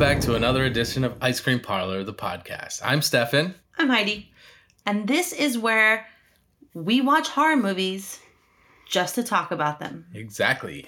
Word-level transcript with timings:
back 0.00 0.18
to 0.18 0.34
another 0.34 0.64
edition 0.64 1.04
of 1.04 1.14
Ice 1.20 1.40
Cream 1.40 1.60
Parlor, 1.60 2.04
the 2.04 2.14
podcast. 2.14 2.80
I'm 2.82 3.02
Stefan. 3.02 3.54
I'm 3.76 3.90
Heidi. 3.90 4.32
And 4.86 5.06
this 5.06 5.34
is 5.34 5.58
where 5.58 6.06
we 6.72 7.02
watch 7.02 7.28
horror 7.28 7.58
movies 7.58 8.18
just 8.88 9.16
to 9.16 9.22
talk 9.22 9.50
about 9.50 9.78
them. 9.78 10.06
Exactly. 10.14 10.86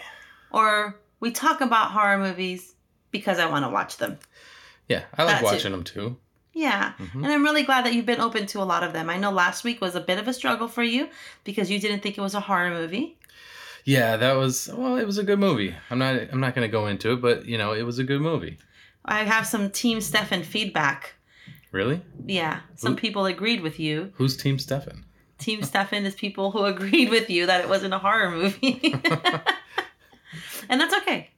Or 0.50 0.98
we 1.20 1.30
talk 1.30 1.60
about 1.60 1.90
horror 1.90 2.16
movies 2.16 2.74
because 3.10 3.38
I 3.38 3.50
want 3.50 3.66
to 3.66 3.70
watch 3.70 3.98
them. 3.98 4.18
Yeah, 4.88 5.02
I 5.18 5.24
like 5.24 5.34
That's 5.34 5.44
watching 5.44 5.72
it. 5.72 5.76
them 5.76 5.84
too. 5.84 6.16
Yeah. 6.54 6.94
Mhm. 6.98 7.16
And 7.16 7.26
I'm 7.26 7.44
really 7.44 7.64
glad 7.64 7.84
that 7.84 7.92
you've 7.92 8.06
been 8.06 8.18
open 8.20 8.46
to 8.46 8.62
a 8.62 8.64
lot 8.64 8.82
of 8.82 8.94
them. 8.94 9.10
I 9.10 9.18
know 9.18 9.30
last 9.30 9.62
week 9.62 9.82
was 9.82 9.94
a 9.94 10.00
bit 10.00 10.18
of 10.18 10.26
a 10.26 10.32
struggle 10.32 10.68
for 10.68 10.82
you 10.82 11.10
because 11.44 11.70
you 11.70 11.78
didn't 11.78 12.00
think 12.00 12.16
it 12.16 12.22
was 12.22 12.34
a 12.34 12.40
horror 12.40 12.70
movie. 12.70 13.18
Yeah, 13.84 14.16
that 14.16 14.32
was 14.38 14.70
well, 14.72 14.96
it 14.96 15.04
was 15.04 15.18
a 15.18 15.22
good 15.22 15.38
movie. 15.38 15.74
I'm 15.90 15.98
not 15.98 16.16
I'm 16.32 16.40
not 16.40 16.54
going 16.54 16.66
to 16.66 16.72
go 16.72 16.86
into 16.86 17.12
it, 17.12 17.20
but 17.20 17.44
you 17.44 17.58
know, 17.58 17.74
it 17.74 17.82
was 17.82 17.98
a 17.98 18.04
good 18.04 18.22
movie. 18.22 18.56
I 19.04 19.24
have 19.24 19.46
some 19.46 19.70
Team 19.70 20.00
Stefan 20.00 20.42
feedback. 20.42 21.14
Really? 21.72 22.00
Yeah. 22.26 22.60
Some 22.76 22.92
Ooh. 22.92 22.96
people 22.96 23.26
agreed 23.26 23.62
with 23.62 23.80
you. 23.80 24.12
Who's 24.16 24.36
Team 24.36 24.58
Stefan? 24.58 25.04
Team 25.38 25.62
Stefan 25.62 26.04
is 26.04 26.14
people 26.14 26.50
who 26.52 26.64
agreed 26.64 27.10
with 27.10 27.28
you 27.30 27.46
that 27.46 27.60
it 27.60 27.68
wasn't 27.68 27.94
a 27.94 27.98
horror 27.98 28.30
movie. 28.30 28.94
and 30.68 30.80
that's 30.80 30.94
okay. 30.98 31.30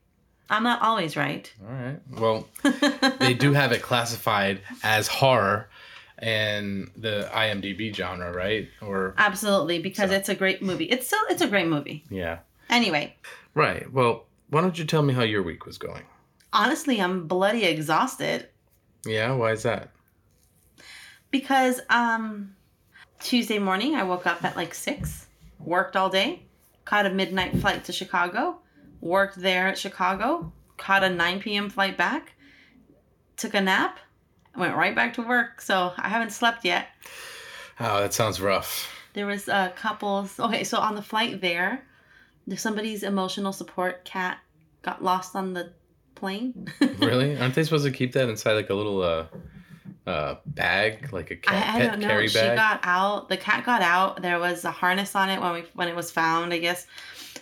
I'm 0.50 0.62
not 0.62 0.82
always 0.82 1.16
right. 1.16 1.50
All 1.66 1.72
right. 1.74 2.00
Well, 2.10 2.48
they 3.18 3.32
do 3.34 3.52
have 3.54 3.72
it 3.72 3.80
classified 3.82 4.60
as 4.82 5.08
horror 5.08 5.70
in 6.20 6.90
the 6.96 7.28
IMDb 7.32 7.94
genre, 7.94 8.30
right? 8.32 8.68
Or 8.82 9.14
Absolutely, 9.16 9.78
because 9.78 10.10
So- 10.10 10.16
it's 10.16 10.28
a 10.28 10.34
great 10.34 10.62
movie. 10.62 10.84
It's 10.84 11.06
still 11.06 11.20
it's 11.30 11.42
a 11.42 11.48
great 11.48 11.66
movie. 11.68 12.04
yeah. 12.10 12.38
Anyway, 12.70 13.14
Right. 13.54 13.90
Well, 13.92 14.24
why 14.50 14.60
don't 14.62 14.76
you 14.78 14.84
tell 14.84 15.02
me 15.02 15.14
how 15.14 15.22
your 15.22 15.42
week 15.42 15.64
was 15.66 15.78
going? 15.78 16.02
Honestly, 16.54 17.00
I'm 17.00 17.26
bloody 17.26 17.64
exhausted 17.64 18.48
Yeah, 19.04 19.32
why 19.34 19.52
is 19.52 19.62
that? 19.64 19.90
because 21.30 21.80
um 21.90 22.54
Tuesday 23.20 23.58
morning 23.58 23.94
I 23.94 24.04
woke 24.04 24.26
up 24.26 24.44
at 24.44 24.56
like 24.56 24.74
6, 24.74 25.26
worked 25.58 25.96
all 25.96 26.10
day, 26.10 26.42
caught 26.84 27.06
a 27.06 27.10
midnight 27.10 27.56
flight 27.56 27.84
to 27.84 27.92
Chicago, 27.92 28.58
worked 29.00 29.36
there 29.36 29.66
at 29.68 29.78
Chicago, 29.78 30.52
caught 30.76 31.02
a 31.02 31.08
9 31.08 31.40
p.m. 31.40 31.70
flight 31.70 31.96
back, 31.96 32.34
took 33.38 33.54
a 33.54 33.60
nap, 33.62 33.98
went 34.56 34.76
right 34.76 34.94
back 34.94 35.14
to 35.14 35.22
work. 35.22 35.60
So, 35.62 35.92
I 35.96 36.08
haven't 36.10 36.32
slept 36.32 36.64
yet. 36.66 36.88
Oh, 37.80 38.00
that 38.00 38.12
sounds 38.12 38.40
rough. 38.42 38.92
There 39.14 39.26
was 39.26 39.48
a 39.48 39.72
couple. 39.74 40.28
okay, 40.38 40.64
so 40.64 40.78
on 40.78 40.94
the 40.96 41.02
flight 41.02 41.40
there, 41.40 41.86
somebody's 42.56 43.02
emotional 43.02 43.52
support 43.54 44.04
cat 44.04 44.38
got 44.82 45.02
lost 45.02 45.34
on 45.34 45.54
the 45.54 45.72
plane. 46.14 46.68
Really? 46.98 47.36
Aren't 47.40 47.54
they 47.54 47.64
supposed 47.64 47.84
to 47.84 47.90
keep 47.90 48.12
that 48.12 48.28
inside 48.28 48.52
like 48.54 48.70
a 48.70 48.74
little 48.74 49.02
uh 49.02 49.26
uh 50.06 50.36
bag, 50.46 51.12
like 51.12 51.30
a 51.30 51.36
cat, 51.36 51.54
I, 51.54 51.58
I 51.58 51.80
pet 51.80 51.90
don't 51.92 52.00
know. 52.00 52.06
carry 52.08 52.28
She 52.28 52.38
bag? 52.38 52.56
got 52.56 52.80
out. 52.82 53.28
The 53.28 53.36
cat 53.36 53.64
got 53.64 53.80
out. 53.82 54.20
There 54.22 54.38
was 54.38 54.64
a 54.64 54.70
harness 54.70 55.14
on 55.14 55.30
it 55.30 55.40
when 55.40 55.52
we 55.54 55.64
when 55.74 55.88
it 55.88 55.96
was 55.96 56.10
found, 56.10 56.52
I 56.52 56.58
guess. 56.58 56.86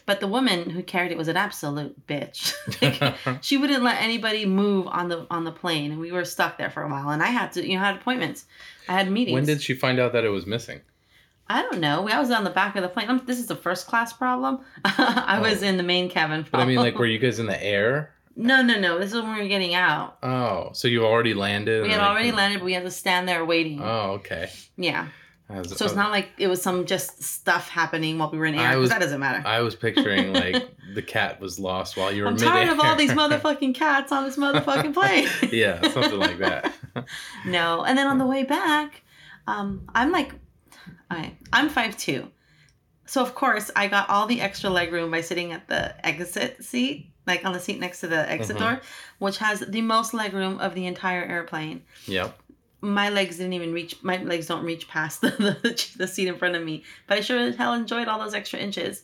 But 0.06 0.18
the 0.20 0.26
woman 0.26 0.68
who 0.70 0.82
carried 0.82 1.12
it 1.12 1.18
was 1.18 1.28
an 1.28 1.36
absolute 1.36 2.06
bitch. 2.06 2.54
Like, 2.82 3.40
she 3.42 3.56
wouldn't 3.56 3.82
let 3.82 4.00
anybody 4.02 4.46
move 4.46 4.86
on 4.88 5.08
the 5.08 5.26
on 5.30 5.44
the 5.44 5.52
plane, 5.52 5.90
and 5.92 6.00
we 6.00 6.12
were 6.12 6.24
stuck 6.24 6.56
there 6.58 6.70
for 6.70 6.82
a 6.82 6.88
while. 6.88 7.10
And 7.10 7.22
I 7.22 7.26
had 7.28 7.52
to, 7.52 7.66
you 7.66 7.76
know, 7.76 7.82
I 7.82 7.86
had 7.88 7.96
appointments. 7.96 8.44
I 8.88 8.92
had 8.94 9.10
meetings. 9.10 9.34
when 9.34 9.44
did 9.44 9.60
she 9.62 9.74
find 9.74 9.98
out 10.00 10.12
that 10.12 10.24
it 10.24 10.28
was 10.30 10.46
missing? 10.46 10.80
I 11.48 11.62
don't 11.62 11.80
know. 11.80 12.02
We 12.02 12.12
I 12.12 12.18
was 12.20 12.30
on 12.30 12.44
the 12.44 12.50
back 12.50 12.76
of 12.76 12.82
the 12.82 12.88
plane. 12.88 13.08
Um, 13.10 13.22
This 13.26 13.38
is 13.38 13.50
a 13.50 13.56
first 13.56 13.86
class 13.86 14.12
problem. 14.12 14.60
I 14.84 15.38
was 15.42 15.62
Oh. 15.62 15.66
in 15.66 15.76
the 15.76 15.82
main 15.82 16.08
cabin. 16.08 16.46
But 16.50 16.60
I 16.60 16.64
mean, 16.64 16.76
like, 16.78 16.96
were 16.98 17.06
you 17.06 17.18
guys 17.18 17.38
in 17.40 17.46
the 17.46 17.62
air? 17.62 18.14
No, 18.36 18.62
no, 18.62 18.78
no. 18.78 18.98
This 18.98 19.12
is 19.12 19.20
when 19.20 19.34
we 19.34 19.42
were 19.42 19.48
getting 19.48 19.74
out. 19.74 20.18
Oh, 20.22 20.70
so 20.72 20.88
you 20.88 21.04
already 21.04 21.34
landed? 21.34 21.82
We 21.82 21.90
had 21.90 22.00
already 22.00 22.32
landed, 22.32 22.58
but 22.60 22.64
we 22.66 22.72
had 22.74 22.84
to 22.84 22.90
stand 22.90 23.28
there 23.28 23.44
waiting. 23.44 23.80
Oh, 23.82 24.12
okay. 24.20 24.50
yeah. 24.76 25.08
Was, 25.48 25.76
So 25.76 25.84
it's 25.84 25.94
not 25.94 26.10
like 26.10 26.30
it 26.38 26.46
was 26.46 26.62
some 26.62 26.86
just 26.86 27.22
stuff 27.22 27.68
happening 27.68 28.16
while 28.16 28.30
we 28.30 28.38
were 28.38 28.46
in 28.46 28.54
air. 28.54 28.68
I 28.68 28.72
'cause 28.72 28.80
was- 28.80 28.90
that 28.90 29.00
doesn't 29.00 29.20
matter. 29.20 29.46
I 29.46 29.60
was 29.60 29.74
picturing 29.74 30.32
like 30.42 30.66
the 30.94 31.02
cat 31.02 31.40
was 31.40 31.58
lost 31.58 31.94
while 31.96 32.10
you 32.10 32.22
were 32.22 32.28
I'm 32.28 32.38
tired 32.38 32.70
of 32.70 32.80
all 32.80 32.96
these 32.96 33.10
motherfucking 33.22 33.74
cats 33.74 34.12
on 34.12 34.24
this 34.24 34.36
motherfucking 34.38 34.94
plane. 34.94 35.28
yeah, 35.52 35.82
something 35.90 36.18
like 36.18 36.38
that. 36.38 36.72
no, 37.44 37.84
and 37.84 37.98
then 37.98 38.06
on 38.06 38.16
the 38.16 38.24
way 38.26 38.44
back, 38.44 39.02
um, 39.46 39.82
I'm 39.94 40.10
like, 40.10 40.32
I, 41.10 41.34
I'm 41.52 41.68
five 41.68 41.98
two, 41.98 42.30
so 43.06 43.22
of 43.22 43.34
course 43.34 43.70
I 43.76 43.88
got 43.88 44.08
all 44.08 44.26
the 44.26 44.40
extra 44.40 44.70
leg 44.70 44.92
room 44.92 45.10
by 45.10 45.20
sitting 45.20 45.52
at 45.52 45.68
the 45.68 45.94
exit 46.06 46.64
seat, 46.64 47.10
like 47.26 47.44
on 47.44 47.52
the 47.52 47.60
seat 47.60 47.78
next 47.80 48.00
to 48.00 48.08
the 48.08 48.30
exit 48.30 48.56
Mhm. 48.56 48.60
door, 48.60 48.80
which 49.18 49.38
has 49.38 49.60
the 49.60 49.80
most 49.82 50.14
leg 50.14 50.32
room 50.32 50.58
of 50.58 50.74
the 50.74 50.86
entire 50.86 51.22
airplane. 51.24 51.82
Yep. 52.06 52.38
My 52.80 53.10
legs 53.10 53.36
didn't 53.36 53.52
even 53.52 53.72
reach. 53.72 54.02
My 54.02 54.16
legs 54.22 54.46
don't 54.48 54.64
reach 54.64 54.88
past 54.88 55.20
the, 55.22 55.30
the, 55.30 55.92
the 55.96 56.08
seat 56.08 56.26
in 56.28 56.36
front 56.36 56.56
of 56.56 56.64
me, 56.64 56.82
but 57.06 57.18
I 57.18 57.20
sure 57.20 57.38
as 57.38 57.54
hell 57.56 57.74
enjoyed 57.74 58.08
all 58.08 58.18
those 58.18 58.34
extra 58.34 58.58
inches. 58.58 59.02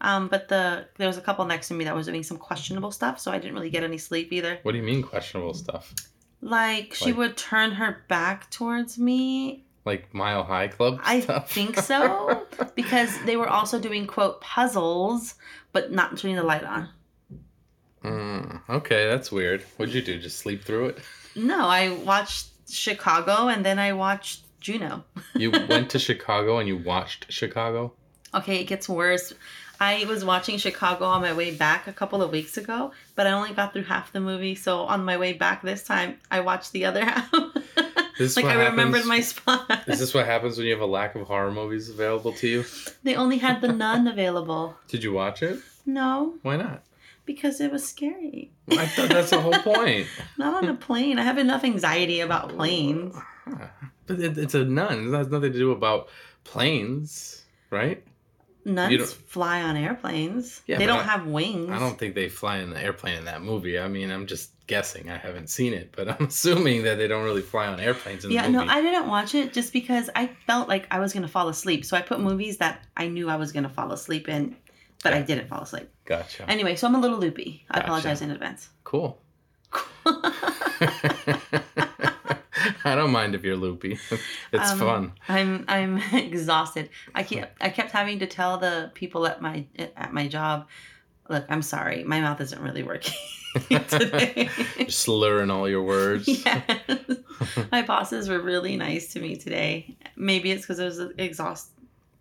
Um, 0.00 0.28
but 0.28 0.48
the 0.48 0.86
there 0.96 1.06
was 1.06 1.18
a 1.18 1.20
couple 1.20 1.44
next 1.44 1.68
to 1.68 1.74
me 1.74 1.84
that 1.84 1.94
was 1.94 2.06
doing 2.06 2.22
some 2.22 2.38
questionable 2.38 2.90
stuff, 2.90 3.20
so 3.20 3.30
I 3.30 3.38
didn't 3.38 3.54
really 3.54 3.70
get 3.70 3.84
any 3.84 3.98
sleep 3.98 4.32
either. 4.32 4.58
What 4.62 4.72
do 4.72 4.78
you 4.78 4.84
mean 4.84 5.02
questionable 5.02 5.54
stuff? 5.54 5.94
Like 6.42 6.94
she 6.94 7.12
would 7.12 7.36
turn 7.36 7.72
her 7.72 8.04
back 8.08 8.50
towards 8.50 8.96
me. 8.98 9.64
Like 9.90 10.14
Mile 10.14 10.44
High 10.44 10.68
Club 10.68 11.00
I 11.02 11.18
stuff? 11.18 11.50
think 11.50 11.76
so 11.90 12.46
because 12.76 13.10
they 13.26 13.36
were 13.36 13.48
also 13.48 13.80
doing 13.80 14.06
quote 14.06 14.40
puzzles, 14.40 15.34
but 15.72 15.90
not 15.90 16.16
turning 16.16 16.36
the 16.36 16.44
light 16.44 16.62
on. 16.62 16.88
Mm, 18.04 18.60
okay, 18.70 19.08
that's 19.08 19.32
weird. 19.32 19.62
What'd 19.76 19.92
you 19.92 20.00
do? 20.00 20.20
Just 20.20 20.38
sleep 20.38 20.62
through 20.62 20.86
it? 20.90 20.98
No, 21.34 21.66
I 21.66 21.90
watched 21.90 22.46
Chicago 22.70 23.48
and 23.48 23.64
then 23.64 23.80
I 23.80 23.92
watched 23.92 24.44
Juno. 24.60 25.02
You 25.34 25.50
went 25.50 25.90
to 25.90 25.98
Chicago 25.98 26.58
and 26.58 26.68
you 26.68 26.78
watched 26.78 27.26
Chicago? 27.32 27.92
Okay, 28.32 28.60
it 28.60 28.64
gets 28.68 28.88
worse. 28.88 29.32
I 29.80 30.04
was 30.08 30.24
watching 30.24 30.56
Chicago 30.58 31.06
on 31.06 31.20
my 31.22 31.32
way 31.32 31.50
back 31.50 31.88
a 31.88 31.92
couple 31.92 32.22
of 32.22 32.30
weeks 32.30 32.56
ago, 32.58 32.92
but 33.16 33.26
I 33.26 33.32
only 33.32 33.52
got 33.54 33.72
through 33.72 33.84
half 33.84 34.12
the 34.12 34.20
movie. 34.20 34.54
So 34.54 34.82
on 34.82 35.04
my 35.04 35.16
way 35.16 35.32
back 35.32 35.62
this 35.62 35.82
time, 35.82 36.18
I 36.30 36.40
watched 36.40 36.70
the 36.72 36.84
other 36.84 37.04
half. 37.10 37.28
This 38.20 38.36
like 38.36 38.44
I 38.44 38.68
remembered 38.68 39.06
my 39.06 39.20
spot. 39.20 39.66
Is 39.86 39.98
this 39.98 40.12
what 40.12 40.26
happens 40.26 40.58
when 40.58 40.66
you 40.66 40.72
have 40.74 40.82
a 40.82 40.86
lack 40.86 41.14
of 41.14 41.26
horror 41.26 41.50
movies 41.50 41.88
available 41.88 42.32
to 42.34 42.46
you? 42.46 42.64
they 43.02 43.14
only 43.14 43.38
had 43.38 43.62
the 43.62 43.72
nun 43.72 44.06
available. 44.06 44.76
Did 44.88 45.02
you 45.02 45.12
watch 45.12 45.42
it? 45.42 45.58
No, 45.86 46.34
Why 46.42 46.56
not? 46.56 46.82
because 47.24 47.60
it 47.62 47.70
was 47.72 47.86
scary. 47.88 48.50
I 48.70 48.86
thought 48.86 49.08
that's 49.08 49.30
the 49.30 49.40
whole 49.40 49.52
point. 49.74 50.06
Not 50.36 50.62
on 50.62 50.68
a 50.68 50.74
plane. 50.74 51.18
I 51.18 51.22
have 51.22 51.38
enough 51.38 51.64
anxiety 51.64 52.20
about 52.20 52.50
planes. 52.50 53.14
Ah, 53.46 53.70
but 54.06 54.20
it, 54.20 54.36
it's 54.36 54.54
a 54.54 54.64
nun. 54.66 55.08
It 55.14 55.16
has 55.16 55.28
nothing 55.28 55.52
to 55.52 55.58
do 55.58 55.70
about 55.70 56.08
planes, 56.44 57.42
right? 57.70 58.02
Nuns 58.66 59.12
fly 59.14 59.62
on 59.62 59.76
airplanes. 59.76 60.60
Yeah, 60.66 60.76
they 60.78 60.84
don't 60.86 60.98
I- 61.00 61.04
have 61.04 61.26
wings. 61.26 61.70
I 61.70 61.78
don't 61.78 61.98
think 61.98 62.14
they 62.14 62.28
fly 62.28 62.58
in 62.58 62.70
the 62.70 62.82
airplane 62.82 63.16
in 63.16 63.24
that 63.24 63.40
movie. 63.42 63.78
I 63.78 63.88
mean, 63.88 64.10
I'm 64.10 64.26
just 64.26 64.50
guessing. 64.70 65.10
I 65.10 65.18
haven't 65.18 65.50
seen 65.50 65.72
it, 65.74 65.92
but 65.96 66.08
I'm 66.12 66.26
assuming 66.26 66.84
that 66.84 66.96
they 66.96 67.08
don't 67.08 67.24
really 67.24 67.42
fly 67.42 67.66
on 67.66 67.78
airplanes 67.80 68.24
in 68.24 68.30
Yeah, 68.30 68.42
the 68.46 68.52
no. 68.52 68.62
I 68.66 68.80
didn't 68.80 69.08
watch 69.08 69.34
it 69.34 69.52
just 69.52 69.72
because 69.72 70.08
I 70.16 70.28
felt 70.46 70.68
like 70.68 70.86
I 70.90 70.98
was 71.00 71.12
gonna 71.12 71.28
fall 71.28 71.48
asleep. 71.48 71.84
So 71.84 71.96
I 71.96 72.02
put 72.02 72.20
movies 72.20 72.56
that 72.58 72.84
I 72.96 73.08
knew 73.08 73.28
I 73.28 73.36
was 73.36 73.52
gonna 73.52 73.68
fall 73.68 73.92
asleep 73.92 74.28
in, 74.28 74.56
but 75.04 75.12
I 75.12 75.22
didn't 75.22 75.48
fall 75.48 75.62
asleep. 75.62 75.88
Gotcha. 76.06 76.48
Anyway, 76.48 76.74
so 76.76 76.86
I'm 76.86 76.94
a 76.94 77.00
little 77.00 77.18
loopy. 77.18 77.64
I 77.70 77.74
Gotcha. 77.74 77.86
apologize 77.86 78.22
in 78.22 78.30
advance. 78.30 78.68
cool. 78.84 79.18
I 82.84 82.94
don't 82.94 83.10
mind 83.12 83.34
if 83.34 83.42
you're 83.44 83.56
loopy. 83.56 83.98
It's 84.52 84.70
Um, 84.72 84.78
fun. 84.78 85.12
I'm 85.28 85.64
I'm 85.68 85.98
exhausted. 86.14 86.90
I 87.14 87.22
kept 87.22 87.62
I 87.62 87.68
kept 87.70 87.90
having 87.92 88.18
to 88.20 88.26
tell 88.26 88.58
the 88.58 88.90
people 88.94 89.26
at 89.26 89.40
my 89.40 89.66
at 89.96 90.12
my 90.12 90.28
job, 90.28 90.66
look, 91.28 91.44
I'm 91.48 91.62
sorry, 91.62 92.04
my 92.04 92.20
mouth 92.20 92.40
isn't 92.40 92.60
really 92.60 92.82
working 92.82 93.14
today. 93.88 94.48
Slurring 94.88 95.50
all 95.50 95.68
your 95.68 95.82
words. 95.82 96.28
yes. 96.44 96.80
My 97.72 97.82
bosses 97.82 98.28
were 98.28 98.40
really 98.40 98.76
nice 98.76 99.12
to 99.12 99.20
me 99.20 99.36
today. 99.36 99.96
Maybe 100.16 100.50
it's 100.50 100.62
because 100.62 100.80
I 100.80 100.84
was 100.84 101.00
exhausted. 101.18 101.74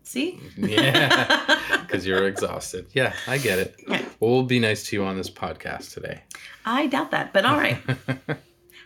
See? 0.03 0.39
Yeah. 0.57 1.57
Because 1.89 2.05
you're 2.05 2.27
exhausted. 2.27 2.85
Yeah, 2.93 3.13
I 3.25 3.39
get 3.39 3.57
it. 3.57 3.75
Yeah. 3.87 4.03
Well, 4.19 4.29
we'll 4.29 4.43
be 4.43 4.59
nice 4.59 4.83
to 4.89 4.95
you 4.95 5.03
on 5.03 5.17
this 5.17 5.27
podcast 5.27 5.91
today. 5.91 6.21
I 6.65 6.85
doubt 6.85 7.09
that, 7.09 7.33
but 7.33 7.45
all 7.45 7.57
right. 7.57 7.79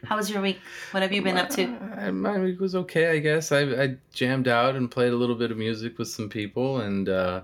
How 0.06 0.16
was 0.16 0.30
your 0.30 0.42
week? 0.42 0.60
What 0.92 1.04
have 1.04 1.12
you 1.12 1.22
been 1.22 1.38
up 1.38 1.50
to? 1.51 1.66
Uh, 1.98 2.12
my 2.13 2.39
week 2.39 2.62
was 2.62 2.75
okay, 2.75 3.10
I 3.10 3.19
guess. 3.19 3.51
I, 3.51 3.62
I 3.62 3.98
jammed 4.13 4.48
out 4.48 4.75
and 4.75 4.89
played 4.89 5.12
a 5.12 5.18
little 5.18 5.36
bit 5.36 5.51
of 5.51 5.57
music 5.57 5.98
with 5.98 6.07
some 6.07 6.30
people 6.30 6.80
and 6.80 7.10
uh, 7.10 7.42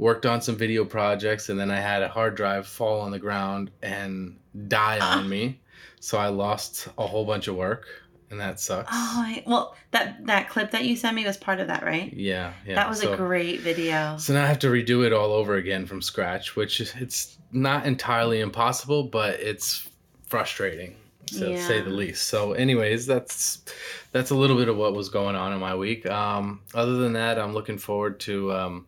worked 0.00 0.24
on 0.24 0.40
some 0.40 0.56
video 0.56 0.84
projects. 0.84 1.50
And 1.50 1.60
then 1.60 1.70
I 1.70 1.78
had 1.78 2.02
a 2.02 2.08
hard 2.08 2.34
drive 2.34 2.66
fall 2.66 3.00
on 3.02 3.10
the 3.10 3.18
ground 3.18 3.70
and 3.82 4.38
die 4.66 4.98
on 4.98 5.28
me. 5.28 5.60
So 6.00 6.16
I 6.16 6.28
lost 6.28 6.88
a 6.96 7.06
whole 7.06 7.26
bunch 7.26 7.46
of 7.46 7.56
work, 7.56 7.86
and 8.30 8.40
that 8.40 8.58
sucks. 8.58 8.88
Oh, 8.90 9.14
I, 9.22 9.44
well, 9.46 9.76
that 9.90 10.24
that 10.26 10.48
clip 10.48 10.70
that 10.70 10.86
you 10.86 10.96
sent 10.96 11.14
me 11.14 11.26
was 11.26 11.36
part 11.36 11.60
of 11.60 11.66
that, 11.68 11.84
right? 11.84 12.10
yeah, 12.14 12.54
yeah. 12.66 12.76
that 12.76 12.88
was 12.88 13.02
so, 13.02 13.12
a 13.12 13.16
great 13.16 13.60
video. 13.60 14.16
So 14.16 14.32
now 14.32 14.44
I 14.44 14.46
have 14.46 14.58
to 14.60 14.68
redo 14.68 15.04
it 15.04 15.12
all 15.12 15.32
over 15.32 15.56
again 15.56 15.84
from 15.84 16.00
scratch, 16.00 16.56
which 16.56 16.80
is- 16.80 16.94
it's 16.98 17.36
not 17.52 17.84
entirely 17.84 18.40
impossible, 18.40 19.02
but 19.04 19.38
it's 19.40 19.86
frustrating. 20.26 20.96
to 21.26 21.62
say 21.62 21.80
the 21.80 21.90
least. 21.90 22.26
So, 22.28 22.54
anyways, 22.54 23.06
that's 23.06 23.62
that's 24.10 24.30
a 24.30 24.34
little 24.34 24.56
bit 24.56 24.68
of 24.68 24.76
what 24.76 24.94
was 24.94 25.08
going 25.10 25.36
on 25.36 25.52
in 25.52 25.60
my 25.60 25.74
week. 25.76 26.04
Um, 26.06 26.62
other 26.74 26.96
than 26.96 27.12
that, 27.12 27.38
I'm 27.38 27.52
looking 27.52 27.78
forward 27.78 28.18
to. 28.20 28.52
Um, 28.52 28.86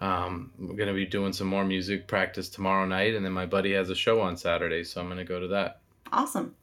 um, 0.00 0.52
we're 0.58 0.76
gonna 0.76 0.94
be 0.94 1.06
doing 1.06 1.32
some 1.32 1.46
more 1.48 1.64
music 1.64 2.06
practice 2.06 2.48
tomorrow 2.48 2.86
night, 2.86 3.14
and 3.14 3.24
then 3.24 3.32
my 3.32 3.46
buddy 3.46 3.72
has 3.72 3.90
a 3.90 3.94
show 3.94 4.20
on 4.20 4.36
Saturday, 4.36 4.84
so 4.84 5.00
I'm 5.00 5.08
gonna 5.08 5.24
go 5.24 5.40
to 5.40 5.48
that. 5.48 5.80
Awesome. 6.12 6.54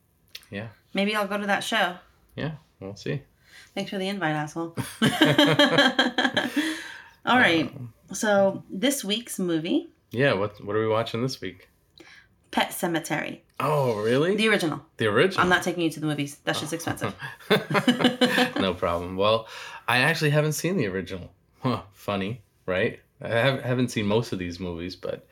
Yeah. 0.51 0.67
Maybe 0.93 1.15
I'll 1.15 1.27
go 1.27 1.37
to 1.37 1.47
that 1.47 1.63
show. 1.63 1.95
Yeah, 2.35 2.51
we'll 2.79 2.95
see. 2.95 3.21
Thanks 3.73 3.89
for 3.91 3.97
the 3.97 4.07
invite, 4.07 4.35
asshole. 4.35 4.75
All 7.25 7.37
right. 7.37 7.67
Um, 7.75 7.93
So 8.13 8.63
this 8.69 9.03
week's 9.03 9.39
movie, 9.39 9.89
yeah. 10.11 10.33
What 10.33 10.63
What 10.63 10.75
are 10.75 10.79
we 10.81 10.87
watching 10.87 11.21
this 11.21 11.41
week? 11.41 11.69
Pet 12.51 12.69
Sematary, 12.69 13.41
Oh, 13.59 14.01
really? 14.01 14.35
the 14.37 14.47
original. 14.47 14.79
The 14.97 15.07
original. 15.07 15.43
I'm 15.43 15.49
not 15.49 15.63
taking 15.63 15.83
you 15.83 15.89
to 15.89 15.99
the 15.99 16.05
movies. 16.07 16.37
That's 16.45 16.61
just 16.61 16.71
expensive. 16.71 17.13
no 18.59 18.73
problem. 18.73 19.17
Well, 19.17 19.47
I 19.89 19.97
actually 19.99 20.29
haven't 20.29 20.53
seen 20.53 20.77
the 20.77 20.87
original. 20.87 21.31
Huh, 21.61 21.81
funny, 21.91 22.43
right? 22.65 22.99
I 23.21 23.29
have, 23.29 23.61
haven't 23.63 23.89
seen 23.89 24.05
most 24.05 24.31
of 24.33 24.39
these 24.39 24.59
movies, 24.59 24.95
but 24.95 25.25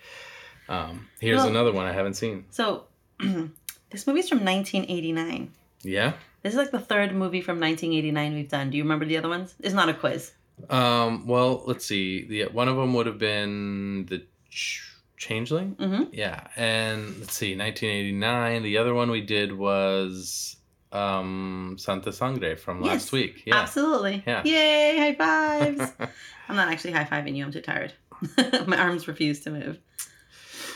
um, 0.70 1.08
here's 1.20 1.38
Well- 1.38 1.48
another 1.50 1.72
one 1.72 1.86
I 1.86 1.92
haven't 1.94 2.14
seen. 2.16 2.46
So 2.50 2.86
this 3.20 4.08
movie's 4.08 4.30
from 4.30 4.40
1989. 4.46 5.52
Yeah. 5.84 6.14
This 6.44 6.54
is 6.54 6.58
like 6.58 6.72
the 6.72 6.80
third 6.80 7.14
movie 7.16 7.42
from 7.42 7.60
1989 7.60 8.34
we've 8.34 8.50
done. 8.50 8.70
Do 8.70 8.78
you 8.78 8.84
remember 8.84 9.06
the 9.06 9.18
other 9.18 9.30
ones? 9.30 9.56
It's 9.60 9.74
not 9.74 9.90
a 9.90 9.94
quiz. 9.94 10.32
Um, 10.70 11.26
well, 11.28 11.64
let's 11.66 11.86
see. 11.86 12.26
The 12.26 12.44
one 12.52 12.68
of 12.68 12.76
them 12.76 12.94
would 12.94 13.06
have 13.06 13.18
been 13.18 14.06
the 14.08 14.26
Ch- 14.50 14.90
Changeling. 15.18 15.76
Mm-hmm. 15.76 16.04
Yeah, 16.14 16.48
and 16.58 17.18
let's 17.20 17.34
see, 17.34 17.56
1989. 17.58 18.64
The 18.64 18.78
other 18.78 18.94
one 18.94 19.10
we 19.10 19.22
did 19.22 19.58
was 19.58 20.58
um, 20.94 21.76
Santa 21.80 22.12
Sangre 22.14 22.56
from 22.56 22.82
last 22.82 23.12
week. 23.12 23.44
Yeah. 23.46 23.58
Absolutely. 23.62 24.24
Yeah. 24.26 24.44
Yay! 24.44 24.98
High 24.98 25.16
fives. 25.16 25.92
I'm 26.50 26.56
not 26.56 26.68
actually 26.70 26.92
high 26.94 27.06
fiving 27.06 27.36
you. 27.36 27.46
I'm 27.46 27.52
too 27.52 27.62
tired. 27.62 27.94
My 28.68 28.78
arms 28.78 29.08
refuse 29.08 29.40
to 29.42 29.50
move. 29.52 29.80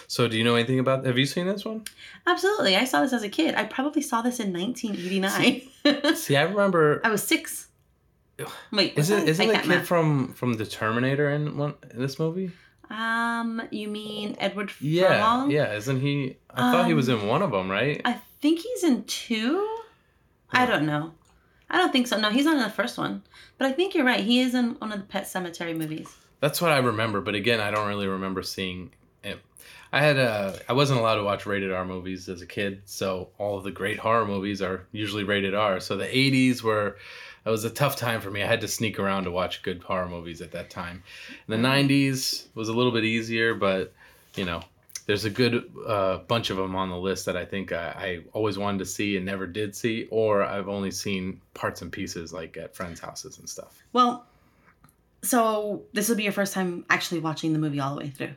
so, 0.07 0.27
do 0.27 0.37
you 0.37 0.43
know 0.43 0.55
anything 0.55 0.79
about? 0.79 1.05
Have 1.05 1.17
you 1.17 1.25
seen 1.25 1.47
this 1.47 1.63
one? 1.65 1.83
Absolutely. 2.25 2.75
I 2.75 2.85
saw 2.85 3.01
this 3.03 3.13
as 3.13 3.23
a 3.23 3.29
kid. 3.29 3.55
I 3.55 3.63
probably 3.65 4.01
saw 4.01 4.21
this 4.21 4.39
in 4.39 4.51
1989. 4.53 6.15
See, 6.15 6.35
I 6.35 6.43
remember. 6.43 6.99
I 7.03 7.09
was 7.11 7.23
six. 7.23 7.67
Wait, 8.71 8.93
Isn't 8.97 9.21
I? 9.21 9.23
isn't 9.25 9.47
the 9.47 9.53
kid 9.55 9.67
math. 9.67 9.87
from 9.87 10.33
from 10.33 10.53
the 10.53 10.65
Terminator 10.65 11.31
in 11.31 11.57
one 11.57 11.73
in 11.91 11.99
this 11.99 12.19
movie? 12.19 12.51
Um, 12.89 13.61
you 13.71 13.87
mean 13.87 14.35
Edward 14.39 14.71
Yeah, 14.79 15.07
Furlong? 15.07 15.51
yeah. 15.51 15.73
Isn't 15.73 15.99
he? 16.01 16.37
I 16.51 16.71
thought 16.71 16.85
he 16.87 16.93
was 16.93 17.09
Um, 17.09 17.19
in 17.21 17.27
one 17.27 17.41
of 17.41 17.51
them, 17.51 17.69
right? 17.69 17.99
I 18.05 18.13
think 18.41 18.59
he's 18.59 18.83
in 18.83 19.03
two. 19.05 19.67
I 20.51 20.65
don't 20.65 20.85
know. 20.85 21.13
I 21.69 21.77
don't 21.77 21.91
think 21.91 22.07
so. 22.07 22.19
No, 22.19 22.29
he's 22.29 22.45
not 22.45 22.55
in 22.55 22.63
the 22.63 22.69
first 22.69 22.97
one. 22.97 23.23
But 23.57 23.67
I 23.67 23.71
think 23.73 23.94
you're 23.94 24.05
right. 24.05 24.23
He 24.23 24.39
is 24.39 24.53
in 24.53 24.75
one 24.75 24.91
of 24.91 24.99
the 24.99 25.05
Pet 25.05 25.25
Sematary 25.25 25.75
movies. 25.75 26.15
That's 26.39 26.61
what 26.61 26.71
I 26.71 26.77
remember, 26.77 27.19
but 27.19 27.35
again, 27.35 27.59
I 27.59 27.71
don't 27.71 27.88
really 27.88 28.07
remember 28.07 28.44
seeing 28.44 28.91
it. 29.23 29.39
I 29.91 30.01
had 30.01 30.19
uh, 30.19 30.53
I 30.69 30.73
wasn't 30.73 30.99
allowed 30.99 31.15
to 31.15 31.23
watch 31.23 31.45
rated 31.45 31.71
R 31.71 31.83
movies 31.83 32.29
as 32.29 32.41
a 32.41 32.45
kid, 32.45 32.83
so 32.85 33.29
all 33.39 33.57
of 33.57 33.63
the 33.63 33.71
great 33.71 33.97
horror 33.97 34.25
movies 34.25 34.61
are 34.61 34.85
usually 34.91 35.23
rated 35.23 35.55
R. 35.55 35.79
So 35.79 35.97
the 35.97 36.05
'80s 36.05 36.61
were 36.61 36.97
it 37.45 37.49
was 37.49 37.63
a 37.63 37.69
tough 37.69 37.95
time 37.95 38.21
for 38.21 38.29
me. 38.29 38.44
I 38.44 38.45
had 38.45 38.61
to 38.61 38.67
sneak 38.67 38.99
around 38.99 39.23
to 39.23 39.31
watch 39.31 39.63
good 39.63 39.81
horror 39.81 40.07
movies 40.07 40.41
at 40.41 40.51
that 40.51 40.69
time. 40.69 41.03
The 41.47 41.55
'90s 41.55 42.45
was 42.53 42.69
a 42.69 42.73
little 42.73 42.91
bit 42.91 43.05
easier, 43.05 43.55
but 43.55 43.94
you 44.35 44.45
know, 44.45 44.61
there's 45.07 45.25
a 45.25 45.30
good 45.30 45.71
uh, 45.88 46.18
bunch 46.19 46.50
of 46.50 46.57
them 46.57 46.75
on 46.75 46.89
the 46.89 46.98
list 46.98 47.25
that 47.25 47.36
I 47.38 47.45
think 47.45 47.71
I, 47.71 47.88
I 47.98 48.19
always 48.33 48.57
wanted 48.57 48.80
to 48.80 48.86
see 48.86 49.15
and 49.18 49.25
never 49.25 49.48
did 49.48 49.75
see, 49.75 50.07
or 50.12 50.44
I've 50.44 50.68
only 50.68 50.92
seen 50.92 51.42
parts 51.54 51.81
and 51.81 51.92
pieces 51.92 52.33
like 52.33 52.57
at 52.57 52.75
friends' 52.75 53.00
houses 53.00 53.39
and 53.39 53.50
stuff. 53.50 53.81
Well, 53.94 54.25
so 55.24 55.83
this 55.94 56.09
will 56.09 56.18
be 56.18 56.24
your 56.24 56.33
first 56.33 56.54
time 56.54 56.86
actually 56.89 57.21
watching 57.21 57.54
the 57.54 57.59
movie 57.59 57.80
all 57.80 57.95
the 57.95 58.01
way 58.01 58.09
through. 58.09 58.33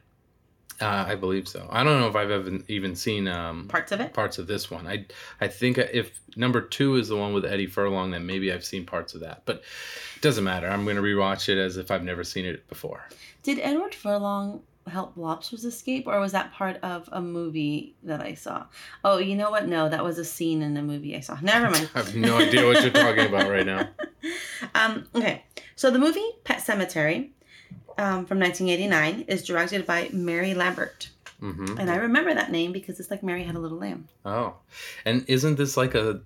Uh, 0.80 1.04
I 1.08 1.14
believe 1.14 1.46
so. 1.46 1.68
I 1.70 1.84
don't 1.84 2.00
know 2.00 2.08
if 2.08 2.16
I've 2.16 2.30
ever 2.30 2.58
even 2.68 2.96
seen 2.96 3.28
um, 3.28 3.66
Parts 3.68 3.92
of 3.92 4.00
it? 4.00 4.14
parts 4.14 4.38
of 4.38 4.46
this 4.46 4.70
one. 4.70 4.86
I 4.86 5.04
I 5.38 5.46
think 5.48 5.76
if 5.76 6.18
number 6.36 6.62
two 6.62 6.96
is 6.96 7.08
the 7.08 7.16
one 7.18 7.34
with 7.34 7.44
Eddie 7.44 7.66
Furlong, 7.66 8.12
then 8.12 8.24
maybe 8.24 8.50
I've 8.50 8.64
seen 8.64 8.86
parts 8.86 9.12
of 9.12 9.20
that. 9.20 9.42
But 9.44 9.56
it 9.56 10.22
doesn't 10.22 10.44
matter. 10.44 10.68
I'm 10.68 10.84
going 10.84 10.96
to 10.96 11.02
rewatch 11.02 11.50
it 11.50 11.58
as 11.58 11.76
if 11.76 11.90
I've 11.90 12.04
never 12.04 12.24
seen 12.24 12.46
it 12.46 12.66
before. 12.68 13.06
Did 13.42 13.58
Edward 13.58 13.94
Furlong 13.94 14.62
help 14.86 15.16
lobsters 15.16 15.64
escape, 15.64 16.06
or 16.06 16.18
was 16.20 16.32
that 16.32 16.52
part 16.52 16.76
of 16.82 17.08
a 17.12 17.20
movie 17.20 17.94
that 18.02 18.20
I 18.20 18.34
saw? 18.34 18.64
Oh, 19.04 19.18
you 19.18 19.36
know 19.36 19.50
what? 19.50 19.68
No, 19.68 19.88
that 19.88 20.02
was 20.02 20.18
a 20.18 20.24
scene 20.24 20.62
in 20.62 20.76
a 20.76 20.82
movie 20.82 21.16
I 21.16 21.20
saw. 21.20 21.38
Never 21.42 21.70
mind. 21.70 21.90
I 21.94 21.98
have 21.98 22.16
no 22.16 22.38
idea 22.38 22.66
what 22.66 22.82
you're 22.82 22.90
talking 22.90 23.26
about 23.26 23.48
right 23.50 23.66
now. 23.66 23.88
Um, 24.74 25.06
okay, 25.14 25.42
so 25.74 25.90
the 25.90 25.98
movie 25.98 26.24
Pet 26.44 26.58
Sematary 26.58 27.30
um, 27.96 28.26
from 28.26 28.38
1989 28.38 29.24
is 29.26 29.42
directed 29.42 29.86
by 29.86 30.10
Mary 30.12 30.52
Lambert. 30.52 31.08
hmm 31.40 31.78
And 31.78 31.90
I 31.90 31.96
remember 31.96 32.34
that 32.34 32.52
name 32.52 32.70
because 32.72 33.00
it's 33.00 33.10
like 33.10 33.22
Mary 33.22 33.42
Had 33.42 33.54
a 33.54 33.58
Little 33.58 33.78
Lamb. 33.78 34.08
Oh, 34.26 34.56
and 35.06 35.24
isn't 35.28 35.56
this 35.56 35.78
like 35.78 35.94
a 35.94 36.20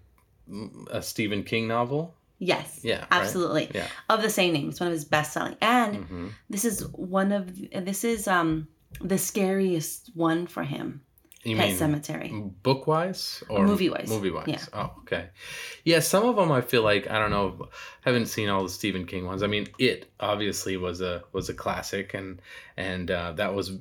a 0.90 1.00
Stephen 1.00 1.44
King 1.44 1.68
novel? 1.68 2.12
Yes. 2.44 2.80
Yeah, 2.82 3.00
right? 3.00 3.10
Absolutely. 3.10 3.70
Yeah. 3.74 3.88
Of 4.08 4.22
the 4.22 4.30
same 4.30 4.52
name. 4.52 4.68
It's 4.70 4.80
one 4.80 4.88
of 4.88 4.92
his 4.92 5.04
best 5.04 5.32
selling. 5.32 5.56
And 5.60 6.04
hmm 6.04 6.28
this 6.50 6.64
is 6.64 6.86
one 6.92 7.32
of 7.32 7.44
this 7.84 8.04
is 8.04 8.28
um 8.28 8.68
the 9.00 9.18
scariest 9.18 10.10
one 10.14 10.46
for 10.46 10.62
him. 10.62 11.00
You 11.42 11.56
Pet 11.56 11.68
mean 11.68 11.76
Cemetery. 11.76 12.30
book 12.62 12.86
wise 12.86 13.42
or 13.48 13.66
Movie 13.66 13.90
wise. 13.90 14.08
Movie 14.08 14.30
wise. 14.30 14.48
Yeah. 14.48 14.64
Oh, 14.72 14.90
okay. 15.00 15.28
Yeah, 15.84 16.00
some 16.00 16.24
of 16.24 16.36
them 16.36 16.50
I 16.50 16.62
feel 16.62 16.82
like 16.82 17.10
I 17.10 17.18
don't 17.18 17.30
know. 17.30 17.68
Haven't 18.00 18.26
seen 18.26 18.48
all 18.48 18.62
the 18.62 18.70
Stephen 18.70 19.04
King 19.06 19.26
ones. 19.26 19.42
I 19.42 19.46
mean, 19.46 19.66
it 19.78 20.10
obviously 20.20 20.76
was 20.78 21.00
a 21.00 21.22
was 21.32 21.48
a 21.50 21.54
classic, 21.54 22.14
and 22.14 22.40
and 22.76 23.10
uh, 23.10 23.32
that 23.32 23.54
was 23.54 23.72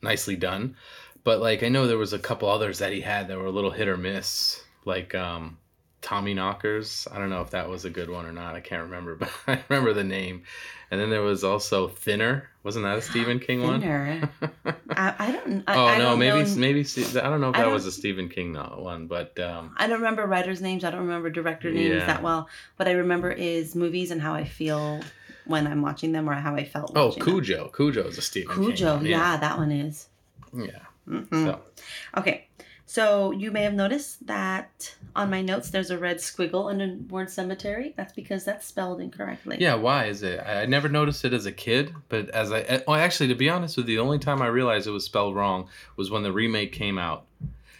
nicely 0.00 0.36
done. 0.36 0.76
But 1.24 1.40
like 1.40 1.62
I 1.62 1.68
know 1.68 1.86
there 1.86 1.98
was 1.98 2.12
a 2.12 2.18
couple 2.18 2.48
others 2.48 2.78
that 2.78 2.92
he 2.92 3.00
had 3.00 3.28
that 3.28 3.38
were 3.38 3.46
a 3.46 3.50
little 3.58 3.70
hit 3.70 3.88
or 3.88 3.96
miss, 3.96 4.62
like 4.84 5.14
um, 5.14 5.58
Tommy 6.02 6.34
Knockers. 6.34 7.06
I 7.10 7.18
don't 7.18 7.30
know 7.30 7.40
if 7.42 7.50
that 7.50 7.68
was 7.68 7.84
a 7.84 7.90
good 7.90 8.10
one 8.10 8.26
or 8.26 8.32
not. 8.32 8.54
I 8.54 8.60
can't 8.60 8.82
remember, 8.82 9.14
but 9.16 9.30
I 9.46 9.62
remember 9.68 9.92
the 9.94 10.04
name. 10.04 10.42
And 10.90 11.00
then 11.00 11.08
there 11.08 11.22
was 11.22 11.42
also 11.42 11.88
Thinner. 11.88 12.50
Wasn't 12.64 12.84
that 12.84 12.98
a 12.98 13.02
Stephen 13.02 13.38
King 13.40 13.62
one? 13.62 13.80
Thinner. 13.80 14.28
I, 14.90 15.14
I 15.18 15.32
don't. 15.32 15.64
I, 15.66 15.74
oh 15.74 15.86
I 15.86 15.96
no, 15.98 16.04
don't 16.10 16.18
maybe 16.18 16.42
know- 16.44 16.56
maybe 16.56 16.80
I 16.80 17.30
don't 17.30 17.40
know 17.40 17.48
if 17.48 17.56
that 17.56 17.70
was 17.70 17.86
a 17.86 17.92
Stephen 17.92 18.28
King 18.28 18.54
one, 18.54 19.06
but 19.06 19.38
um, 19.40 19.74
I 19.78 19.86
don't 19.86 19.98
remember 20.00 20.26
writers' 20.26 20.60
names. 20.60 20.84
I 20.84 20.90
don't 20.90 21.00
remember 21.00 21.30
director 21.30 21.70
names 21.70 21.94
Yeah. 21.94 22.06
that 22.06 22.22
well. 22.22 22.48
What 22.76 22.88
I 22.88 22.92
remember 22.92 23.30
is 23.32 23.74
movies 23.74 24.10
and 24.10 24.20
how 24.20 24.34
I 24.34 24.44
feel 24.44 25.00
when 25.46 25.66
I'm 25.66 25.80
watching 25.82 26.12
them 26.12 26.28
or 26.28 26.34
how 26.34 26.54
I 26.56 26.64
felt. 26.64 26.92
oh 26.94 27.06
watching 27.06 27.24
them. 27.24 27.32
Cujo, 27.34 27.68
Cujo 27.68 28.06
is 28.08 28.18
a 28.18 28.22
Stephen 28.22 28.54
King. 28.56 28.64
Cujo. 28.66 28.96
one, 28.96 29.06
yeah. 29.06 29.36
that 29.38 29.56
one 29.56 29.72
is. 29.72 30.08
yeah. 30.54 30.66
Mhm. 31.08 31.28
So 31.32 31.60
Okay, 32.16 32.46
so 32.92 33.30
you 33.30 33.50
may 33.50 33.62
have 33.62 33.72
noticed 33.72 34.26
that 34.26 34.94
on 35.16 35.30
my 35.30 35.40
notes 35.40 35.70
there's 35.70 35.90
a 35.90 35.96
red 35.96 36.18
squiggle 36.18 36.70
in 36.70 36.76
the 36.76 37.02
word 37.10 37.30
cemetery. 37.30 37.94
That's 37.96 38.12
because 38.12 38.44
that's 38.44 38.66
spelled 38.66 39.00
incorrectly. 39.00 39.56
yeah, 39.58 39.76
why 39.76 40.04
is 40.08 40.22
it? 40.22 40.38
I 40.40 40.66
never 40.66 40.90
noticed 40.90 41.24
it 41.24 41.32
as 41.32 41.46
a 41.46 41.52
kid, 41.52 41.94
but 42.10 42.28
as 42.28 42.52
I 42.52 42.82
well, 42.86 42.96
actually, 42.96 43.28
to 43.28 43.34
be 43.34 43.48
honest 43.48 43.78
with 43.78 43.88
you, 43.88 43.96
the 43.96 44.02
only 44.02 44.18
time 44.18 44.42
I 44.42 44.48
realized 44.48 44.86
it 44.86 44.90
was 44.90 45.04
spelled 45.04 45.34
wrong 45.34 45.70
was 45.96 46.10
when 46.10 46.22
the 46.22 46.32
remake 46.32 46.72
came 46.72 46.98
out, 46.98 47.24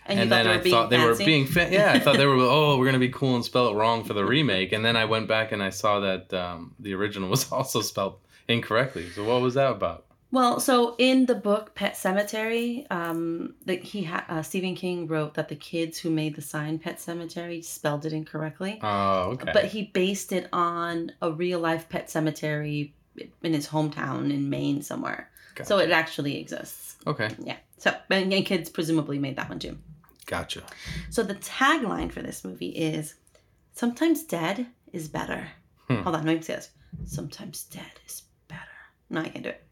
And, 0.06 0.18
thought 0.18 0.28
then 0.30 0.46
I 0.46 0.58
thought 0.60 0.88
they 0.88 1.04
were 1.04 1.14
being 1.14 1.44
fa- 1.46 1.68
yeah, 1.70 1.92
I 1.92 1.98
thought 1.98 2.16
they 2.16 2.24
were 2.32 2.36
oh 2.36 2.78
we're 2.78 2.86
gonna 2.86 2.98
be 2.98 3.10
cool 3.10 3.34
and 3.34 3.44
spell 3.44 3.68
it 3.68 3.74
wrong 3.74 4.04
for 4.04 4.14
the 4.14 4.24
remake, 4.24 4.72
and 4.72 4.82
then 4.82 4.96
I 4.96 5.04
went 5.04 5.28
back 5.28 5.52
and 5.52 5.62
I 5.62 5.68
saw 5.68 6.00
that 6.00 6.32
um, 6.32 6.74
the 6.80 6.94
original 6.94 7.28
was 7.28 7.52
also 7.52 7.82
spelled 7.82 8.16
incorrectly. 8.48 9.10
So 9.10 9.24
what 9.24 9.42
was 9.42 9.52
that 9.54 9.72
about? 9.72 10.06
Well, 10.32 10.60
so 10.60 10.94
in 10.98 11.26
the 11.26 11.34
book 11.34 11.74
Pet 11.74 11.92
Sematary, 11.94 12.90
um, 12.90 13.54
that 13.66 13.82
he 13.84 14.02
ha- 14.04 14.24
uh, 14.28 14.42
Stephen 14.42 14.74
King 14.74 15.06
wrote 15.06 15.34
that 15.34 15.48
the 15.50 15.54
kids 15.56 15.98
who 15.98 16.08
made 16.10 16.34
the 16.34 16.40
sign 16.42 16.78
Pet 16.78 16.96
Sematary 16.96 17.62
spelled 17.62 18.06
it 18.06 18.14
incorrectly, 18.14 18.80
Oh, 18.82 19.32
okay. 19.32 19.50
but 19.52 19.66
he 19.66 19.84
based 19.92 20.32
it 20.32 20.48
on 20.52 21.12
a 21.20 21.30
real 21.30 21.60
life 21.60 21.88
pet 21.90 22.08
cemetery 22.10 22.94
in 23.42 23.52
his 23.52 23.68
hometown 23.68 24.32
in 24.32 24.48
Maine 24.48 24.80
somewhere. 24.82 25.30
So 25.64 25.78
it 25.78 25.90
actually 25.90 26.38
exists. 26.40 26.96
okay, 27.06 27.28
Yeah. 27.38 27.56
So 27.76 27.94
and 28.10 28.32
and 28.32 28.46
kids 28.46 28.70
presumably 28.70 29.18
made 29.18 29.36
that 29.36 29.50
one 29.50 29.58
too. 29.58 29.76
gotcha. 30.24 30.62
So 31.10 31.22
the 31.22 31.34
tagline 31.34 32.10
for 32.10 32.22
this 32.22 32.42
movie 32.42 32.70
is 32.70 33.16
sometimes 33.74 34.22
dead 34.24 34.66
is 34.94 35.08
better. 35.08 35.46
Hmm. 35.88 35.96
Hold 36.04 36.16
on, 36.16 36.24
let 36.24 36.36
me 36.36 36.42
say 36.42 36.54
this. 36.54 36.70
Sometimes 37.04 37.64
dead 37.64 37.92
is 38.06 38.22
better. 38.48 38.62
No, 39.10 39.20
I 39.20 39.28
can't 39.28 39.42
do 39.44 39.50
it. 39.50 39.62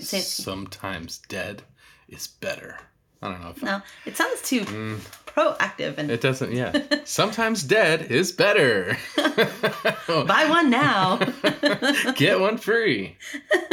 Sometimes 0.00 1.18
dead 1.28 1.62
is 2.08 2.26
better. 2.26 2.78
I 3.22 3.30
don't 3.30 3.40
know 3.42 3.50
if 3.50 3.62
No, 3.62 3.80
it 4.04 4.16
sounds 4.16 4.42
too 4.42 4.60
Mm, 4.62 4.98
proactive 5.26 5.96
and 5.98 6.10
it 6.10 6.20
doesn't. 6.20 6.52
Yeah. 6.52 6.72
Sometimes 7.04 7.62
dead 7.62 8.02
is 8.02 8.30
better. 8.32 8.96
buy 9.16 10.46
one 10.48 10.70
now. 10.70 11.16
Get 12.14 12.38
one 12.40 12.58
free. 12.58 13.16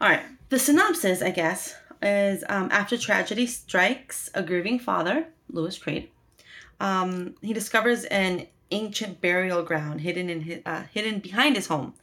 All 0.00 0.08
right. 0.08 0.24
The 0.48 0.58
synopsis, 0.58 1.22
I 1.22 1.30
guess, 1.30 1.74
is 2.02 2.42
um, 2.48 2.68
after 2.72 2.96
tragedy 2.98 3.46
strikes 3.46 4.28
a 4.34 4.42
grieving 4.42 4.80
father, 4.80 5.26
Louis 5.48 5.78
Creed, 5.78 6.10
Um, 6.80 7.34
he 7.40 7.52
discovers 7.52 8.04
an 8.06 8.46
ancient 8.72 9.20
burial 9.20 9.62
ground 9.62 10.00
hidden 10.00 10.28
in 10.28 10.40
his, 10.42 10.60
uh, 10.66 10.84
hidden 10.92 11.20
behind 11.20 11.54
his 11.56 11.68
home, 11.68 11.94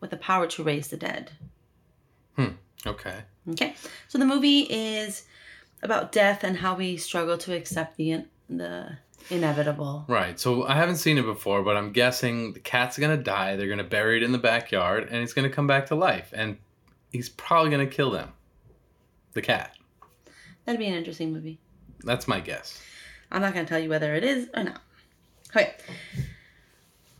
with 0.00 0.10
the 0.10 0.16
power 0.16 0.46
to 0.46 0.62
raise 0.62 0.88
the 0.88 0.96
dead. 0.96 1.32
Hmm, 2.36 2.48
okay. 2.86 3.22
Okay, 3.50 3.74
so 4.08 4.18
the 4.18 4.24
movie 4.24 4.60
is 4.60 5.24
about 5.82 6.12
death 6.12 6.44
and 6.44 6.56
how 6.56 6.74
we 6.76 6.96
struggle 6.96 7.36
to 7.38 7.54
accept 7.56 7.96
the 7.96 8.12
in- 8.12 8.28
the 8.48 8.96
inevitable. 9.30 10.04
Right. 10.08 10.38
So 10.38 10.66
I 10.66 10.74
haven't 10.74 10.96
seen 10.96 11.18
it 11.18 11.22
before, 11.24 11.62
but 11.62 11.76
I'm 11.76 11.92
guessing 11.92 12.52
the 12.52 12.60
cat's 12.60 12.98
gonna 12.98 13.16
die. 13.16 13.56
They're 13.56 13.68
gonna 13.68 13.84
bury 13.84 14.16
it 14.18 14.22
in 14.22 14.32
the 14.32 14.38
backyard, 14.38 15.08
and 15.10 15.22
it's 15.22 15.32
gonna 15.32 15.50
come 15.50 15.66
back 15.66 15.86
to 15.86 15.94
life, 15.94 16.32
and 16.34 16.56
he's 17.10 17.28
probably 17.28 17.70
gonna 17.70 17.86
kill 17.86 18.10
them. 18.10 18.30
The 19.32 19.42
cat. 19.42 19.76
That'd 20.64 20.78
be 20.78 20.86
an 20.86 20.94
interesting 20.94 21.32
movie. 21.32 21.58
That's 22.04 22.28
my 22.28 22.40
guess. 22.40 22.80
I'm 23.30 23.40
not 23.42 23.54
to 23.54 23.64
tell 23.64 23.78
you 23.78 23.88
whether 23.88 24.14
it 24.14 24.24
is 24.24 24.48
or 24.54 24.64
not. 24.64 24.82
Okay. 25.50 25.74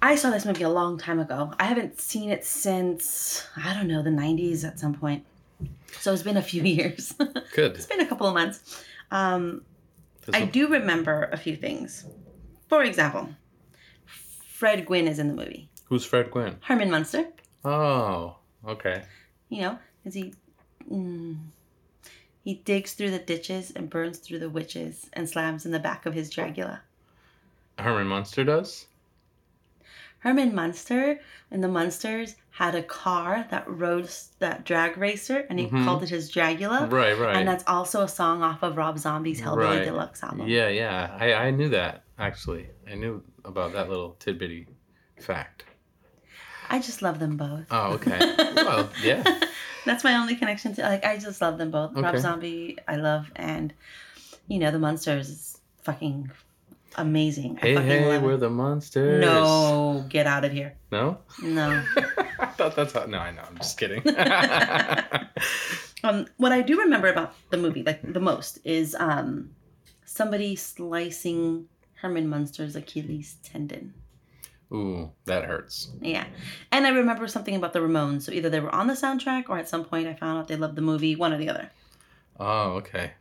I 0.04 0.16
saw 0.16 0.30
this 0.30 0.44
movie 0.44 0.64
a 0.64 0.68
long 0.68 0.99
time 0.99 1.21
ago. 1.21 1.52
I 1.61 1.64
haven't 1.64 2.00
seen 2.00 2.30
it 2.30 2.44
since, 2.44 3.47
I 3.56 3.73
don't 3.73 3.87
know, 3.87 4.02
the 4.02 4.11
90s 4.11 4.64
at 4.64 4.78
some 4.80 4.94
point. 4.94 5.25
So 6.00 6.12
it's 6.12 6.25
been 6.25 6.37
a 6.37 6.42
few 6.42 6.62
years. 6.76 7.14
Good. 7.54 7.76
it's 7.76 7.87
been 7.87 8.00
a 8.00 8.06
couple 8.06 8.26
of 8.26 8.35
months. 8.35 8.85
Um, 9.12 9.62
I 10.32 10.44
do 10.44 10.66
remember 10.68 11.28
a 11.32 11.37
few 11.37 11.54
things. 11.56 12.04
For 12.68 12.82
example, 12.82 13.28
Fred 14.04 14.87
Gwynne 14.87 15.06
is 15.06 15.18
in 15.21 15.28
the 15.28 15.35
movie. 15.35 15.68
Who's 15.85 16.04
Fred 16.04 16.30
Gwynne? 16.30 16.56
Herman 16.62 16.90
Munster, 16.90 17.26
Oh, 17.64 18.37
okay. 18.66 19.04
you 19.50 19.61
know, 19.62 19.78
is 20.04 20.14
he. 20.14 20.35
Mm, 20.90 21.37
he 22.42 22.54
digs 22.54 22.94
through 22.94 23.11
the 23.12 23.18
ditches 23.21 23.71
and 23.76 23.88
burns 23.88 24.18
through 24.18 24.40
the 24.40 24.50
witches 24.50 25.09
and 25.12 25.28
slams 25.28 25.64
in 25.64 25.71
the 25.71 25.78
back 25.78 26.06
of 26.06 26.14
his 26.14 26.28
Dragula. 26.35 26.80
Herman 27.78 28.09
Munster 28.09 28.42
does. 28.42 28.87
Herman 30.22 30.54
Munster 30.54 31.20
and 31.50 31.62
the 31.62 31.68
Munsters 31.68 32.36
had 32.50 32.74
a 32.74 32.82
car 32.82 33.46
that 33.50 33.68
rode 33.68 34.08
that 34.38 34.64
drag 34.64 34.96
racer, 34.96 35.46
and 35.50 35.58
he 35.58 35.66
Mhm. 35.66 35.84
called 35.84 36.02
it 36.02 36.10
his 36.10 36.30
Dragula. 36.30 36.90
Right, 36.90 37.18
right. 37.18 37.36
And 37.36 37.48
that's 37.48 37.64
also 37.66 38.02
a 38.02 38.08
song 38.08 38.42
off 38.42 38.62
of 38.62 38.76
Rob 38.76 38.98
Zombie's 38.98 39.40
Hellbilly 39.40 39.78
Right. 39.78 39.84
Deluxe 39.84 40.22
album. 40.22 40.46
Yeah, 40.48 40.68
yeah. 40.68 41.16
I, 41.18 41.34
I 41.34 41.50
knew 41.50 41.68
that 41.70 42.04
actually. 42.18 42.68
I 42.90 42.94
knew 42.94 43.22
about 43.44 43.72
that 43.72 43.88
little 43.88 44.16
tidbitty 44.20 44.66
fact. 45.20 45.64
I 46.70 46.78
just 46.78 47.02
love 47.02 47.18
them 47.18 47.36
both. 47.36 47.66
Oh, 47.70 47.94
okay. 47.94 48.18
well, 48.56 48.88
yeah. 49.02 49.24
That's 49.84 50.04
my 50.04 50.14
only 50.16 50.36
connection 50.36 50.74
to 50.76 50.82
like 50.82 51.04
I 51.04 51.18
just 51.18 51.40
love 51.40 51.58
them 51.58 51.70
both. 51.72 51.96
Rob 51.96 52.16
Zombie 52.18 52.78
I 52.86 52.96
love 52.96 53.30
and 53.34 53.74
you 54.46 54.58
know 54.60 54.70
the 54.70 54.78
Munsters 54.78 55.28
is 55.28 55.58
fucking 55.82 56.30
amazing. 56.96 57.56
Hey, 57.56 57.75
hey, 57.75 58.18
we're 58.18 58.34
it. 58.34 58.38
the 58.38 58.50
monsters. 58.50 59.20
No, 59.20 60.04
get 60.08 60.26
out 60.26 60.44
of 60.44 60.52
here. 60.52 60.75
No? 60.90 61.18
No. 61.42 61.82
I 62.38 62.46
thought 62.46 62.76
that's 62.76 62.92
how. 62.92 63.06
No, 63.06 63.18
I 63.18 63.30
know. 63.30 63.42
I'm 63.49 63.56
just 63.58 63.78
kidding. 63.78 64.02
Um, 66.04 66.26
what 66.37 66.52
I 66.52 66.62
do 66.62 66.80
remember 66.80 67.08
about 67.08 67.34
the 67.50 67.56
movie, 67.56 67.82
like 67.82 68.00
the 68.02 68.20
most, 68.20 68.58
is 68.64 68.96
um, 68.99 69.50
somebody 70.04 70.56
slicing 70.56 71.68
Herman 71.94 72.28
Munster's 72.28 72.75
Achilles 72.75 73.37
tendon. 73.42 73.94
Ooh, 74.72 75.12
that 75.26 75.44
hurts. 75.44 75.90
Yeah, 76.00 76.25
and 76.72 76.87
I 76.87 76.90
remember 76.90 77.28
something 77.28 77.54
about 77.54 77.72
the 77.72 77.78
Ramones. 77.78 78.22
So 78.22 78.32
either 78.32 78.49
they 78.49 78.58
were 78.58 78.75
on 78.75 78.87
the 78.87 78.94
soundtrack, 78.94 79.49
or 79.49 79.58
at 79.58 79.68
some 79.68 79.84
point 79.84 80.08
I 80.08 80.14
found 80.14 80.38
out 80.38 80.49
they 80.49 80.56
loved 80.56 80.76
the 80.76 80.82
movie. 80.82 81.14
One 81.14 81.32
or 81.32 81.38
the 81.38 81.50
other. 81.50 81.70
Oh, 82.40 82.72
okay. 82.72 83.12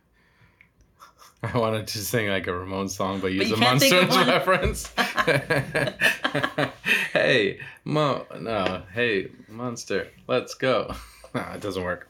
I 1.54 1.58
wanted 1.58 1.88
to 1.88 1.98
sing 1.98 2.28
like 2.28 2.46
a 2.46 2.52
Ramon 2.52 2.88
song, 2.88 3.18
but 3.18 3.32
use 3.32 3.50
you 3.50 3.56
a 3.56 3.58
can't 3.58 3.80
think 3.80 3.94
of 3.94 4.08
Monsters 4.10 4.26
reference. 4.28 4.92
hey, 7.12 7.58
Mo, 7.84 8.26
no, 8.38 8.82
hey, 8.94 9.28
Monster, 9.48 10.08
let's 10.28 10.54
go. 10.54 10.94
No, 11.34 11.40
it 11.54 11.60
doesn't 11.60 11.82
work. 11.82 12.08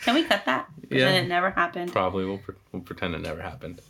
Can 0.00 0.14
we 0.14 0.24
cut 0.24 0.44
that? 0.44 0.68
Yeah. 0.90 1.10
It 1.10 1.28
never 1.28 1.50
happened. 1.50 1.92
Probably 1.92 2.26
we'll, 2.26 2.38
pre- 2.38 2.56
we'll 2.72 2.82
pretend 2.82 3.14
it 3.14 3.22
never 3.22 3.40
happened. 3.40 3.80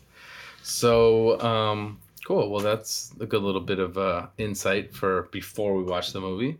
So, 0.62 1.40
um, 1.40 1.98
cool. 2.24 2.50
Well, 2.50 2.60
that's 2.60 3.12
a 3.18 3.26
good 3.26 3.42
little 3.42 3.62
bit 3.62 3.80
of 3.80 3.98
uh, 3.98 4.26
insight 4.38 4.94
for 4.94 5.22
before 5.32 5.74
we 5.74 5.82
watch 5.82 6.12
the 6.12 6.20
movie, 6.20 6.58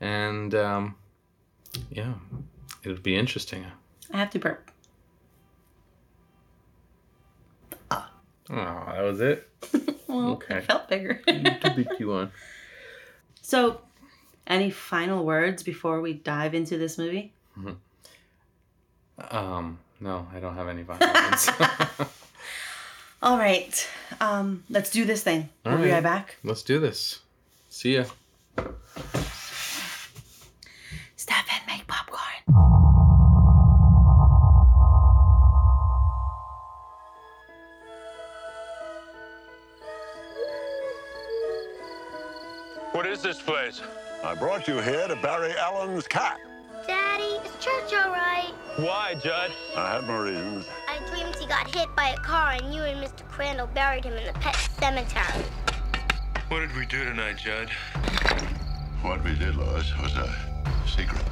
and 0.00 0.54
um, 0.54 0.94
yeah, 1.90 2.14
it'll 2.84 3.02
be 3.02 3.16
interesting. 3.16 3.66
I 4.12 4.18
have 4.18 4.30
to 4.30 4.38
burp. 4.38 4.70
Oh, 8.50 8.54
that 8.54 9.02
was 9.02 9.20
it. 9.20 9.48
Well, 10.08 10.30
Okay. 10.30 10.56
it 10.58 10.64
felt 10.64 10.88
bigger. 10.88 11.14
Too 11.28 11.70
big, 11.76 11.88
you 11.98 12.14
on. 12.14 12.32
so, 13.42 13.82
any 14.46 14.70
final 14.70 15.22
words 15.22 15.62
before 15.62 16.00
we 16.00 16.14
dive 16.14 16.54
into 16.54 16.78
this 16.78 16.96
movie? 16.96 17.30
Um, 19.18 19.78
no, 20.00 20.26
I 20.34 20.40
don't 20.40 20.54
have 20.54 20.66
any 20.68 20.82
violence. 20.82 21.50
All 23.22 23.36
right, 23.36 23.86
um, 24.22 24.64
let's 24.70 24.88
do 24.90 25.04
this 25.04 25.22
thing. 25.22 25.50
All 25.66 25.72
we'll 25.72 25.82
be 25.82 25.88
right. 25.88 25.96
right 25.96 26.02
back. 26.02 26.36
Let's 26.42 26.62
do 26.62 26.80
this. 26.80 27.18
See 27.68 27.96
ya. 27.96 28.04
Is 43.18 43.24
this 43.24 43.42
place? 43.42 43.82
I 44.22 44.36
brought 44.36 44.68
you 44.68 44.78
here 44.78 45.08
to 45.08 45.16
bury 45.16 45.52
Alan's 45.58 46.06
cat. 46.06 46.38
Daddy, 46.86 47.24
is 47.24 47.50
church 47.58 47.92
all 47.92 48.12
right? 48.12 48.52
Why, 48.76 49.16
Judd? 49.20 49.50
I 49.76 49.94
had 49.94 50.04
my 50.04 50.18
reasons. 50.18 50.66
I 50.86 51.00
dreamed 51.10 51.34
he 51.34 51.48
got 51.48 51.66
hit 51.74 51.88
by 51.96 52.10
a 52.10 52.16
car 52.18 52.52
and 52.52 52.72
you 52.72 52.84
and 52.84 53.04
Mr. 53.04 53.26
Crandall 53.28 53.66
buried 53.74 54.04
him 54.04 54.12
in 54.12 54.24
the 54.24 54.32
pet 54.34 54.54
cemetery. 54.54 55.44
What 56.46 56.60
did 56.60 56.76
we 56.76 56.86
do 56.86 57.06
tonight, 57.06 57.38
Judd? 57.38 57.70
What 59.02 59.24
we 59.24 59.34
did, 59.34 59.56
Louis, 59.56 59.92
was 60.00 60.14
a 60.16 60.32
secret. 60.86 61.24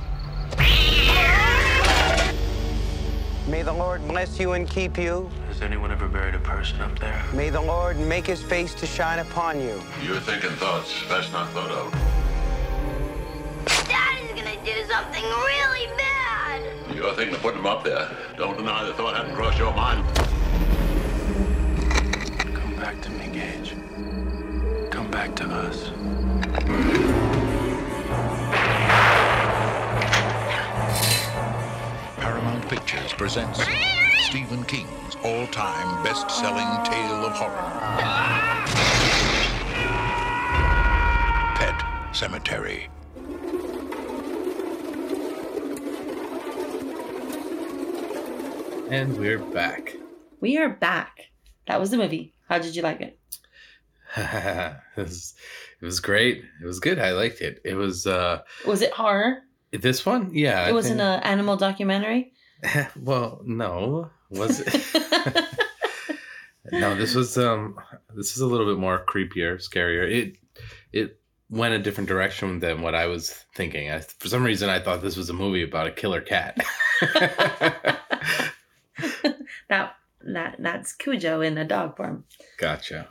May 3.47 3.63
the 3.63 3.73
Lord 3.73 4.07
bless 4.09 4.41
you 4.41 4.55
and 4.55 4.69
keep 4.69 4.99
you. 4.99 5.31
Has 5.57 5.63
anyone 5.63 5.91
ever 5.91 6.07
buried 6.07 6.35
a 6.35 6.39
person 6.39 6.83
up 6.83 6.99
there? 6.99 7.25
May 7.33 7.49
the 7.49 7.63
Lord 7.63 7.99
make 7.99 8.27
his 8.27 8.43
face 8.43 8.75
to 8.75 8.87
shine 8.87 9.21
upon 9.21 9.59
you. 9.59 9.83
You're 10.05 10.21
thinking 10.21 10.51
thoughts 10.51 11.03
best 11.09 11.33
not 11.33 11.49
thought 11.53 11.71
of. 11.71 11.93
Daddy's 13.89 14.33
gonna 14.33 14.63
do 14.63 14.85
something 14.87 15.25
really 15.25 15.87
bad. 15.97 16.95
You're 16.95 17.15
thinking 17.15 17.37
of 17.37 17.41
putting 17.41 17.61
him 17.61 17.67
up 17.67 17.85
there. 17.85 18.07
Don't 18.37 18.59
deny 18.59 18.85
the 18.85 18.93
thought 18.93 19.17
hadn't 19.17 19.35
crossed 19.35 19.57
your 19.57 19.73
mind. 19.73 20.05
Come 22.55 22.77
back 22.77 23.01
to 23.01 23.11
me, 23.13 23.29
Gage. 23.33 23.71
Come 24.91 25.11
back 25.11 25.35
to 25.37 25.47
us. 25.47 25.91
Paramount 32.19 32.69
Pictures 32.69 33.15
presents 33.15 33.63
Stephen 34.29 34.63
King's 35.23 35.25
all-time 35.25 36.03
best-selling 36.03 36.85
tale 36.85 37.27
of 37.27 37.33
horror. 37.33 38.67
Pet 41.57 41.79
Sematary. 42.13 42.89
And 48.89 49.17
we're 49.19 49.39
back. 49.39 49.97
We 50.41 50.59
are 50.59 50.69
back. 50.69 51.31
That 51.67 51.81
was 51.81 51.91
the 51.91 51.97
movie. 51.97 52.33
How 52.49 52.59
did 52.59 52.77
you 52.77 52.83
like 52.83 53.01
it? 53.01 53.19
it, 54.17 54.77
was, 54.97 55.35
it 55.81 55.85
was 55.85 55.99
great. 56.01 56.45
It 56.63 56.67
was 56.67 56.79
good. 56.79 56.99
I 57.01 57.11
liked 57.13 57.41
it. 57.41 57.61
It 57.65 57.75
was 57.75 58.07
uh 58.07 58.43
Was 58.67 58.83
it 58.83 58.93
horror? 58.93 59.43
this 59.73 60.07
one? 60.07 60.31
Yeah. 60.33 60.63
I 60.63 60.71
it 60.71 60.73
wasn't 60.73 61.01
think- 61.01 61.23
an 61.23 61.23
animal 61.25 61.57
documentary. 61.57 62.33
well, 62.97 63.43
no. 63.45 64.11
Was 64.31 64.61
it? 64.61 65.47
no, 66.73 66.95
this 66.95 67.15
was 67.15 67.39
um 67.39 67.79
this 68.15 68.35
is 68.37 68.41
a 68.43 68.47
little 68.47 68.67
bit 68.67 68.79
more 68.79 69.05
creepier, 69.07 69.57
scarier. 69.57 70.11
It 70.11 70.37
it 70.93 71.21
went 71.49 71.75
a 71.75 71.79
different 71.79 72.09
direction 72.09 72.59
than 72.59 72.83
what 72.83 72.95
I 72.95 73.07
was 73.07 73.31
thinking. 73.55 73.91
I, 73.91 74.01
for 74.01 74.29
some 74.29 74.43
reason 74.43 74.69
I 74.69 74.81
thought 74.81 75.03
this 75.03 75.17
was 75.17 75.31
a 75.31 75.35
movie 75.35 75.63
about 75.63 75.87
a 75.87 75.93
killer 75.93 76.21
cat. 76.21 76.59
that 79.69 79.97
that 80.23 80.57
that's 80.59 80.93
Cujo 80.93 81.41
in 81.41 81.57
a 81.59 81.65
dog 81.65 81.97
form. 81.97 82.25
gotcha. 82.59 83.09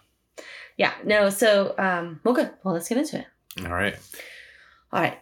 Yeah. 0.78 0.94
No. 1.06 1.30
So 1.30 1.76
um. 1.78 2.20
Well, 2.24 2.34
good. 2.34 2.52
Well, 2.64 2.74
let's 2.74 2.90
get 2.90 2.98
into 2.98 3.20
it. 3.20 3.26
All 3.66 3.74
right. 3.74 3.96
All 4.92 5.02
right. 5.02 5.18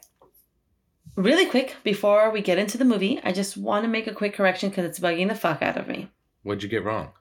Really 1.15 1.46
quick 1.46 1.75
before 1.84 2.32
we 2.32 2.41
get 2.41 2.58
into 2.58 2.77
the 2.77 2.86
movie, 2.86 3.20
I 3.24 3.32
just 3.32 3.55
want 3.55 3.84
to 3.84 3.89
make 3.89 4.08
a 4.08 4.13
quick 4.13 4.34
correction 4.34 4.70
because 4.70 4.86
it's 4.86 5.00
bugging 5.00 5.27
the 5.27 5.36
fuck 5.36 5.62
out 5.62 5.77
of 5.77 5.88
me. 5.88 6.10
What'd 6.41 6.63
you 6.63 6.70
get 6.70 6.84
wrong? 6.84 7.12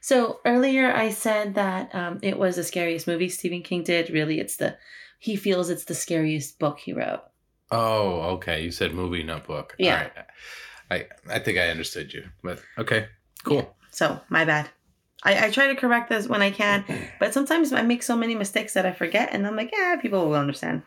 So 0.00 0.40
earlier 0.44 0.92
I 0.92 1.10
said 1.10 1.56
that 1.56 1.92
um, 1.94 2.20
it 2.22 2.38
was 2.38 2.54
the 2.54 2.62
scariest 2.62 3.08
movie 3.08 3.28
Stephen 3.28 3.62
King 3.62 3.82
did. 3.82 4.10
Really, 4.10 4.38
it's 4.38 4.56
the 4.56 4.76
he 5.18 5.34
feels 5.34 5.70
it's 5.70 5.84
the 5.84 5.94
scariest 5.94 6.58
book 6.60 6.78
he 6.78 6.92
wrote. 6.92 7.22
Oh, 7.72 8.20
okay. 8.36 8.62
You 8.62 8.70
said 8.70 8.94
movie, 8.94 9.24
not 9.24 9.46
book. 9.46 9.74
Yeah. 9.78 9.96
All 9.96 10.02
right. 10.02 11.08
I 11.28 11.34
I 11.34 11.38
think 11.40 11.58
I 11.58 11.68
understood 11.68 12.14
you, 12.14 12.24
but 12.42 12.62
okay, 12.78 13.08
cool. 13.42 13.74
So 13.90 14.20
my 14.28 14.44
bad. 14.44 14.70
I, 15.24 15.46
I 15.46 15.50
try 15.50 15.66
to 15.66 15.74
correct 15.74 16.08
this 16.10 16.28
when 16.28 16.42
I 16.42 16.50
can, 16.50 16.84
but 17.18 17.34
sometimes 17.34 17.72
I 17.72 17.82
make 17.82 18.04
so 18.04 18.16
many 18.16 18.36
mistakes 18.36 18.74
that 18.74 18.86
I 18.86 18.92
forget, 18.92 19.30
and 19.32 19.44
I'm 19.46 19.56
like, 19.56 19.72
yeah, 19.72 19.96
people 19.96 20.28
will 20.28 20.36
understand. 20.36 20.82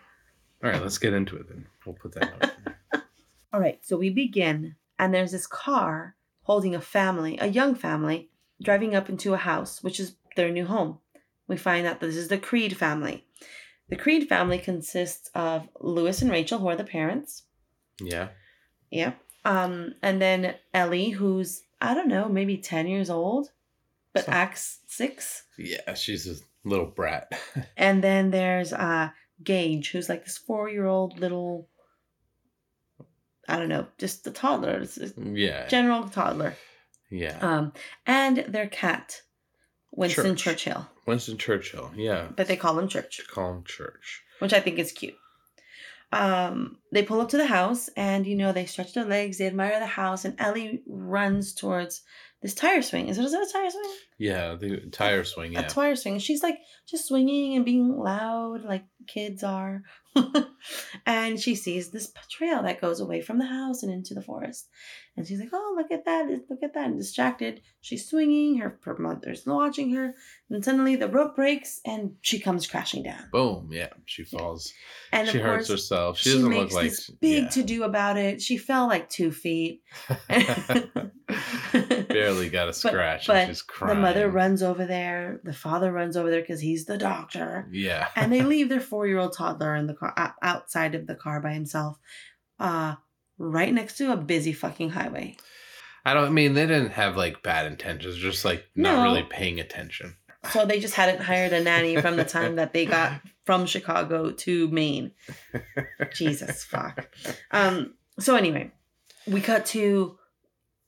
All 0.63 0.69
right, 0.69 0.81
let's 0.81 0.98
get 0.98 1.13
into 1.13 1.36
it 1.36 1.50
then. 1.50 1.65
We'll 1.89 1.98
put 2.12 2.13
that. 2.22 2.53
All 3.53 3.60
right, 3.60 3.79
so 3.84 3.98
we 3.98 4.12
begin, 4.12 4.75
and 5.00 5.12
there's 5.12 5.31
this 5.31 5.48
car 5.48 6.15
holding 6.43 6.75
a 6.75 6.81
family, 6.81 7.38
a 7.41 7.48
young 7.48 7.74
family, 7.74 8.29
driving 8.62 8.93
up 8.96 9.10
into 9.10 9.34
a 9.34 9.38
house, 9.38 9.81
which 9.81 10.00
is 10.00 10.15
their 10.36 10.51
new 10.51 10.65
home. 10.67 11.00
We 11.48 11.58
find 11.58 11.88
out 11.88 12.00
this 12.00 12.15
is 12.15 12.27
the 12.27 12.38
Creed 12.38 12.77
family. 12.77 13.25
The 13.89 13.96
Creed 13.96 14.29
family 14.29 14.60
consists 14.60 15.31
of 15.34 15.67
Lewis 15.79 16.22
and 16.22 16.29
Rachel, 16.29 16.60
who 16.60 16.67
are 16.69 16.75
the 16.75 16.84
parents. 16.84 17.43
yeah. 18.00 18.29
Yep. 18.91 19.19
Um, 19.46 19.93
and 20.03 20.19
then 20.22 20.55
Ellie, 20.74 21.10
who's 21.12 21.62
I 21.81 21.93
don't 21.93 22.08
know, 22.08 22.27
maybe 22.29 22.58
ten 22.58 22.88
years 22.88 23.10
old, 23.10 23.50
but 24.13 24.25
Some- 24.25 24.34
acts 24.34 24.79
six. 24.88 25.43
Yeah, 25.58 25.93
she's 25.96 26.27
a 26.27 26.36
little 26.67 26.88
brat. 26.88 27.31
And 27.77 28.03
then 28.03 28.29
there's 28.31 28.74
uh 28.74 29.10
Gage, 29.43 29.91
who's 29.91 30.10
like 30.10 30.25
this 30.25 30.38
four 30.38 30.69
year 30.69 30.86
old 30.86 31.19
little 31.19 31.69
I 33.50 33.58
don't 33.58 33.70
know, 33.70 33.88
just 33.98 34.24
the 34.24 34.32
toddler. 34.32 34.86
A 35.01 35.29
yeah. 35.32 35.68
general 35.68 36.08
toddler. 36.10 36.56
yeah. 37.10 37.38
Um, 37.41 37.74
and 38.06 38.38
their 38.48 38.68
cat, 38.68 39.22
Winston 39.91 40.36
Church. 40.36 40.63
Churchill, 40.63 40.88
Winston 41.06 41.38
Churchill. 41.38 41.91
Yeah. 41.96 42.27
but 42.36 42.48
they 42.48 42.56
call 42.58 42.77
him 42.79 42.88
Church, 42.88 43.22
Call 43.32 43.51
him 43.53 43.63
Church. 43.63 44.22
which 44.39 44.53
I 44.53 44.60
think 44.60 44.79
is 44.79 44.91
cute. 44.91 45.15
Um, 46.12 46.77
they 46.91 47.03
pull 47.03 47.22
up 47.22 47.29
to 47.29 47.38
the 47.38 47.46
house, 47.48 47.89
and 47.96 48.25
you 48.25 48.36
know 48.36 48.51
they 48.51 48.65
stretch 48.65 48.94
their 48.94 49.06
legs, 49.06 49.38
they 49.38 49.46
admire 49.48 49.79
the 49.79 49.86
house, 49.86 50.25
and 50.25 50.36
Ellie 50.39 50.82
runs 50.88 51.53
towards 51.53 52.01
this 52.41 52.56
tire 52.56 52.82
swing. 52.82 53.10
Is 53.10 53.18
it, 53.18 53.25
is 53.25 53.34
it 53.34 53.48
a 53.48 53.51
tire 53.51 53.70
swing? 53.70 53.91
Yeah, 54.20 54.56
the 54.56 54.82
tire 54.92 55.24
swing. 55.24 55.56
A 55.56 55.66
tire 55.68 55.96
swing. 55.96 56.20
She's 56.20 56.44
like 56.44 56.60
just 56.86 57.08
swinging 57.08 57.56
and 57.56 57.64
being 57.64 57.98
loud, 57.98 58.66
like 58.66 58.84
kids 59.08 59.44
are. 59.46 59.84
and 61.06 61.40
she 61.40 61.56
sees 61.56 61.90
this 61.90 62.12
trail 62.30 62.62
that 62.64 62.82
goes 62.82 63.00
away 63.00 63.22
from 63.22 63.40
the 63.40 63.46
house 63.46 63.82
and 63.82 63.94
into 63.94 64.14
the 64.14 64.22
forest. 64.22 64.68
And 65.16 65.28
she's 65.28 65.40
like, 65.40 65.52
"Oh, 65.54 65.74
look 65.78 65.92
at 65.92 66.06
that! 66.06 66.28
Look 66.50 66.64
at 66.64 66.74
that!" 66.74 66.88
And 66.88 66.98
distracted, 66.98 67.62
she's 67.82 68.10
swinging. 68.10 68.58
Her, 68.58 68.80
her 68.84 68.98
mother's 68.98 69.46
watching 69.46 69.94
her. 69.94 70.16
And 70.50 70.64
suddenly 70.64 70.96
the 70.96 71.08
rope 71.08 71.36
breaks, 71.36 71.80
and 71.86 72.16
she 72.22 72.40
comes 72.40 72.66
crashing 72.68 73.04
down. 73.04 73.30
Boom. 73.32 73.70
Yeah. 73.72 73.90
She 74.06 74.24
falls. 74.24 74.74
And 75.12 75.28
she 75.28 75.38
hurts 75.38 75.70
herself. 75.70 76.18
She, 76.18 76.30
she, 76.30 76.36
doesn't 76.36 76.54
look 76.54 76.72
like. 76.72 76.94
big 77.20 77.44
yeah. 77.44 77.50
to 77.50 77.64
do 77.64 77.84
about 77.84 78.18
it. 78.18 78.42
She 78.42 78.58
fell 78.58 78.88
like 78.88 79.10
two 79.10 79.32
feet. 79.32 79.84
Barely 82.08 82.50
got 82.50 82.70
a 82.70 82.74
scratch. 82.74 83.28
but 83.28 83.62
crying. 83.68 83.96
the 83.96 84.02
mother 84.02 84.09
runs 84.18 84.63
over 84.63 84.86
there. 84.86 85.39
The 85.44 85.54
father 85.54 85.92
runs 85.92 86.18
over 86.18 86.30
there 86.30 86.42
because 86.42 86.60
he's 86.62 86.86
the 86.86 86.98
doctor. 86.98 87.68
Yeah. 87.72 88.08
and 88.16 88.32
they 88.32 88.42
leave 88.54 88.70
their 88.70 88.80
four-year-old 88.82 89.34
toddler 89.34 89.75
in 89.75 89.88
the 89.88 89.94
car 89.94 90.13
outside 90.42 90.96
of 90.96 91.06
the 91.08 91.16
car 91.16 91.39
by 91.42 91.54
himself 91.54 91.98
uh 92.60 92.96
right 93.38 93.74
next 93.74 93.98
to 93.98 94.12
a 94.12 94.18
busy 94.18 94.51
fucking 94.51 94.90
highway 94.90 95.36
I 96.05 96.14
don't 96.14 96.25
I 96.25 96.29
mean 96.29 96.53
they 96.53 96.66
didn't 96.68 96.92
have 96.92 97.16
like 97.16 97.44
bad 97.44 97.66
intentions, 97.68 98.18
just 98.18 98.44
like 98.44 98.66
not 98.75 98.96
No. 98.98 99.03
really 99.03 99.24
paying 99.29 99.60
attention. 99.60 100.16
so 100.51 100.66
they 100.66 100.79
just 100.79 100.96
hadn't 100.96 101.22
hired 101.22 101.53
a 101.53 101.62
nanny 101.64 102.00
from 102.01 102.16
the 102.18 102.24
time 102.25 102.55
that 102.55 102.74
they 102.74 102.86
got 102.86 103.22
from 103.46 103.66
chicago 103.66 104.31
to 104.31 104.68
maine 104.70 105.12
jesus 106.14 106.64
fuck 106.74 107.10
um 107.51 107.94
so 108.20 108.36
anyway 108.36 108.72
we 109.27 109.42
cut 109.42 109.66
to 109.66 110.18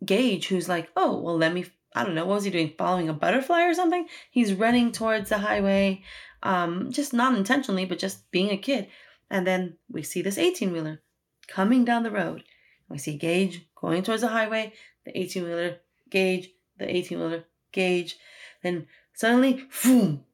gage 0.06 0.48
who's 0.48 0.70
like 0.70 0.90
oh 0.96 1.20
well 1.22 1.38
let 1.38 1.54
me 1.54 1.66
i 1.96 2.04
don't 2.04 2.16
know 2.16 2.26
what 2.26 2.36
was 2.36 2.44
he 2.44 2.50
doing 2.52 2.74
following 2.78 3.10
a 3.10 3.14
butterfly 3.14 3.64
or 3.64 3.74
something? 3.74 4.08
He's 4.30 4.54
running 4.54 4.92
towards 4.92 5.30
the 5.30 5.40
highway 5.40 6.04
um 6.44 6.92
just 6.92 7.14
not 7.14 7.38
intentionally 7.38 7.86
but 7.86 8.00
just 8.00 8.30
being 8.32 8.50
a 8.50 8.58
kid. 8.58 8.88
And 9.30 9.48
then 9.48 9.78
we 9.90 10.04
see 10.04 10.22
this 10.22 10.38
18 10.38 10.72
wheeler 10.72 11.02
coming 11.48 11.86
down 11.86 12.04
the 12.04 12.12
road. 12.12 12.44
We 12.90 12.98
see 12.98 13.18
gage 13.18 13.66
going 13.76 14.04
towards 14.04 14.22
the 14.22 14.30
highway 14.30 14.74
the 15.06 15.18
18 15.18 15.44
wheeler 15.44 15.78
gage 16.10 16.50
the 16.78 16.96
18 16.96 17.20
wheeler 17.20 17.46
gage. 17.72 18.18
Then 18.64 18.88
suddenly 19.14 19.66
boom! 19.84 20.26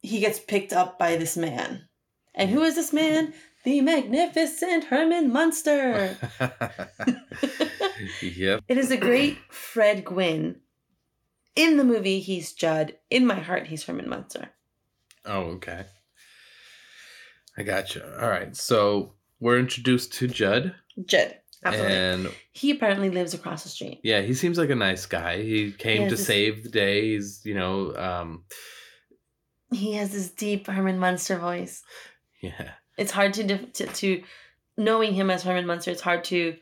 He 0.00 0.20
gets 0.20 0.38
picked 0.38 0.72
up 0.72 0.98
by 0.98 1.16
this 1.16 1.36
man. 1.36 1.88
And 2.34 2.50
who 2.50 2.62
is 2.62 2.76
this 2.76 2.92
man? 2.92 3.34
The 3.64 3.80
magnificent 3.80 4.84
herman 4.84 5.32
munster 5.32 6.16
yep. 8.22 8.62
it 8.68 8.78
is 8.78 8.90
a 8.90 8.96
great 8.96 9.38
Fred 9.50 10.04
Gwynne. 10.04 10.60
In 11.56 11.76
the 11.76 11.84
movie, 11.84 12.20
he's 12.20 12.52
Judd. 12.52 12.94
In 13.10 13.26
my 13.26 13.34
heart, 13.40 13.66
he's 13.66 13.84
Herman 13.84 14.08
Munster. 14.08 14.50
Oh, 15.24 15.40
okay. 15.56 15.84
I 17.56 17.62
gotcha. 17.64 18.20
All 18.22 18.28
right. 18.28 18.54
So 18.56 19.14
we're 19.40 19.58
introduced 19.58 20.12
to 20.14 20.28
Judd. 20.28 20.74
Judd. 21.04 21.34
Absolutely. 21.64 21.96
And 21.96 22.32
he 22.52 22.70
apparently 22.70 23.10
lives 23.10 23.34
across 23.34 23.64
the 23.64 23.68
street. 23.68 24.00
yeah, 24.04 24.20
he 24.20 24.32
seems 24.34 24.58
like 24.58 24.70
a 24.70 24.76
nice 24.76 25.06
guy. 25.06 25.42
He 25.42 25.72
came 25.72 26.02
He 26.02 26.08
to 26.08 26.14
this- 26.14 26.26
save 26.26 26.62
the 26.62 26.68
day. 26.68 27.12
He's, 27.14 27.40
you 27.44 27.54
know, 27.54 27.96
um, 27.96 28.44
He 29.72 29.94
has 29.94 30.12
this 30.12 30.30
deep 30.30 30.68
Herman 30.68 30.98
Munster 31.00 31.36
voice. 31.38 31.82
yeah. 32.40 32.70
It's 32.96 33.10
hard 33.12 33.32
to, 33.34 33.58
to 33.66 33.86
to 33.86 34.22
knowing 34.76 35.14
him 35.14 35.30
as 35.30 35.42
Herman 35.44 35.66
Munster. 35.66 35.90
It's 35.92 36.00
hard 36.00 36.24
to 36.24 36.56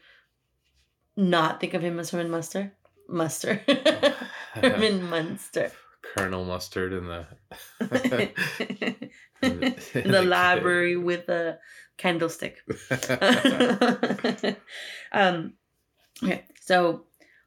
not 1.16 1.60
think 1.60 1.74
of 1.74 1.82
him 1.82 1.98
as 1.98 2.10
Herman 2.10 2.30
Munster. 2.30 2.72
Muster. 3.08 3.60
Herman 4.54 5.08
Munster. 5.08 5.72
Colonel 6.14 6.44
Mustard 6.44 6.92
in 6.92 7.06
the 7.06 7.26
In 9.42 10.10
the 10.10 10.22
library 10.26 10.96
with 10.96 11.28
a 11.28 11.58
candlestick. 11.98 12.58
um 15.12 15.52
okay 16.22 16.44
so 16.60 17.04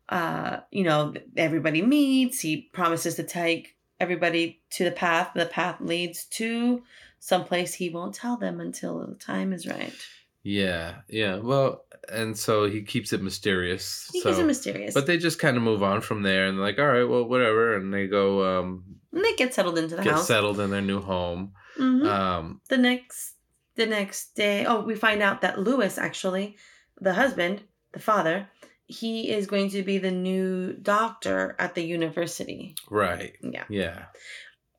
uh 0.10 0.60
you 0.72 0.84
know 0.84 1.14
everybody 1.38 1.82
meets 1.82 2.40
he 2.40 2.70
promises 2.74 3.16
to 3.16 3.24
take 3.24 3.76
everybody 4.00 4.62
to 4.72 4.84
the 4.84 4.92
path 4.92 5.32
the 5.36 5.46
path 5.46 5.80
leads 5.80 6.26
to 6.26 6.82
someplace 7.20 7.76
he 7.76 7.90
won't 7.90 8.16
tell 8.16 8.38
them 8.38 8.60
until 8.60 9.00
the 9.06 9.16
time 9.16 9.54
is 9.54 9.68
right 9.68 9.94
yeah, 10.44 10.96
yeah. 11.10 11.38
Well, 11.38 11.86
and 12.12 12.38
so 12.38 12.66
he 12.70 12.82
keeps 12.82 13.14
it 13.14 13.22
mysterious. 13.22 14.10
he 14.14 14.22
so, 14.22 14.30
keeps 14.30 14.40
it 14.40 14.46
mysterious 14.46 14.94
but 14.94 15.06
they 15.06 15.18
just 15.18 15.40
kind 15.40 15.58
of 15.58 15.64
move 15.64 15.84
on 15.84 16.02
from 16.02 16.24
there, 16.24 16.48
and 16.48 16.60
like, 16.60 16.80
all 16.80 16.88
right, 16.88 17.04
well, 17.04 17.26
whatever, 17.26 17.76
and 17.76 17.94
they 17.94 18.08
go 18.08 18.60
um, 18.60 18.84
and 19.14 19.24
they 19.24 19.36
get 19.36 19.54
settled 19.54 19.78
into 19.78 19.96
the 19.96 20.04
get 20.04 20.14
house 20.14 20.22
Get 20.22 20.28
settled 20.28 20.60
in 20.60 20.70
their 20.72 20.82
new 20.82 21.02
home. 21.02 21.54
Mhm. 21.78 22.06
Um, 22.08 22.62
the 22.70 22.78
next 22.78 23.36
the 23.76 23.86
next 23.86 24.36
day 24.36 24.66
oh 24.66 24.82
we 24.82 24.94
find 24.96 25.22
out 25.22 25.40
that 25.40 25.58
lewis 25.58 25.98
actually 25.98 26.58
the 27.00 27.14
husband 27.14 27.62
the 27.94 28.00
father 28.00 28.46
he 28.88 29.30
is 29.30 29.48
going 29.48 29.70
to 29.70 29.84
be 29.84 29.98
the 30.00 30.12
new 30.12 30.74
doctor 30.74 31.56
at 31.58 31.76
the 31.76 31.84
university 31.84 32.76
right. 32.90 33.36
yeah 33.42 33.64
Yeah. 33.70 34.06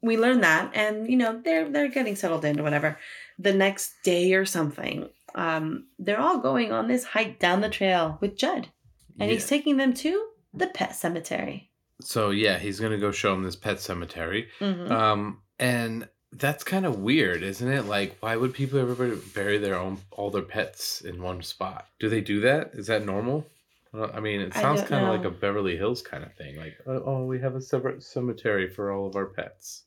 we 0.03 0.19
learn 0.19 0.43
that 0.43 0.73
and 0.75 1.09
you 1.11 1.17
know 1.17 1.41
they're 1.43 1.67
they're 1.71 1.89
getting 1.89 2.15
settled 2.15 2.45
in 2.45 2.61
or 2.61 2.63
whatever 2.63 2.99
the 3.39 3.55
next 3.55 3.95
day 4.05 4.35
or 4.35 4.45
something 4.45 5.09
um 5.35 5.87
they're 5.99 6.21
all 6.21 6.39
going 6.39 6.73
on 6.73 6.89
this 6.89 7.05
hike 7.05 7.39
down 7.39 7.61
the 7.61 7.69
trail 7.69 8.19
with 8.21 8.37
judd 8.37 8.69
and 9.19 9.31
he's 9.31 9.47
taking 9.47 9.77
them 9.77 9.93
to 9.95 10.27
the 10.55 10.67
pet 10.67 10.95
cemetery 10.95 11.71
So 12.03 12.31
yeah, 12.31 12.59
he's 12.59 12.81
gonna 12.81 12.99
go 12.99 13.11
show 13.13 13.35
him 13.35 13.43
this 13.43 13.57
pet 13.57 13.79
cemetery. 13.81 14.49
Mhm. 14.61 14.91
Um, 14.91 15.43
and 15.59 16.09
that's 16.33 16.65
kind 16.65 16.87
of 16.87 17.01
weird, 17.01 17.43
isn't 17.43 17.71
it? 17.71 17.85
Like, 17.85 18.17
why 18.21 18.37
would 18.37 18.55
people 18.55 18.79
ever 18.79 19.17
bury 19.35 19.59
their 19.59 19.77
own 19.77 19.99
all 20.11 20.31
their 20.31 20.43
pets 20.57 21.03
in 21.03 21.21
one 21.23 21.43
spot? 21.43 21.87
Do 21.99 22.09
they 22.09 22.21
do 22.23 22.41
that? 22.41 22.71
Is 22.73 22.87
that 22.87 23.05
normal? 23.05 23.47
I 23.93 24.21
mean, 24.21 24.41
it 24.41 24.55
sounds 24.55 24.83
kind 24.83 25.05
of 25.05 25.11
like 25.15 25.25
a 25.27 25.31
Beverly 25.31 25.77
Hills 25.77 26.01
kind 26.01 26.23
of 26.25 26.33
thing. 26.35 26.57
Like, 26.57 26.77
oh, 26.87 27.03
oh, 27.05 27.25
we 27.27 27.41
have 27.41 27.57
a 27.57 27.61
separate 27.61 28.03
cemetery 28.03 28.69
for 28.71 28.93
all 28.93 29.07
of 29.07 29.17
our 29.17 29.27
pets. 29.27 29.83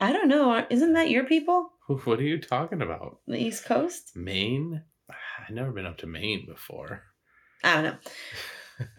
i 0.00 0.12
don't 0.12 0.28
know 0.28 0.66
isn't 0.68 0.92
that 0.92 1.08
your 1.08 1.24
people 1.24 1.72
What 2.04 2.18
are 2.18 2.22
you 2.22 2.40
talking 2.40 2.82
about? 2.82 3.18
the 3.26 3.38
east 3.38 3.64
coast 3.64 4.12
Maine? 4.16 4.82
I've 5.10 5.54
never 5.54 5.70
been 5.72 5.86
up 5.86 5.98
to 5.98 6.06
Maine 6.06 6.46
before. 6.46 7.02
i 7.64 7.74
don't 7.74 7.84
know 7.84 7.96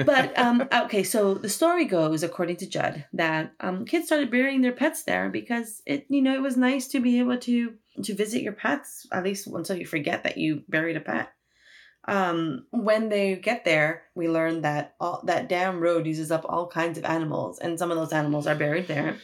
but 0.05 0.37
um 0.39 0.67
okay 0.73 1.03
so 1.03 1.33
the 1.35 1.49
story 1.49 1.85
goes 1.85 2.23
according 2.23 2.55
to 2.57 2.67
judd 2.67 3.05
that 3.13 3.53
um 3.59 3.85
kids 3.85 4.07
started 4.07 4.31
burying 4.31 4.61
their 4.61 4.71
pets 4.71 5.03
there 5.03 5.29
because 5.29 5.81
it 5.85 6.05
you 6.09 6.21
know 6.21 6.33
it 6.33 6.41
was 6.41 6.57
nice 6.57 6.87
to 6.87 6.99
be 6.99 7.19
able 7.19 7.37
to 7.37 7.73
to 8.03 8.15
visit 8.15 8.41
your 8.41 8.53
pets 8.53 9.05
at 9.11 9.23
least 9.23 9.47
until 9.47 9.77
you 9.77 9.85
forget 9.85 10.23
that 10.23 10.37
you 10.37 10.63
buried 10.69 10.97
a 10.97 11.01
pet 11.01 11.29
Um, 12.07 12.65
when 12.71 13.09
they 13.09 13.35
get 13.35 13.65
there, 13.65 14.03
we 14.15 14.29
learn 14.29 14.61
that 14.61 14.95
all 14.97 15.21
that 15.25 15.49
damn 15.49 15.81
road 15.81 16.07
uses 16.07 16.31
up 16.31 16.45
all 16.47 16.65
kinds 16.79 16.97
of 16.97 17.03
animals, 17.03 17.59
and 17.59 17.77
some 17.77 17.91
of 17.91 17.97
those 17.99 18.13
animals 18.13 18.47
are 18.47 18.55
buried 18.55 18.87
there. 18.87 19.17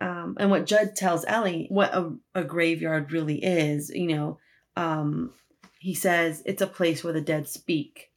Um, 0.00 0.36
and 0.38 0.50
what 0.50 0.66
Judd 0.66 0.94
tells 0.94 1.24
Ellie 1.26 1.66
what 1.70 1.94
a, 1.94 2.12
a 2.34 2.44
graveyard 2.44 3.12
really 3.12 3.42
is, 3.42 3.90
you 3.90 4.08
know, 4.08 4.38
um, 4.76 5.32
he 5.78 5.94
says 5.94 6.42
it's 6.44 6.62
a 6.62 6.66
place 6.66 7.02
where 7.02 7.12
the 7.12 7.20
dead 7.20 7.48
speak. 7.48 8.10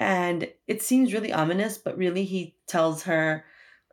And 0.00 0.48
it 0.66 0.82
seems 0.82 1.12
really 1.12 1.32
ominous, 1.32 1.78
but 1.78 1.98
really 1.98 2.24
he 2.24 2.56
tells 2.66 3.04
her, 3.04 3.44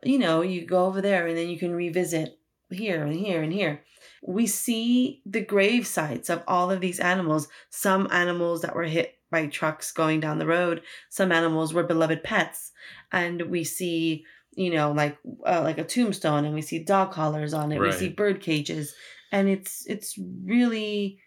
you 0.02 0.18
know, 0.18 0.40
you 0.40 0.66
go 0.66 0.86
over 0.86 1.00
there 1.00 1.26
and 1.26 1.36
then 1.36 1.48
you 1.48 1.58
can 1.58 1.74
revisit 1.74 2.38
here 2.70 3.04
and 3.04 3.14
here 3.14 3.42
and 3.42 3.52
here. 3.52 3.82
We 4.26 4.46
see 4.46 5.22
the 5.26 5.40
grave 5.40 5.86
sites 5.86 6.30
of 6.30 6.42
all 6.48 6.70
of 6.70 6.80
these 6.80 7.00
animals, 7.00 7.48
some 7.68 8.08
animals 8.10 8.62
that 8.62 8.74
were 8.74 8.84
hit 8.84 9.16
by 9.30 9.46
trucks 9.46 9.92
going 9.92 10.20
down 10.20 10.38
the 10.38 10.46
road, 10.46 10.82
some 11.08 11.30
animals 11.32 11.72
were 11.72 11.84
beloved 11.84 12.24
pets. 12.24 12.72
And 13.12 13.42
we 13.42 13.64
see, 13.64 14.24
you 14.52 14.70
know, 14.70 14.92
like 14.92 15.18
uh, 15.46 15.62
like 15.62 15.78
a 15.78 15.84
tombstone 15.84 16.44
and 16.44 16.54
we 16.54 16.62
see 16.62 16.82
dog 16.82 17.12
collars 17.12 17.54
on 17.54 17.72
it. 17.72 17.80
We 17.80 17.92
see 17.92 18.08
bird 18.08 18.40
cages. 18.40 18.94
And 19.32 19.48
it's 19.48 19.84
it's 19.86 20.18
really 20.44 21.20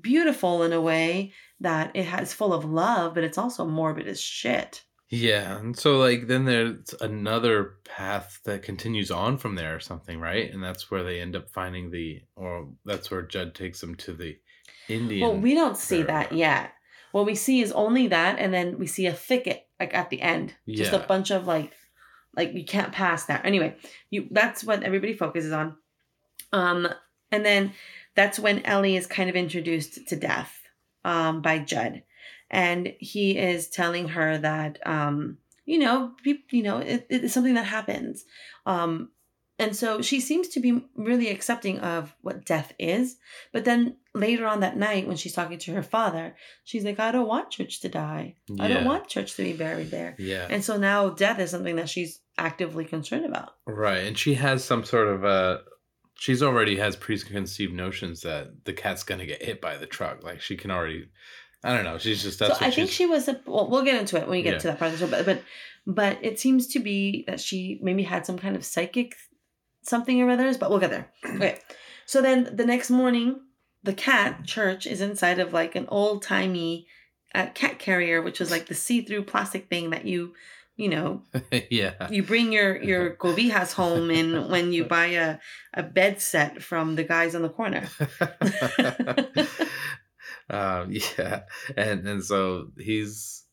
beautiful 0.00 0.62
in 0.62 0.72
a 0.72 0.80
way 0.80 1.32
that 1.60 1.92
it 1.94 2.04
has 2.04 2.32
full 2.32 2.52
of 2.52 2.64
love, 2.64 3.14
but 3.14 3.24
it's 3.24 3.38
also 3.38 3.64
morbid 3.64 4.06
as 4.06 4.20
shit. 4.20 4.84
Yeah, 5.08 5.58
and 5.58 5.78
so 5.78 5.98
like 5.98 6.26
then 6.26 6.44
there's 6.44 6.94
another 7.00 7.76
path 7.84 8.40
that 8.44 8.64
continues 8.64 9.10
on 9.10 9.38
from 9.38 9.54
there 9.54 9.76
or 9.76 9.80
something, 9.80 10.18
right? 10.18 10.52
And 10.52 10.62
that's 10.62 10.90
where 10.90 11.04
they 11.04 11.20
end 11.20 11.36
up 11.36 11.48
finding 11.48 11.90
the, 11.92 12.22
or 12.34 12.68
that's 12.84 13.10
where 13.10 13.22
Judd 13.22 13.54
takes 13.54 13.80
them 13.80 13.94
to 13.96 14.12
the 14.12 14.36
Indian. 14.88 15.28
Well, 15.28 15.38
we 15.38 15.54
don't 15.54 15.76
see 15.76 16.02
that 16.02 16.32
yet. 16.32 16.72
What 17.12 17.24
we 17.24 17.36
see 17.36 17.60
is 17.60 17.70
only 17.72 18.08
that, 18.08 18.40
and 18.40 18.52
then 18.52 18.78
we 18.78 18.86
see 18.88 19.06
a 19.06 19.12
thicket 19.12 19.68
like 19.78 19.94
at 19.94 20.10
the 20.10 20.20
end, 20.20 20.54
just 20.68 20.92
a 20.92 20.98
bunch 20.98 21.30
of 21.30 21.46
like, 21.46 21.72
like 22.36 22.52
you 22.54 22.64
can't 22.64 22.92
pass 22.92 23.24
that. 23.26 23.44
Anyway, 23.44 23.76
you 24.10 24.28
that's 24.30 24.62
what 24.64 24.82
everybody 24.82 25.14
focuses 25.14 25.52
on. 25.52 25.76
Um, 26.52 26.88
and 27.32 27.44
then 27.44 27.72
that's 28.14 28.38
when 28.38 28.64
Ellie 28.64 28.96
is 28.96 29.06
kind 29.06 29.28
of 29.28 29.36
introduced 29.36 30.06
to 30.08 30.16
death, 30.16 30.60
um, 31.04 31.42
by 31.42 31.58
Judd, 31.58 32.02
and 32.50 32.94
he 32.98 33.36
is 33.38 33.68
telling 33.68 34.08
her 34.08 34.38
that, 34.38 34.78
um, 34.86 35.38
you 35.64 35.78
know, 35.78 36.12
you 36.24 36.62
know, 36.62 36.78
it, 36.78 37.06
it 37.10 37.24
is 37.24 37.32
something 37.32 37.54
that 37.54 37.64
happens, 37.66 38.24
um. 38.66 39.10
And 39.58 39.74
so 39.74 40.02
she 40.02 40.20
seems 40.20 40.48
to 40.48 40.60
be 40.60 40.84
really 40.96 41.28
accepting 41.30 41.78
of 41.78 42.14
what 42.20 42.44
death 42.44 42.72
is. 42.78 43.16
But 43.52 43.64
then 43.64 43.96
later 44.14 44.46
on 44.46 44.60
that 44.60 44.76
night, 44.76 45.06
when 45.08 45.16
she's 45.16 45.32
talking 45.32 45.58
to 45.58 45.72
her 45.72 45.82
father, 45.82 46.34
she's 46.64 46.84
like, 46.84 47.00
I 47.00 47.10
don't 47.10 47.26
want 47.26 47.50
church 47.50 47.80
to 47.80 47.88
die. 47.88 48.34
I 48.60 48.68
don't 48.68 48.84
want 48.84 49.08
church 49.08 49.34
to 49.36 49.42
be 49.42 49.54
buried 49.54 49.90
there. 49.90 50.14
Yeah. 50.18 50.46
And 50.50 50.62
so 50.62 50.76
now 50.76 51.08
death 51.08 51.38
is 51.38 51.50
something 51.50 51.76
that 51.76 51.88
she's 51.88 52.20
actively 52.36 52.84
concerned 52.84 53.24
about. 53.24 53.54
Right, 53.66 54.04
and 54.06 54.18
she 54.18 54.34
has 54.34 54.62
some 54.62 54.84
sort 54.84 55.08
of 55.08 55.24
uh 55.24 55.58
she's 56.18 56.42
already 56.42 56.76
has 56.76 56.94
preconceived 56.96 57.72
notions 57.72 58.20
that 58.22 58.64
the 58.66 58.74
cat's 58.74 59.04
gonna 59.04 59.24
get 59.24 59.42
hit 59.42 59.62
by 59.62 59.78
the 59.78 59.86
truck. 59.86 60.22
Like 60.22 60.42
she 60.42 60.56
can 60.56 60.70
already 60.70 61.08
I 61.64 61.74
don't 61.74 61.84
know, 61.84 61.96
she's 61.96 62.22
just 62.22 62.38
that's 62.38 62.58
so 62.58 62.64
I 62.66 62.70
think 62.70 62.90
she 62.90 63.06
was, 63.06 63.26
a, 63.26 63.40
well, 63.46 63.68
we'll 63.70 63.82
get 63.84 63.98
into 63.98 64.16
it 64.18 64.28
when 64.28 64.36
we 64.36 64.42
get 64.42 64.52
Yeah. 64.54 64.58
to 64.58 64.66
that 64.68 64.78
part 64.78 64.92
of 64.92 64.98
the 65.00 65.06
show, 65.06 65.10
but, 65.10 65.24
but, 65.24 65.42
but 65.86 66.18
it 66.22 66.38
seems 66.38 66.66
to 66.68 66.78
be 66.78 67.24
that 67.26 67.40
she 67.40 67.80
maybe 67.82 68.02
had 68.02 68.26
some 68.26 68.38
kind 68.38 68.54
of 68.54 68.64
psychic 68.64 69.14
something 69.88 70.20
or 70.20 70.30
others, 70.30 70.56
but 70.56 70.70
we'll 70.70 70.80
get 70.80 70.90
there. 70.90 71.10
Okay. 71.36 71.58
So 72.06 72.22
then 72.22 72.54
the 72.54 72.64
next 72.64 72.88
morning, 72.88 73.40
the 73.82 73.92
cat 73.92 74.44
church 74.44 74.86
is 74.86 75.00
inside 75.00 75.40
of 75.40 75.52
like 75.52 75.74
an 75.74 75.86
old 75.88 76.22
timey 76.22 76.86
uh, 77.34 77.46
cat 77.54 77.78
carrier, 77.78 78.22
which 78.22 78.40
was 78.40 78.50
like 78.50 78.66
the 78.66 78.74
see 78.74 79.02
through 79.02 79.24
plastic 79.24 79.68
thing 79.68 79.90
that 79.90 80.06
you, 80.06 80.34
you 80.76 80.88
know, 80.88 81.22
yeah. 81.70 82.08
you 82.10 82.22
bring 82.22 82.52
your 82.52 82.80
your 82.82 83.10
cobijas 83.20 83.72
home 83.72 84.10
in 84.10 84.48
when 84.48 84.72
you 84.72 84.84
buy 84.84 85.06
a 85.06 85.38
a 85.74 85.82
bed 85.82 86.20
set 86.20 86.62
from 86.62 86.94
the 86.94 87.04
guys 87.04 87.34
on 87.34 87.42
the 87.42 87.48
corner. 87.48 87.88
um 90.50 90.92
yeah. 90.92 91.42
And 91.76 92.06
and 92.06 92.24
so 92.24 92.68
he's 92.78 93.44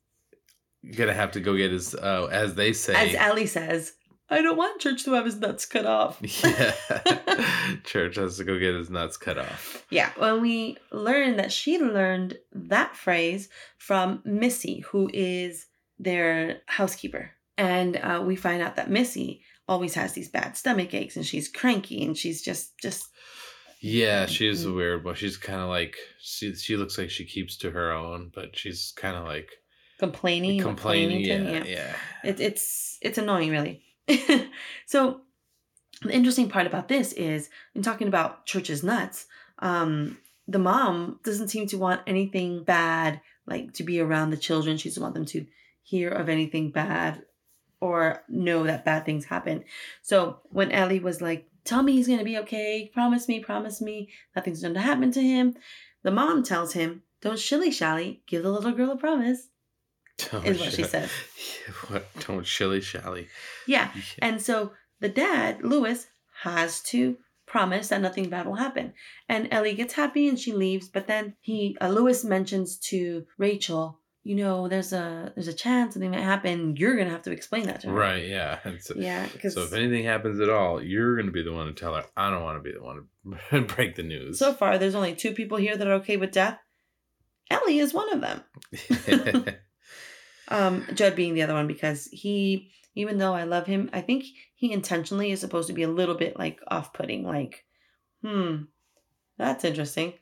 gonna 0.96 1.14
have 1.14 1.32
to 1.32 1.40
go 1.40 1.58
get 1.58 1.72
his 1.72 1.96
uh 1.96 2.28
as 2.32 2.54
they 2.56 2.74
say 2.74 2.94
As 2.94 3.16
Ellie 3.16 3.48
says, 3.48 3.94
I 4.34 4.42
don't 4.42 4.58
want 4.58 4.82
church 4.82 5.04
to 5.06 5.14
have 5.14 5.26
his 5.26 5.38
nuts 5.40 5.66
cut 5.66 5.86
off. 5.86 6.20
Yeah. 6.44 6.74
Church 7.84 8.16
has 8.16 8.38
to 8.38 8.44
go 8.44 8.60
get 8.60 8.76
his 8.76 8.90
nuts 8.90 9.18
cut 9.18 9.38
off. 9.38 9.86
Yeah, 9.90 10.10
when 10.18 10.42
we 10.42 10.78
learned 10.92 11.40
that 11.40 11.52
she 11.52 11.80
learned 11.80 12.38
that 12.54 12.96
phrase 12.96 13.50
from 13.78 14.22
Missy, 14.26 14.80
who 14.80 15.10
is 15.14 15.68
their 16.00 16.62
housekeeper. 16.68 17.32
And 17.58 17.98
uh, 17.98 18.24
we 18.26 18.36
find 18.36 18.62
out 18.62 18.76
that 18.78 18.90
Missy 18.90 19.42
always 19.68 19.94
has 19.96 20.14
these 20.14 20.30
bad 20.30 20.58
stomach 20.58 20.94
aches 20.94 21.16
and 21.16 21.26
she's 21.26 21.48
cranky 21.50 22.04
and 22.04 22.18
she's 22.18 22.42
just, 22.42 22.78
just, 22.80 23.08
Yeah, 23.80 24.26
she's 24.26 24.66
a 24.66 24.70
Mm. 24.70 24.76
weird, 24.76 25.04
but 25.04 25.18
she's 25.18 25.38
kind 25.38 25.62
of 25.62 25.70
like 25.70 25.96
she. 26.20 26.54
She 26.56 26.78
looks 26.78 26.98
like 26.98 27.10
she 27.10 27.26
keeps 27.26 27.58
to 27.58 27.72
her 27.72 27.92
own, 27.92 28.32
but 28.34 28.56
she's 28.58 28.94
kind 28.96 29.16
of 29.18 29.26
like 29.26 29.50
complaining, 30.00 30.62
complaining. 30.62 31.22
Yeah, 31.22 31.38
McClainington, 31.40 31.70
yeah, 31.70 31.94
It, 32.24 32.40
it's 32.40 32.98
it's 33.02 33.18
annoying, 33.18 33.52
really. 33.52 33.84
so 34.86 35.22
the 36.02 36.12
interesting 36.12 36.50
part 36.50 36.68
about 36.68 36.88
this 36.88 37.14
is, 37.14 37.50
in 37.76 37.82
talking 37.82 38.08
about 38.08 38.46
church's 38.46 38.84
nuts, 38.84 39.28
um, 39.60 40.18
the 40.48 40.60
mom 40.60 41.20
doesn't 41.24 41.48
seem 41.50 41.68
to 41.68 41.78
want 41.78 42.02
anything 42.06 42.64
bad, 42.64 43.22
like 43.46 43.74
to 43.74 43.84
be 43.84 44.00
around 44.00 44.30
the 44.30 44.38
children. 44.38 44.78
She 44.78 44.90
doesn't 44.90 45.04
want 45.04 45.16
them 45.16 45.26
to 45.28 45.46
hear 45.82 46.10
of 46.10 46.30
anything 46.30 46.72
bad 46.72 47.24
or 47.80 48.24
know 48.30 48.64
that 48.64 48.86
bad 48.86 49.06
things 49.06 49.26
happen. 49.26 49.64
So 50.02 50.40
when 50.50 50.72
Ellie 50.72 51.00
was 51.00 51.22
like, 51.22 51.48
"Tell 51.64 51.84
me 51.84 51.94
he's 51.94 52.08
gonna 52.08 52.24
be 52.24 52.38
okay. 52.40 52.90
Promise 52.94 53.28
me, 53.28 53.40
promise 53.40 53.82
me, 53.82 54.10
nothing's 54.36 54.62
going 54.62 54.74
to 54.74 54.82
happen 54.82 55.12
to 55.12 55.22
him," 55.22 55.56
the 56.02 56.12
mom 56.12 56.44
tells 56.44 56.74
him, 56.74 57.04
"Don't 57.22 57.40
shilly 57.40 57.72
shally. 57.72 58.22
Give 58.26 58.44
the 58.44 58.52
little 58.52 58.72
girl 58.72 58.92
a 58.92 58.98
promise." 58.98 59.50
Don't 60.18 60.46
Is 60.46 60.60
what 60.60 60.72
she 60.72 60.84
shi- 60.84 60.88
said. 60.88 61.10
What? 61.88 62.06
Don't 62.28 62.46
shilly 62.46 62.82
shally. 62.82 63.28
Yeah. 63.68 63.92
And 64.20 64.42
so 64.42 64.72
the 65.00 65.10
dad, 65.10 65.64
Lewis, 65.64 66.08
has 66.44 66.82
to 66.84 67.18
promise 67.46 67.90
that 67.90 68.02
nothing 68.02 68.30
bad 68.30 68.46
will 68.46 68.56
happen. 68.56 68.94
And 69.30 69.48
Ellie 69.52 69.74
gets 69.76 69.94
happy 69.94 70.28
and 70.28 70.40
she 70.40 70.52
leaves, 70.54 70.88
but 70.90 71.08
then 71.08 71.36
he 71.42 71.78
uh, 71.82 71.88
Lewis 71.90 72.24
mentions 72.24 72.78
to 72.90 73.26
Rachel, 73.38 74.00
you 74.24 74.36
know, 74.36 74.68
there's 74.68 74.94
a 74.94 75.32
there's 75.36 75.48
a 75.50 75.54
chance 75.54 75.94
something 75.94 76.12
might 76.12 76.22
happen. 76.22 76.76
You're 76.78 76.96
gonna 76.98 77.10
have 77.10 77.24
to 77.24 77.32
explain 77.32 77.64
that 77.68 77.82
to 77.82 77.88
her. 77.88 77.94
Right. 77.94 78.26
Yeah. 78.26 78.60
So, 78.80 78.96
Yeah, 78.98 79.28
so 79.50 79.64
if 79.64 79.74
anything 79.74 80.06
happens 80.06 80.40
at 80.40 80.50
all, 80.50 80.82
you're 80.82 81.16
gonna 81.18 81.32
be 81.32 81.44
the 81.44 81.52
one 81.54 81.68
to 81.68 81.74
tell 81.74 81.96
her. 81.96 82.06
I 82.16 82.30
don't 82.30 82.44
want 82.44 82.58
to 82.58 82.64
be 82.64 82.72
the 82.78 82.84
one 82.84 83.08
to 83.52 83.62
break 83.76 83.96
the 83.96 84.04
news. 84.04 84.40
so 84.40 84.54
far 84.54 84.78
there's 84.78 84.96
only 84.96 85.16
two 85.16 85.32
people 85.34 85.58
here 85.58 85.76
that 85.76 85.88
are 85.88 85.94
okay 85.96 86.18
with 86.18 86.32
death. 86.32 86.60
Ellie 87.50 87.80
is 87.80 87.94
one 87.94 88.12
of 88.14 88.22
them. 88.22 88.42
um, 90.48 90.86
Judd 90.94 91.16
being 91.16 91.34
the 91.34 91.42
other 91.42 91.54
one 91.54 91.68
because 91.68 92.08
he, 92.12 92.72
even 92.96 93.18
though 93.18 93.34
I 93.34 93.44
love 93.44 93.66
him, 93.66 93.90
I 93.94 94.02
think 94.02 94.26
he 94.56 94.72
intentionally 94.72 95.32
is 95.32 95.40
supposed 95.40 95.68
to 95.68 95.74
be 95.74 95.84
a 95.84 95.90
little 95.90 96.16
bit 96.16 96.38
like 96.38 96.60
off-putting. 96.68 97.24
Like, 97.24 97.66
hmm, 98.22 98.64
that's 99.38 99.64
interesting. 99.64 100.14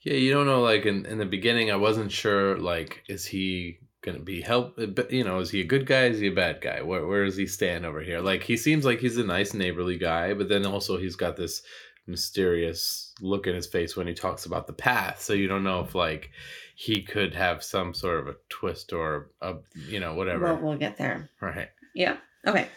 Yeah, 0.00 0.14
you 0.14 0.32
don't 0.32 0.46
know. 0.46 0.62
Like 0.62 0.86
in, 0.86 1.06
in 1.06 1.18
the 1.18 1.26
beginning, 1.26 1.70
I 1.70 1.76
wasn't 1.76 2.10
sure. 2.10 2.58
Like, 2.58 3.02
is 3.08 3.24
he 3.24 3.78
gonna 4.02 4.18
be 4.18 4.40
help? 4.40 4.78
You 5.10 5.24
know, 5.24 5.38
is 5.38 5.50
he 5.50 5.60
a 5.60 5.66
good 5.66 5.86
guy? 5.86 6.06
Is 6.06 6.18
he 6.18 6.26
a 6.28 6.32
bad 6.32 6.60
guy? 6.60 6.82
Where 6.82 7.06
where 7.06 7.24
does 7.24 7.36
he 7.36 7.46
stand 7.46 7.86
over 7.86 8.00
here? 8.00 8.20
Like, 8.20 8.42
he 8.42 8.56
seems 8.56 8.84
like 8.84 8.98
he's 8.98 9.16
a 9.16 9.24
nice 9.24 9.54
neighborly 9.54 9.96
guy, 9.96 10.34
but 10.34 10.48
then 10.48 10.66
also 10.66 10.96
he's 10.96 11.16
got 11.16 11.36
this 11.36 11.62
mysterious 12.06 13.14
look 13.20 13.46
in 13.46 13.54
his 13.54 13.66
face 13.66 13.96
when 13.96 14.08
he 14.08 14.14
talks 14.14 14.44
about 14.44 14.66
the 14.66 14.72
path. 14.72 15.22
So 15.22 15.34
you 15.34 15.46
don't 15.46 15.64
know 15.64 15.80
if 15.80 15.94
like 15.94 16.30
he 16.74 17.02
could 17.02 17.34
have 17.34 17.62
some 17.62 17.94
sort 17.94 18.20
of 18.20 18.28
a 18.28 18.36
twist 18.48 18.92
or 18.92 19.30
a 19.40 19.56
you 19.74 20.00
know 20.00 20.14
whatever. 20.14 20.54
Well, 20.54 20.58
we'll 20.62 20.78
get 20.78 20.96
there. 20.96 21.30
right. 21.40 21.68
Yeah. 21.94 22.16
Okay. 22.46 22.68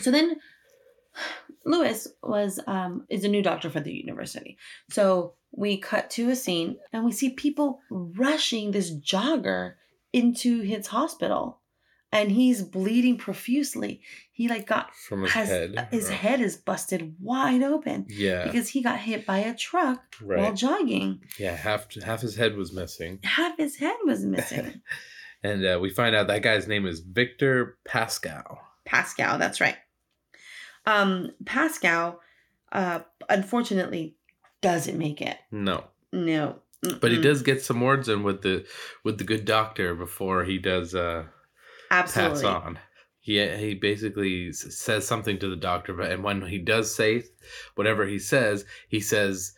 So 0.00 0.10
then 0.10 0.36
Lewis 1.64 2.08
was 2.22 2.60
um 2.66 3.06
is 3.08 3.24
a 3.24 3.28
new 3.28 3.42
doctor 3.42 3.70
for 3.70 3.80
the 3.80 3.92
university. 3.92 4.58
So 4.90 5.34
we 5.52 5.76
cut 5.76 6.10
to 6.10 6.30
a 6.30 6.36
scene 6.36 6.76
and 6.92 7.04
we 7.04 7.12
see 7.12 7.30
people 7.30 7.80
rushing 7.90 8.70
this 8.70 8.90
jogger 8.90 9.74
into 10.12 10.60
his 10.60 10.86
hospital 10.86 11.58
and 12.12 12.30
he's 12.30 12.62
bleeding 12.62 13.16
profusely. 13.16 14.02
He 14.30 14.48
like 14.48 14.66
got 14.66 14.94
From 14.94 15.22
his 15.22 15.32
has 15.32 15.48
head. 15.48 15.88
his 15.90 16.08
right. 16.08 16.18
head 16.18 16.40
is 16.40 16.56
busted 16.56 17.16
wide 17.20 17.62
open 17.62 18.06
Yeah. 18.08 18.44
because 18.44 18.68
he 18.68 18.82
got 18.82 18.98
hit 18.98 19.24
by 19.26 19.38
a 19.38 19.54
truck 19.54 20.02
while 20.22 20.52
jogging. 20.54 21.22
Yeah. 21.38 21.56
Half 21.56 21.94
half 22.02 22.20
his 22.20 22.36
head 22.36 22.56
was 22.56 22.72
missing. 22.72 23.18
Half 23.24 23.56
his 23.58 23.76
head 23.76 23.96
was 24.04 24.24
missing. 24.36 24.82
And 25.42 25.64
uh, 25.64 25.78
we 25.80 25.90
find 25.90 26.14
out 26.14 26.28
that 26.28 26.42
guy's 26.42 26.68
name 26.68 26.86
is 26.86 27.00
Victor 27.00 27.76
Pascal. 27.84 28.60
Pascal, 28.84 29.38
that's 29.38 29.60
right. 29.60 29.76
Um, 30.86 31.30
Pascal, 31.46 32.20
uh, 32.72 33.00
unfortunately, 33.28 34.16
doesn't 34.60 34.98
make 34.98 35.20
it. 35.20 35.36
No. 35.50 35.84
No. 36.12 36.56
But 37.00 37.12
he 37.12 37.20
does 37.20 37.42
get 37.42 37.62
some 37.62 37.80
words 37.80 38.08
in 38.08 38.24
with 38.24 38.42
the 38.42 38.66
with 39.04 39.18
the 39.18 39.24
good 39.24 39.44
doctor 39.44 39.94
before 39.94 40.42
he 40.44 40.58
does 40.58 40.96
uh 40.96 41.26
absolutely. 41.92 42.44
on. 42.46 42.78
He 43.20 43.46
he 43.56 43.74
basically 43.74 44.52
says 44.52 45.06
something 45.06 45.38
to 45.38 45.48
the 45.48 45.56
doctor, 45.56 45.92
but 45.94 46.10
and 46.10 46.24
when 46.24 46.42
he 46.42 46.58
does 46.58 46.92
say 46.94 47.22
whatever 47.76 48.04
he 48.06 48.18
says, 48.18 48.64
he 48.88 48.98
says 49.00 49.52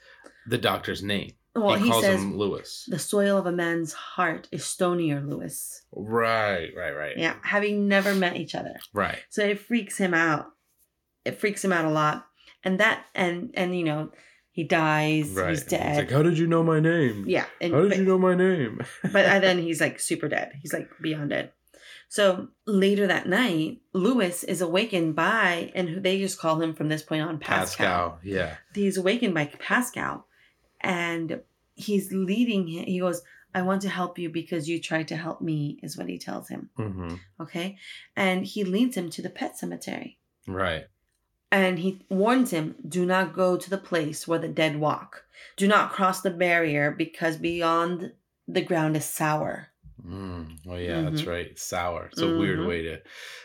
the 0.47 0.59
doctor's 0.59 1.03
name. 1.03 1.33
Well, 1.57 1.77
he 1.77 1.85
he, 1.85 1.91
calls 1.91 2.05
says 2.05 2.21
him 2.21 2.37
Lewis. 2.37 2.85
the 2.89 2.99
soil 2.99 3.39
of 3.39 3.47
a 3.47 3.53
man's 3.53 3.93
heart 3.93 4.49
is 4.53 4.65
stonier, 4.65 5.27
Lewis. 5.27 5.83
Right, 5.93 6.71
right, 6.77 6.91
right. 6.91 7.17
Yeah, 7.17 7.37
having 7.43 7.87
never 7.89 8.13
met 8.15 8.37
each 8.37 8.55
other. 8.55 8.75
Right. 8.93 9.19
So 9.31 9.45
it 9.45 9.61
freaks 9.61 9.97
him 9.97 10.13
out. 10.15 10.47
It 11.25 11.41
freaks 11.41 11.65
him 11.65 11.73
out 11.73 11.85
a 11.85 11.91
lot. 11.91 12.27
And 12.65 12.81
that 12.81 13.07
and 13.15 13.51
and 13.55 13.75
you 13.79 13.85
know, 13.85 14.11
he 14.51 14.65
dies, 14.65 15.31
Right. 15.31 15.51
he's 15.51 15.63
dead. 15.65 15.97
like, 15.97 16.11
how 16.11 16.23
did 16.23 16.37
you 16.39 16.47
know 16.49 16.63
my 16.65 16.81
name? 16.81 17.25
yeah. 17.27 17.47
And 17.61 17.73
How 17.73 17.81
did 17.83 17.91
but, 17.91 17.99
you 17.99 18.05
know 18.05 18.19
my 18.19 18.35
name? 18.35 18.81
but 19.13 19.25
uh, 19.25 19.39
then 19.39 19.59
he's 19.63 19.81
like 19.81 20.01
super 20.01 20.29
dead. 20.29 20.53
He's 20.61 20.73
like 20.75 20.89
beyond 21.01 21.31
dead. 21.31 21.53
So 22.09 22.49
later 22.67 23.07
that 23.07 23.29
night, 23.29 23.81
Lewis 23.93 24.45
is 24.45 24.61
awakened 24.61 25.15
by, 25.17 25.73
and 25.75 26.03
they 26.03 26.19
just 26.19 26.39
call 26.39 26.61
him 26.61 26.75
from 26.75 26.89
this 26.89 27.03
point 27.03 27.23
on 27.23 27.39
Pascal. 27.39 27.87
Pascal. 27.87 28.19
Yeah. 28.23 28.57
He's 28.75 28.97
awakened 28.97 29.35
by 29.35 29.47
Pascal, 29.47 30.27
and 30.81 31.41
he's 31.75 32.13
leading 32.13 32.69
him. 32.69 32.85
He 32.85 33.01
goes, 33.01 33.23
"I 33.55 33.63
want 33.63 33.83
to 33.83 33.89
help 33.89 34.19
you 34.19 34.29
because 34.31 34.69
you 34.69 34.81
tried 34.81 35.09
to 35.09 35.17
help 35.17 35.41
me," 35.41 35.79
is 35.83 35.97
what 35.97 36.09
he 36.09 36.19
tells 36.19 36.49
him. 36.49 36.71
hmm 36.77 37.15
Okay, 37.41 37.77
and 38.17 38.45
he 38.47 38.65
leads 38.65 38.97
him 38.97 39.11
to 39.11 39.23
the 39.23 39.31
pet 39.31 39.59
cemetery. 39.59 40.19
Right. 40.47 40.87
and 41.53 41.79
he 41.79 42.05
warns 42.09 42.51
him 42.51 42.75
do 42.89 43.07
not 43.07 43.33
go 43.33 43.57
to 43.57 43.71
the 43.71 43.79
place 43.79 44.27
where 44.27 44.41
the 44.41 44.49
dead 44.49 44.75
walk 44.81 45.25
do 45.57 45.69
not 45.69 45.93
cross 45.93 46.21
the 46.21 46.31
barrier 46.31 46.91
because 46.91 47.37
beyond 47.37 48.13
the 48.49 48.61
ground 48.61 48.97
is 48.97 49.05
sour 49.05 49.69
Mm. 50.05 50.59
Oh 50.69 50.77
yeah, 50.77 51.03
that's 51.03 51.23
Mhm. 51.23 51.27
right. 51.29 51.59
Sour. 51.59 52.07
It's 52.13 52.21
a 52.21 52.37
weird 52.39 52.59
Mhm. 52.61 52.69
way 52.69 52.83
to. 52.83 52.93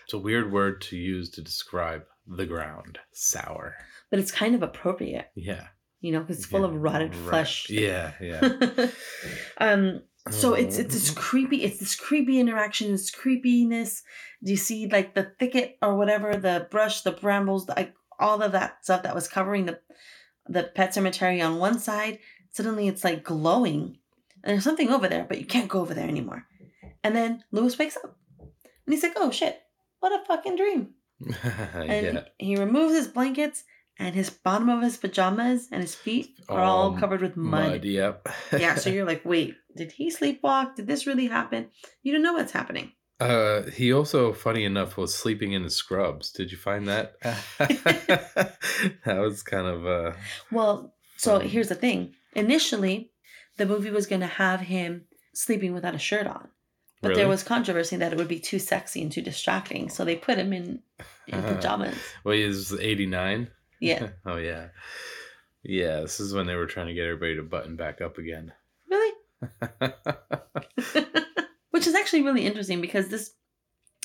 It's 0.05 0.13
a 0.13 0.17
weird 0.17 0.51
word 0.51 0.81
to 0.81 0.97
use 0.97 1.29
to 1.31 1.41
describe 1.41 2.03
the 2.27 2.45
ground. 2.45 2.99
Sour. 3.13 3.75
but 4.11 4.19
it's 4.19 4.31
kind 4.31 4.55
of 4.55 4.63
appropriate 4.63 5.27
Yeah. 5.35 5.67
you 6.01 6.11
know 6.11 6.19
because 6.21 6.37
it's 6.37 6.45
full 6.47 6.65
of 6.65 6.73
rotted 6.73 7.13
right. 7.15 7.29
flesh 7.29 7.69
Yeah. 7.69 8.13
Yeah. 8.19 8.39
um 9.59 10.01
so 10.31 10.53
it's 10.53 10.77
it's 10.77 10.93
this 10.93 11.11
creepy 11.11 11.63
it's 11.63 11.77
this 11.79 11.95
creepy 11.95 12.39
interaction 12.39 12.91
this 12.91 13.09
creepiness 13.11 14.03
do 14.43 14.51
you 14.51 14.57
see 14.57 14.87
like 14.87 15.13
the 15.15 15.31
thicket 15.39 15.77
or 15.81 15.95
whatever 15.95 16.35
the 16.35 16.67
brush 16.71 17.01
the 17.01 17.11
brambles 17.11 17.65
the, 17.67 17.73
like 17.75 17.93
all 18.19 18.41
of 18.41 18.51
that 18.51 18.83
stuff 18.83 19.03
that 19.03 19.15
was 19.15 19.27
covering 19.27 19.65
the 19.65 19.79
the 20.47 20.63
pet 20.75 20.93
cemetery 20.93 21.39
on 21.41 21.57
one 21.59 21.79
side 21.79 22.19
suddenly 22.51 22.87
it's 22.87 23.03
like 23.03 23.23
glowing 23.23 23.97
and 24.43 24.53
there's 24.53 24.63
something 24.63 24.89
over 24.89 25.07
there 25.07 25.25
but 25.27 25.39
you 25.39 25.45
can't 25.45 25.69
go 25.69 25.81
over 25.81 25.93
there 25.93 26.07
anymore 26.07 26.45
and 27.03 27.15
then 27.15 27.43
lewis 27.51 27.77
wakes 27.77 27.97
up 27.97 28.15
and 28.39 28.93
he's 28.93 29.03
like 29.03 29.13
oh 29.17 29.31
shit 29.31 29.59
what 29.99 30.11
a 30.11 30.25
fucking 30.25 30.55
dream 30.55 30.89
and 31.73 32.15
yeah. 32.17 32.23
he 32.37 32.55
removes 32.55 32.93
his 32.93 33.07
blankets 33.07 33.63
and 33.97 34.15
his 34.15 34.29
bottom 34.29 34.69
of 34.69 34.81
his 34.81 34.95
pajamas 34.95 35.67
and 35.71 35.81
his 35.81 35.93
feet 35.93 36.39
are 36.47 36.61
all 36.61 36.93
Um, 36.93 36.99
covered 36.99 37.21
with 37.21 37.35
mud 37.35 37.83
Yep. 37.83 38.29
yeah, 38.57 38.75
so 38.75 38.89
you're 38.89 39.05
like, 39.05 39.25
wait, 39.25 39.55
did 39.75 39.91
he 39.91 40.09
sleepwalk? 40.09 40.75
Did 40.75 40.87
this 40.87 41.05
really 41.05 41.27
happen? 41.27 41.67
You 42.01 42.13
don't 42.13 42.23
know 42.23 42.31
what's 42.31 42.53
happening. 42.53 42.93
Uh, 43.19 43.63
he 43.63 43.91
also, 43.91 44.31
funny 44.31 44.63
enough, 44.63 44.95
was 44.95 45.13
sleeping 45.13 45.51
in 45.51 45.63
the 45.63 45.69
scrubs. 45.69 46.31
Did 46.31 46.49
you 46.49 46.57
find 46.57 46.87
that? 46.87 47.19
that 47.21 48.57
was 49.05 49.43
kind 49.43 49.67
of 49.67 49.85
uh. 49.85 50.13
Well, 50.49 50.93
so 51.17 51.39
here's 51.39 51.67
the 51.67 51.75
thing. 51.75 52.13
Initially, 52.33 53.08
the 53.59 53.67
movie 53.67 53.91
was 53.91 54.07
going 54.07 54.21
to 54.21 54.27
have 54.27 54.61
him 54.61 55.05
sleeping 55.33 55.73
without 55.73 55.93
a 55.93 55.99
shirt 55.99 56.25
on. 56.25 56.47
But 57.01 57.09
really? 57.09 57.21
there 57.21 57.29
was 57.29 57.43
controversy 57.43 57.95
that 57.97 58.11
it 58.11 58.17
would 58.17 58.27
be 58.27 58.39
too 58.39 58.57
sexy 58.59 59.01
and 59.01 59.11
too 59.11 59.21
distracting. 59.21 59.89
So 59.89 60.03
they 60.03 60.15
put 60.15 60.37
him 60.37 60.51
in, 60.51 60.81
in 61.27 61.41
pajamas. 61.43 61.95
Well, 62.23 62.35
he 62.35 62.43
was 62.43 62.73
eighty 62.73 63.05
nine. 63.05 63.49
Yeah. 63.79 64.09
oh 64.25 64.37
yeah. 64.37 64.69
Yeah, 65.63 66.01
this 66.01 66.19
is 66.19 66.33
when 66.33 66.47
they 66.47 66.55
were 66.55 66.65
trying 66.65 66.87
to 66.87 66.93
get 66.93 67.05
everybody 67.05 67.35
to 67.35 67.43
button 67.43 67.75
back 67.75 68.01
up 68.01 68.17
again. 68.17 68.53
Really? 68.89 69.13
Which 71.71 71.87
is 71.87 71.95
actually 71.95 72.23
really 72.23 72.45
interesting 72.45 72.81
because 72.81 73.09
this, 73.09 73.31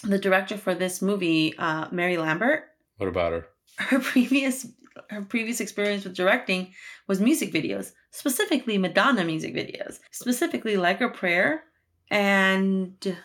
the 0.03 0.19
director 0.19 0.57
for 0.57 0.75
this 0.75 1.01
movie, 1.01 1.57
uh, 1.57 1.87
Mary 1.91 2.17
Lambert, 2.17 2.65
what 2.99 3.09
about 3.09 3.33
her? 3.33 3.47
her 3.79 3.99
previous 4.01 4.67
her 5.11 5.23
previous 5.23 5.61
experience 5.61 6.05
with 6.05 6.15
directing 6.15 6.73
was 7.09 7.21
music 7.21 7.53
videos, 7.53 7.93
specifically 8.11 8.79
Madonna 8.79 9.25
music 9.25 9.55
videos, 9.55 9.99
specifically 10.11 10.77
Like 10.77 11.01
a 11.01 11.09
Prayer 11.09 11.65
and 12.11 13.17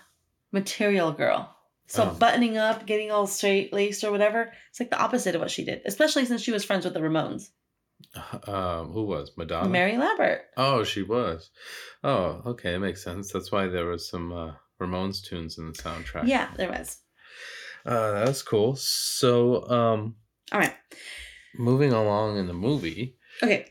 Material 0.52 1.12
Girl. 1.12 1.56
So 1.88 2.04
Oh. 2.04 2.16
buttoning 2.20 2.58
up, 2.58 2.86
getting 2.86 3.12
all 3.12 3.26
straight 3.28 3.74
laced 3.74 4.04
or 4.04 4.12
whatever, 4.12 4.52
it's 4.70 4.80
like 4.80 4.90
the 4.92 5.00
opposite 5.02 5.34
of 5.36 5.42
what 5.42 5.52
she 5.52 5.66
did, 5.66 5.82
especially 5.86 6.26
since 6.26 6.42
she 6.42 6.52
was 6.52 6.64
friends 6.64 6.86
with 6.86 6.94
the 6.94 7.00
Ramones. 7.00 7.50
Um, 8.48 8.92
who 8.94 9.04
was 9.04 9.32
Madonna? 9.38 9.70
Mary 9.70 9.98
Lambert. 9.98 10.42
Oh, 10.56 10.84
she 10.84 11.04
was. 11.04 11.50
Oh, 12.04 12.42
okay, 12.46 12.76
it 12.76 12.80
makes 12.80 13.04
sense. 13.04 13.32
That's 13.32 13.52
why 13.52 13.68
there 13.68 13.86
was 13.86 14.08
some 14.10 14.32
uh, 14.32 14.54
Ramones 14.80 15.22
tunes 15.24 15.58
in 15.58 15.68
the 15.68 15.74
soundtrack. 15.74 16.26
Yeah, 16.28 16.50
there 16.56 16.70
was. 16.70 17.00
uh, 17.86 18.24
that's 18.26 18.42
cool. 18.42 18.76
So, 18.78 19.70
um, 19.70 20.16
All 20.52 20.60
right. 20.60 20.74
Moving 21.58 21.92
along 21.94 22.38
in 22.38 22.48
the 22.48 22.54
movie, 22.54 23.18
Okay. 23.44 23.66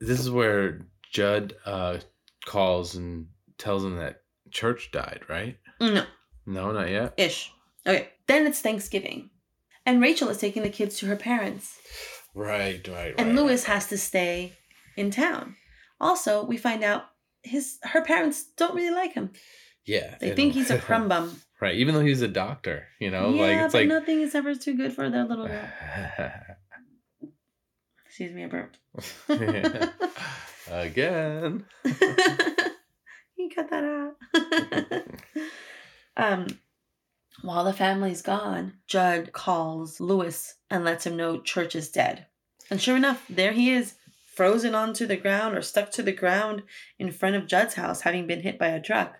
this 0.00 0.18
is 0.20 0.30
where 0.30 0.86
Judd 1.12 1.54
uh, 1.64 1.98
calls 2.46 2.94
and 2.94 3.26
tells 3.58 3.84
him 3.84 3.96
that 3.96 4.22
Church 4.50 4.90
died, 4.92 5.22
right? 5.28 5.58
No, 5.80 6.04
No, 6.46 6.72
not 6.72 6.88
yet. 6.90 7.14
ish. 7.16 7.52
Okay. 7.86 8.08
Then 8.26 8.46
it's 8.46 8.60
Thanksgiving. 8.60 9.30
And 9.86 10.00
Rachel 10.02 10.28
is 10.28 10.38
taking 10.38 10.62
the 10.62 10.68
kids 10.70 10.98
to 10.98 11.06
her 11.06 11.16
parents. 11.16 11.78
Right, 12.34 12.86
right, 12.88 13.14
and 13.18 13.28
right, 13.28 13.36
Lewis 13.36 13.64
has 13.64 13.86
to 13.86 13.98
stay 13.98 14.52
in 14.96 15.10
town. 15.10 15.56
Also, 16.00 16.44
we 16.44 16.56
find 16.56 16.84
out 16.84 17.04
his 17.42 17.78
her 17.82 18.02
parents 18.02 18.44
don't 18.56 18.74
really 18.74 18.94
like 18.94 19.14
him. 19.14 19.30
Yeah, 19.86 20.16
They 20.20 20.34
think 20.34 20.52
don't- 20.52 20.62
he's 20.62 20.70
a 20.70 20.78
crumb 20.78 21.08
bum. 21.08 21.40
right, 21.60 21.74
even 21.74 21.94
though 21.94 22.04
he's 22.04 22.20
a 22.22 22.28
doctor, 22.28 22.86
you 23.00 23.10
know, 23.10 23.30
yeah, 23.34 23.42
like 23.42 23.56
it's 23.64 23.72
but 23.72 23.78
like 23.80 23.88
nothing 23.88 24.20
is 24.20 24.34
ever 24.34 24.54
too 24.54 24.74
good 24.76 24.92
for 24.92 25.08
their 25.10 25.24
little 25.24 25.46
girl. 25.48 25.68
Excuse 28.18 28.34
me, 28.34 28.42
I 28.42 28.48
burped. 28.48 28.78
again. 30.68 31.64
you 31.84 33.48
cut 33.54 33.70
that 33.70 33.84
out. 33.84 34.16
um, 36.16 36.48
while 37.42 37.62
the 37.62 37.72
family's 37.72 38.22
gone, 38.22 38.72
Judd 38.88 39.32
calls 39.32 40.00
Lewis 40.00 40.56
and 40.68 40.84
lets 40.84 41.06
him 41.06 41.16
know 41.16 41.40
Church 41.40 41.76
is 41.76 41.90
dead. 41.90 42.26
And 42.70 42.82
sure 42.82 42.96
enough, 42.96 43.24
there 43.30 43.52
he 43.52 43.70
is, 43.70 43.94
frozen 44.34 44.74
onto 44.74 45.06
the 45.06 45.16
ground 45.16 45.56
or 45.56 45.62
stuck 45.62 45.92
to 45.92 46.02
the 46.02 46.10
ground 46.10 46.64
in 46.98 47.12
front 47.12 47.36
of 47.36 47.46
Judd's 47.46 47.74
house, 47.74 48.00
having 48.00 48.26
been 48.26 48.42
hit 48.42 48.58
by 48.58 48.66
a 48.66 48.82
truck. 48.82 49.14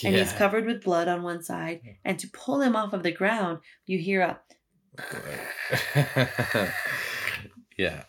Yeah. 0.00 0.10
And 0.10 0.16
he's 0.16 0.32
covered 0.32 0.64
with 0.64 0.84
blood 0.84 1.08
on 1.08 1.24
one 1.24 1.42
side. 1.42 1.80
And 2.04 2.20
to 2.20 2.28
pull 2.28 2.60
him 2.60 2.76
off 2.76 2.92
of 2.92 3.02
the 3.02 3.10
ground, 3.10 3.58
you 3.84 3.98
hear 3.98 4.20
a, 4.20 4.38
yeah. 7.76 8.04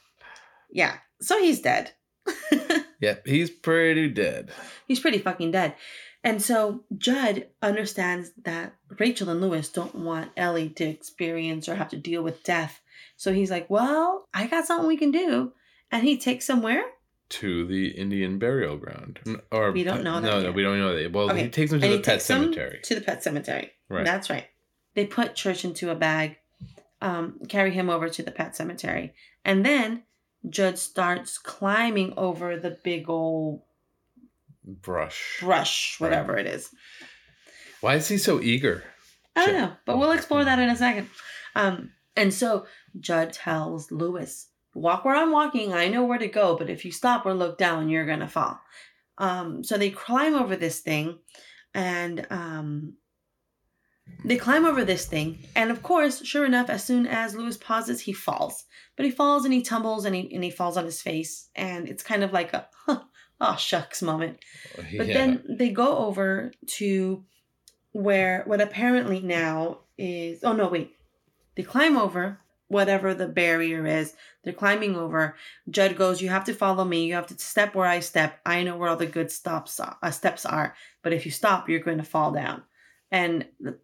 Yeah. 0.69 0.97
So 1.21 1.39
he's 1.39 1.61
dead. 1.61 1.91
Yep, 3.01 3.27
he's 3.27 3.49
pretty 3.49 4.09
dead. 4.09 4.51
He's 4.87 4.99
pretty 4.99 5.19
fucking 5.19 5.51
dead. 5.51 5.75
And 6.21 6.41
so 6.41 6.83
Judd 6.97 7.47
understands 7.61 8.31
that 8.43 8.75
Rachel 8.97 9.29
and 9.29 9.39
Lewis 9.39 9.69
don't 9.69 9.95
want 9.95 10.31
Ellie 10.35 10.69
to 10.71 10.83
experience 10.83 11.69
or 11.69 11.75
have 11.75 11.89
to 11.89 11.97
deal 11.97 12.21
with 12.21 12.43
death. 12.43 12.81
So 13.15 13.31
he's 13.31 13.49
like, 13.49 13.69
Well, 13.69 14.27
I 14.33 14.47
got 14.47 14.65
something 14.65 14.87
we 14.87 14.97
can 14.97 15.11
do. 15.11 15.53
And 15.91 16.03
he 16.03 16.17
takes 16.17 16.47
them 16.47 16.61
where? 16.61 16.83
To 17.29 17.65
the 17.65 17.91
Indian 17.91 18.37
burial 18.37 18.75
ground. 18.75 19.19
Or 19.49 19.71
We 19.71 19.83
don't 19.85 20.03
know 20.03 20.19
that 20.19 20.27
No, 20.27 20.41
no, 20.41 20.51
we 20.51 20.61
don't 20.63 20.79
know 20.79 21.01
that. 21.01 21.13
Well, 21.13 21.31
Okay, 21.31 21.43
he 21.43 21.49
takes 21.49 21.71
them 21.71 21.79
to 21.79 21.85
And 21.85 21.93
the 21.93 21.97
he 21.99 22.03
pet 22.03 22.21
cemetery. 22.21 22.79
To 22.83 22.95
the 22.95 23.01
pet 23.01 23.23
cemetery. 23.23 23.71
Right. 23.87 24.03
That's 24.03 24.29
right. 24.29 24.47
They 24.93 25.05
put 25.05 25.35
Church 25.35 25.63
into 25.63 25.89
a 25.89 25.95
bag, 25.95 26.35
um, 27.01 27.39
carry 27.47 27.71
him 27.71 27.89
over 27.89 28.09
to 28.09 28.23
the 28.23 28.31
pet 28.31 28.57
cemetery. 28.57 29.13
And 29.45 29.65
then 29.65 30.03
Judd 30.47 30.77
starts 30.77 31.37
climbing 31.37 32.13
over 32.17 32.57
the 32.57 32.71
big 32.83 33.09
old 33.09 33.63
Brush. 34.63 35.37
brush, 35.39 35.97
Right. 35.99 36.07
whatever 36.09 36.37
it 36.37 36.45
is. 36.47 36.69
Why 37.81 37.95
is 37.95 38.07
he 38.07 38.17
so 38.17 38.39
eager? 38.39 38.83
I 39.35 39.45
don't 39.45 39.55
know, 39.55 39.71
but 39.85 39.97
we'll 39.97 40.11
explore 40.11 40.43
that 40.43 40.59
in 40.59 40.69
a 40.69 40.75
second. 40.75 41.09
Um, 41.55 41.91
and 42.15 42.33
so 42.33 42.65
Judd 42.99 43.31
tells 43.33 43.91
Lewis, 43.91 44.47
"Walk 44.73 45.05
where 45.05 45.15
I'm 45.15 45.31
walking. 45.31 45.73
I 45.73 45.87
know 45.87 46.03
where 46.03 46.17
to 46.19 46.27
go, 46.27 46.57
but 46.57 46.69
if 46.69 46.83
you 46.83 46.91
stop 46.91 47.25
or 47.25 47.33
look 47.33 47.57
down, 47.57 47.89
you're 47.89 48.05
gonna 48.05 48.27
fall." 48.27 48.59
Um, 49.17 49.63
so 49.63 49.77
they 49.77 49.89
climb 49.91 50.35
over 50.35 50.55
this 50.55 50.79
thing, 50.81 51.19
and 51.73 52.27
um, 52.29 52.93
they 54.25 54.37
climb 54.37 54.65
over 54.65 54.83
this 54.83 55.05
thing, 55.05 55.39
and 55.55 55.71
of 55.71 55.81
course, 55.81 56.23
sure 56.25 56.45
enough, 56.45 56.69
as 56.69 56.83
soon 56.83 57.07
as 57.07 57.35
Lewis 57.35 57.57
pauses, 57.57 58.01
he 58.01 58.13
falls. 58.13 58.65
But 58.97 59.05
he 59.05 59.11
falls 59.11 59.45
and 59.45 59.53
he 59.53 59.61
tumbles 59.61 60.03
and 60.03 60.13
he 60.13 60.33
and 60.33 60.43
he 60.43 60.51
falls 60.51 60.75
on 60.75 60.85
his 60.85 61.01
face, 61.01 61.49
and 61.55 61.87
it's 61.87 62.03
kind 62.03 62.23
of 62.23 62.33
like 62.33 62.53
a, 62.53 62.67
huh, 62.85 63.01
oh 63.39 63.55
shucks 63.55 64.01
moment. 64.01 64.39
But 64.75 65.07
yeah. 65.07 65.13
then 65.13 65.43
they 65.49 65.69
go 65.69 65.97
over 65.97 66.51
to 66.77 67.23
where 67.91 68.43
what 68.45 68.61
apparently 68.61 69.21
now 69.21 69.79
is 69.97 70.43
oh 70.43 70.53
no 70.53 70.67
wait. 70.67 70.91
They 71.55 71.63
climb 71.63 71.97
over 71.97 72.39
whatever 72.67 73.13
the 73.13 73.27
barrier 73.27 73.85
is. 73.85 74.15
They're 74.43 74.53
climbing 74.53 74.95
over. 74.95 75.35
Judd 75.69 75.97
goes, 75.97 76.21
"You 76.21 76.29
have 76.29 76.45
to 76.45 76.53
follow 76.53 76.83
me. 76.83 77.05
You 77.05 77.15
have 77.15 77.27
to 77.27 77.37
step 77.37 77.75
where 77.75 77.87
I 77.87 78.01
step. 78.01 78.39
I 78.45 78.63
know 78.63 78.77
where 78.77 78.89
all 78.89 78.95
the 78.97 79.05
good 79.05 79.31
stops 79.31 79.79
are, 79.79 79.97
uh, 80.01 80.11
steps 80.11 80.45
are. 80.45 80.75
But 81.03 81.13
if 81.13 81.25
you 81.25 81.31
stop, 81.31 81.69
you're 81.69 81.79
going 81.79 81.97
to 81.97 82.03
fall 82.03 82.31
down." 82.31 82.63
And 83.11 83.45
the, 83.59 83.79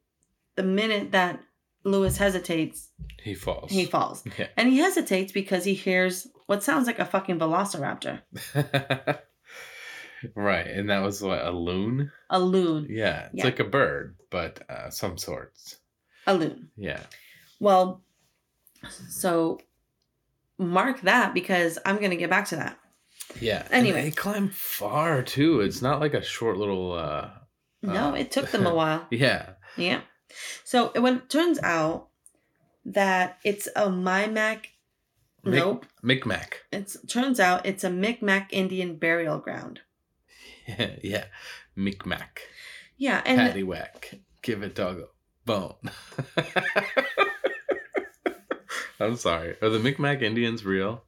the 0.56 0.63
minute 0.63 1.12
that 1.12 1.39
Louis 1.84 2.15
hesitates, 2.18 2.89
he 3.22 3.34
falls. 3.36 3.72
he 3.72 3.86
falls. 3.86 4.24
Yeah. 4.38 4.48
And 4.58 4.70
he 4.70 4.78
hesitates 4.80 5.32
because 5.32 5.63
he 5.65 5.74
hears 5.74 6.28
what 6.48 6.63
sounds 6.63 6.88
like 6.88 7.00
a 7.00 7.06
fucking 7.06 7.39
velociraptor, 7.39 8.22
right, 10.36 10.68
and 10.68 10.89
that 10.89 11.02
was 11.04 11.22
what 11.22 11.46
a 11.46 11.52
loon. 11.52 12.12
a 12.30 12.39
loon, 12.39 12.88
Yeah, 12.89 13.26
it's 13.26 13.36
Yeah. 13.36 13.44
like 13.46 13.60
a 13.60 13.63
bird, 13.65 14.15
but 14.32 14.68
uh, 14.70 14.89
some 14.89 15.18
sorts. 15.18 15.78
a 16.28 16.34
loon. 16.34 16.70
Yeah. 16.76 17.02
Well, 17.60 18.02
so 19.10 19.60
mark 20.58 21.02
that 21.02 21.34
because 21.34 21.78
I'm 21.86 21.98
going 21.98 22.12
to 22.12 22.15
get 22.18 22.30
back 22.30 22.48
to 22.50 22.56
that. 22.58 22.80
Yeah. 23.39 23.68
Anyway. 23.72 24.00
and 24.00 24.08
they 24.08 24.12
climb 24.15 24.50
far 24.50 25.22
too. 25.22 25.62
It's 25.62 25.82
not 25.82 26.00
like 26.00 26.13
a 26.13 26.22
short 26.24 26.58
little. 26.58 26.94
uh 26.94 27.30
No, 27.82 28.10
uh, 28.10 28.13
it 28.13 28.32
took 28.32 28.50
them 28.52 28.65
a 28.65 28.74
while. 28.82 29.06
Yeah. 29.12 29.52
Yeah. 29.78 30.02
So 30.63 30.91
when 30.95 31.17
it 31.17 31.30
turns 31.30 31.60
out 31.60 32.08
that 32.86 33.38
it's 33.43 33.67
a 33.76 33.88
Mimac, 33.88 34.67
Mic- 35.43 35.56
nope. 35.56 35.86
Micmac. 36.02 36.65
It 36.71 36.95
turns 37.08 37.39
out 37.39 37.65
it's 37.65 37.84
a 37.84 37.89
Micmac 37.89 38.48
Indian 38.52 38.98
burial 38.98 39.39
ground. 39.39 39.82
Yeah, 40.67 40.91
yeah. 41.04 41.26
Micmac. 41.76 42.39
Yeah, 42.98 43.21
and 43.26 43.38
Patty 43.38 43.63
whack. 43.63 44.15
Give 44.41 44.63
a 44.63 44.69
dog 44.69 45.00
a 45.00 45.06
bone. 45.45 45.76
I'm 49.00 49.17
sorry. 49.17 49.56
Are 49.62 49.69
the 49.69 49.80
Micmac 49.80 50.21
Indians 50.21 50.63
real? 50.63 51.04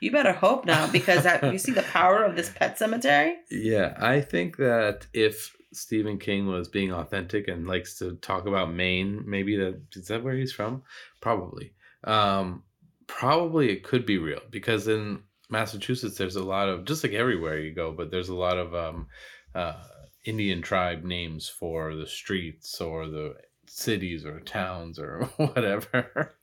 you 0.00 0.12
better 0.12 0.32
hope 0.32 0.64
not 0.64 0.92
because 0.92 1.24
that, 1.24 1.52
you 1.52 1.58
see 1.58 1.72
the 1.72 1.82
power 1.82 2.22
of 2.22 2.36
this 2.36 2.50
pet 2.50 2.78
cemetery. 2.78 3.36
Yeah, 3.50 3.94
I 3.98 4.20
think 4.20 4.56
that 4.58 5.06
if 5.12 5.56
Stephen 5.72 6.18
King 6.18 6.46
was 6.46 6.68
being 6.68 6.92
authentic 6.92 7.48
and 7.48 7.66
likes 7.66 7.98
to 7.98 8.14
talk 8.16 8.46
about 8.46 8.72
Maine, 8.72 9.22
maybe 9.26 9.56
that 9.56 9.80
is 9.92 10.08
that 10.08 10.22
where 10.24 10.34
he's 10.34 10.52
from? 10.52 10.82
Probably. 11.20 11.72
Um 12.04 12.62
probably 13.06 13.70
it 13.70 13.82
could 13.84 14.04
be 14.04 14.18
real 14.18 14.40
because 14.50 14.86
in 14.88 15.22
Massachusetts 15.50 16.16
there's 16.18 16.36
a 16.36 16.44
lot 16.44 16.68
of 16.68 16.84
just 16.84 17.02
like 17.02 17.12
everywhere 17.14 17.58
you 17.58 17.72
go, 17.74 17.92
but 17.92 18.10
there's 18.10 18.28
a 18.28 18.34
lot 18.34 18.58
of 18.58 18.74
um 18.74 19.06
uh 19.54 19.82
Indian 20.24 20.60
tribe 20.62 21.04
names 21.04 21.48
for 21.48 21.94
the 21.94 22.06
streets 22.06 22.80
or 22.80 23.08
the 23.08 23.34
cities 23.66 24.24
or 24.26 24.40
towns 24.40 24.98
or 24.98 25.24
whatever. 25.36 26.34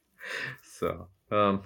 so, 0.79 1.07
um 1.31 1.63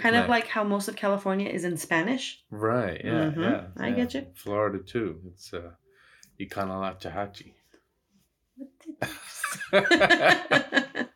Kind 0.00 0.16
of 0.16 0.30
like 0.30 0.46
how 0.46 0.64
most 0.64 0.88
of 0.88 0.96
California 0.96 1.46
is 1.50 1.64
in 1.64 1.76
Spanish. 1.76 2.42
Right. 2.50 3.02
Yeah. 3.04 3.10
Mhm, 3.30 3.36
Yeah. 3.36 3.66
I 3.76 3.88
yeah. 3.88 3.94
get 3.96 4.14
you. 4.14 4.26
Florida 4.34 4.78
too. 4.78 5.20
It's 5.26 5.52
uh, 5.52 5.72
Ikanalachahachi. 6.40 7.52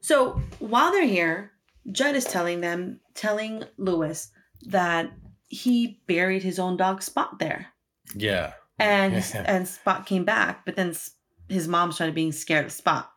so 0.00 0.40
while 0.58 0.92
they're 0.92 1.06
here, 1.06 1.52
Judd 1.90 2.16
is 2.16 2.24
telling 2.24 2.60
them, 2.60 3.00
telling 3.14 3.64
Lewis 3.76 4.30
that 4.62 5.12
he 5.48 6.00
buried 6.06 6.42
his 6.42 6.58
own 6.58 6.76
dog 6.76 7.02
Spot 7.02 7.38
there, 7.38 7.68
yeah. 8.14 8.54
and 8.78 9.12
Yeah. 9.34 9.44
and 9.46 9.68
Spot 9.68 10.06
came 10.06 10.24
back, 10.24 10.64
but 10.64 10.76
then 10.76 10.94
his 11.48 11.68
mom 11.68 11.92
started 11.92 12.14
being 12.14 12.32
scared 12.32 12.66
of 12.66 12.72
Spot, 12.72 13.10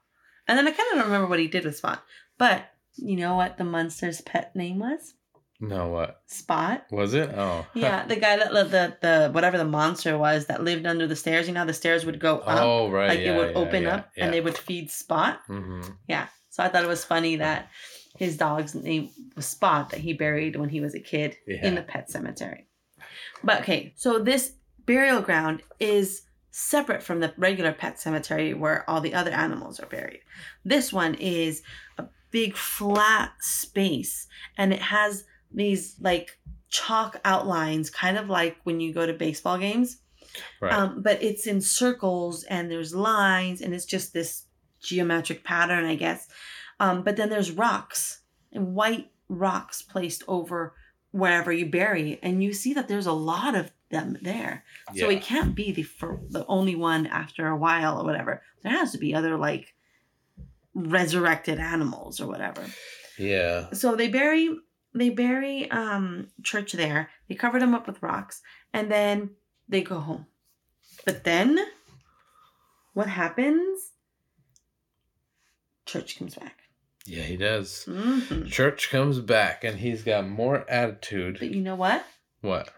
and 0.47 0.57
then 0.57 0.67
I 0.67 0.71
kind 0.71 0.87
of 0.91 0.97
don't 0.97 1.05
remember 1.05 1.27
what 1.27 1.39
he 1.39 1.47
did 1.47 1.65
with 1.65 1.77
Spot, 1.77 2.03
but 2.37 2.65
you 2.95 3.15
know 3.15 3.35
what 3.35 3.57
the 3.57 3.63
monster's 3.63 4.21
pet 4.21 4.55
name 4.55 4.79
was? 4.79 5.13
No, 5.61 5.89
what 5.89 6.21
Spot. 6.25 6.85
was 6.89 7.13
it? 7.13 7.29
Oh. 7.31 7.65
Yeah, 7.73 8.05
the 8.05 8.15
guy 8.15 8.37
that 8.37 8.51
the 8.51 8.97
the 9.01 9.29
whatever 9.31 9.57
the 9.57 9.65
monster 9.65 10.17
was 10.17 10.45
that 10.45 10.63
lived 10.63 10.85
under 10.85 11.05
the 11.05 11.17
stairs. 11.17 11.47
You 11.47 11.53
know, 11.53 11.65
the 11.65 11.73
stairs 11.73 12.05
would 12.05 12.19
go 12.19 12.39
up, 12.39 12.61
oh 12.61 12.89
right. 12.89 13.09
like 13.09 13.19
yeah, 13.19 13.33
it 13.33 13.37
would 13.37 13.51
yeah, 13.51 13.57
open 13.57 13.83
yeah, 13.83 13.95
up, 13.95 14.09
and 14.17 14.33
they 14.33 14.41
would 14.41 14.57
feed 14.57 14.89
Spot. 14.89 15.39
hmm 15.47 15.81
Yeah. 16.07 16.27
So 16.49 16.63
I 16.63 16.69
thought 16.69 16.83
it 16.83 16.87
was 16.87 17.03
funny 17.03 17.35
that 17.37 17.69
his 18.17 18.37
dog's 18.37 18.73
name 18.73 19.09
was 19.35 19.45
Spot 19.45 19.89
that 19.89 19.99
he 19.99 20.13
buried 20.13 20.55
when 20.55 20.69
he 20.69 20.79
was 20.79 20.95
a 20.95 20.99
kid 20.99 21.37
in 21.45 21.75
the 21.75 21.81
pet 21.81 22.09
cemetery. 22.09 22.67
But 23.43 23.61
okay, 23.61 23.93
so 23.95 24.19
this 24.19 24.53
burial 24.85 25.21
ground 25.21 25.61
is 25.79 26.23
separate 26.51 27.03
from 27.03 27.19
the 27.19 27.33
regular 27.37 27.71
pet 27.71 27.99
cemetery 27.99 28.53
where 28.53 28.89
all 28.89 29.01
the 29.01 29.13
other 29.13 29.31
animals 29.31 29.79
are 29.79 29.85
buried. 29.85 30.21
This 30.65 30.91
one 30.91 31.15
is 31.15 31.61
a 31.97 32.07
big 32.31 32.55
flat 32.55 33.31
space 33.39 34.27
and 34.57 34.73
it 34.73 34.81
has 34.81 35.25
these 35.51 35.95
like 35.99 36.37
chalk 36.69 37.19
outlines, 37.25 37.89
kind 37.89 38.17
of 38.17 38.29
like 38.29 38.57
when 38.63 38.79
you 38.79 38.93
go 38.93 39.05
to 39.05 39.13
baseball 39.13 39.57
games. 39.57 39.97
Right. 40.61 40.71
Um, 40.73 41.01
but 41.01 41.21
it's 41.23 41.47
in 41.47 41.59
circles 41.61 42.43
and 42.43 42.69
there's 42.69 42.93
lines 42.93 43.61
and 43.61 43.73
it's 43.73 43.85
just 43.85 44.13
this 44.13 44.43
geometric 44.79 45.43
pattern, 45.43 45.85
I 45.85 45.95
guess. 45.95 46.27
Um, 46.79 47.03
but 47.03 47.15
then 47.17 47.29
there's 47.29 47.51
rocks 47.51 48.21
and 48.53 48.75
white 48.75 49.09
rocks 49.27 49.81
placed 49.81 50.23
over 50.27 50.73
wherever 51.11 51.51
you 51.51 51.65
bury, 51.65 52.19
and 52.21 52.43
you 52.43 52.53
see 52.53 52.73
that 52.75 52.87
there's 52.87 53.07
a 53.07 53.11
lot 53.11 53.55
of 53.55 53.71
them 53.89 54.15
there. 54.21 54.63
So 54.95 55.09
Yeah. 55.09 55.17
it 55.17 55.23
can't 55.23 55.55
be 55.55 55.71
the 55.71 55.81
fir- 55.83 56.21
the 56.29 56.45
only 56.45 56.75
one 56.75 57.07
after 57.07 57.47
a 57.47 57.57
while 57.57 57.99
or 57.99 58.03
whatever. 58.05 58.43
There 58.61 58.71
has 58.71 58.91
to 58.91 58.99
be 58.99 59.15
other 59.15 59.35
like 59.35 59.73
resurrected 60.73 61.59
animals 61.59 62.19
or 62.19 62.27
whatever. 62.27 62.63
yeah. 63.17 63.71
So 63.73 63.95
they 63.95 64.07
bury 64.07 64.55
they 64.99 65.09
bury 65.09 65.69
um 65.71 66.27
church 66.43 66.73
there. 66.73 67.09
They 67.27 67.35
covered 67.35 67.61
him 67.61 67.73
up 67.73 67.87
with 67.87 68.01
rocks 68.03 68.41
and 68.73 68.91
then 68.91 69.31
they 69.67 69.81
go 69.81 69.99
home. 69.99 70.25
But 71.05 71.23
then 71.23 71.59
what 72.93 73.07
happens? 73.07 73.91
Church 75.85 76.17
comes 76.19 76.35
back. 76.35 76.57
Yeah, 77.05 77.23
he 77.23 77.37
does. 77.37 77.85
hmm 77.85 78.45
Church 78.45 78.89
comes 78.91 79.19
back 79.19 79.63
and 79.63 79.79
he's 79.79 80.03
got 80.03 80.27
more 80.27 80.69
attitude. 80.69 81.37
But 81.39 81.51
you 81.51 81.61
know 81.61 81.75
what? 81.75 82.05
What? 82.41 82.69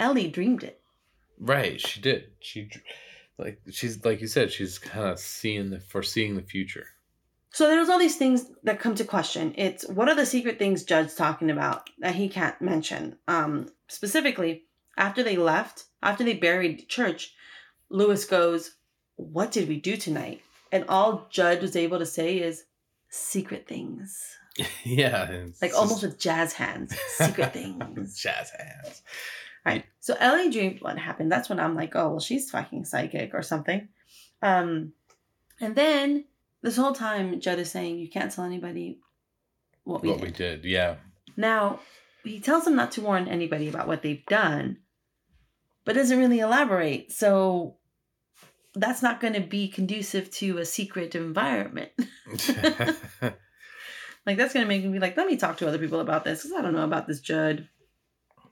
Ellie 0.00 0.28
dreamed 0.28 0.62
it. 0.62 0.80
Right, 1.38 1.80
she 1.80 2.00
did. 2.00 2.30
She 2.40 2.70
like 3.36 3.60
she's 3.70 4.04
like 4.04 4.20
you 4.20 4.26
said, 4.26 4.50
she's 4.52 4.78
kind 4.78 5.08
of 5.08 5.18
seeing 5.18 5.70
the 5.70 5.80
foreseeing 5.80 6.36
the 6.36 6.42
future. 6.42 6.86
So 7.50 7.66
there's 7.66 7.88
all 7.88 7.98
these 7.98 8.16
things 8.16 8.46
that 8.64 8.80
come 8.80 8.94
to 8.96 9.04
question. 9.04 9.54
It's 9.56 9.86
what 9.88 10.08
are 10.08 10.14
the 10.14 10.26
secret 10.26 10.58
things 10.58 10.84
Judd's 10.84 11.14
talking 11.14 11.50
about 11.50 11.88
that 11.98 12.14
he 12.14 12.28
can't 12.28 12.60
mention? 12.60 13.16
Um, 13.26 13.68
specifically, 13.88 14.64
after 14.96 15.22
they 15.22 15.36
left, 15.36 15.84
after 16.02 16.24
they 16.24 16.34
buried 16.34 16.88
church, 16.88 17.34
Louis 17.88 18.24
goes, 18.24 18.76
"What 19.16 19.50
did 19.50 19.68
we 19.68 19.80
do 19.80 19.96
tonight?" 19.96 20.42
And 20.70 20.84
all 20.88 21.26
Judd 21.30 21.62
was 21.62 21.74
able 21.74 21.98
to 21.98 22.06
say 22.06 22.38
is, 22.38 22.64
"Secret 23.08 23.66
things," 23.66 24.36
yeah, 24.84 25.28
like 25.62 25.70
just- 25.70 25.74
almost 25.74 26.02
with 26.02 26.18
jazz 26.18 26.52
hands. 26.52 26.94
Secret 27.08 27.52
things. 27.52 28.18
Jazz 28.20 28.50
hands. 28.50 29.02
Right. 29.64 29.84
So 30.00 30.14
Ellie 30.18 30.50
dreamed 30.50 30.80
what 30.80 30.98
happened. 30.98 31.30
That's 31.30 31.48
when 31.48 31.60
I'm 31.60 31.74
like, 31.74 31.94
oh 31.94 32.10
well, 32.10 32.20
she's 32.20 32.50
fucking 32.50 32.84
psychic 32.84 33.34
or 33.34 33.42
something. 33.42 33.88
Um, 34.40 34.92
and 35.60 35.74
then 35.74 36.24
this 36.62 36.76
whole 36.76 36.92
time 36.92 37.40
Judd 37.40 37.58
is 37.58 37.70
saying 37.70 37.98
you 37.98 38.08
can't 38.08 38.32
tell 38.32 38.44
anybody 38.44 39.00
what 39.84 40.02
we 40.02 40.10
what 40.10 40.18
did. 40.18 40.26
we 40.26 40.32
did, 40.32 40.64
yeah. 40.64 40.96
Now 41.36 41.80
he 42.24 42.40
tells 42.40 42.64
them 42.64 42.76
not 42.76 42.92
to 42.92 43.00
warn 43.00 43.28
anybody 43.28 43.68
about 43.68 43.86
what 43.86 44.02
they've 44.02 44.24
done, 44.26 44.78
but 45.84 45.94
doesn't 45.94 46.18
really 46.18 46.40
elaborate. 46.40 47.12
So 47.12 47.76
that's 48.74 49.02
not 49.02 49.20
going 49.20 49.34
to 49.34 49.40
be 49.40 49.68
conducive 49.68 50.30
to 50.32 50.58
a 50.58 50.64
secret 50.64 51.14
environment. 51.14 51.90
like 54.26 54.36
that's 54.36 54.52
going 54.52 54.64
to 54.64 54.66
make 54.66 54.84
me 54.84 54.90
be 54.90 54.98
like, 54.98 55.16
let 55.16 55.26
me 55.26 55.36
talk 55.36 55.56
to 55.58 55.68
other 55.68 55.78
people 55.78 56.00
about 56.00 56.24
this 56.24 56.42
because 56.42 56.58
I 56.58 56.62
don't 56.62 56.74
know 56.74 56.84
about 56.84 57.06
this 57.06 57.20
Judd. 57.20 57.68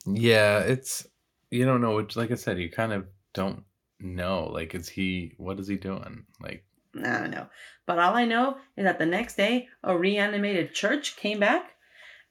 yeah, 0.07 0.61
it's 0.61 1.07
you 1.51 1.65
don't 1.65 1.81
know 1.81 1.97
which 1.97 2.17
like 2.17 2.31
I 2.31 2.35
said, 2.35 2.59
you 2.59 2.71
kind 2.71 2.93
of 2.93 3.07
don't 3.35 3.65
know. 4.01 4.45
Like 4.45 4.75
is 4.75 4.89
he 4.89 5.35
what 5.37 5.61
is 5.61 5.69
he 5.69 5.77
doing? 5.77 6.25
Like 6.41 6.65
I 7.05 7.19
don't 7.21 7.31
know. 7.31 7.49
But 7.87 7.99
all 7.99 8.15
I 8.15 8.25
know 8.25 8.57
is 8.77 8.85
that 8.85 8.99
the 8.99 9.07
next 9.07 9.37
day, 9.37 9.69
a 9.83 9.97
reanimated 9.97 10.75
church 10.75 11.17
came 11.17 11.39
back 11.41 11.73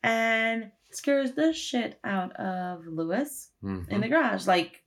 and 0.04 0.72
scares 0.92 1.34
the 1.34 1.54
shit 1.54 2.00
out 2.04 2.34
of 2.36 2.86
Louis 2.88 3.50
mhm. 3.64 3.88
in 3.90 4.02
the 4.02 4.08
garage. 4.08 4.48
Like, 4.48 4.84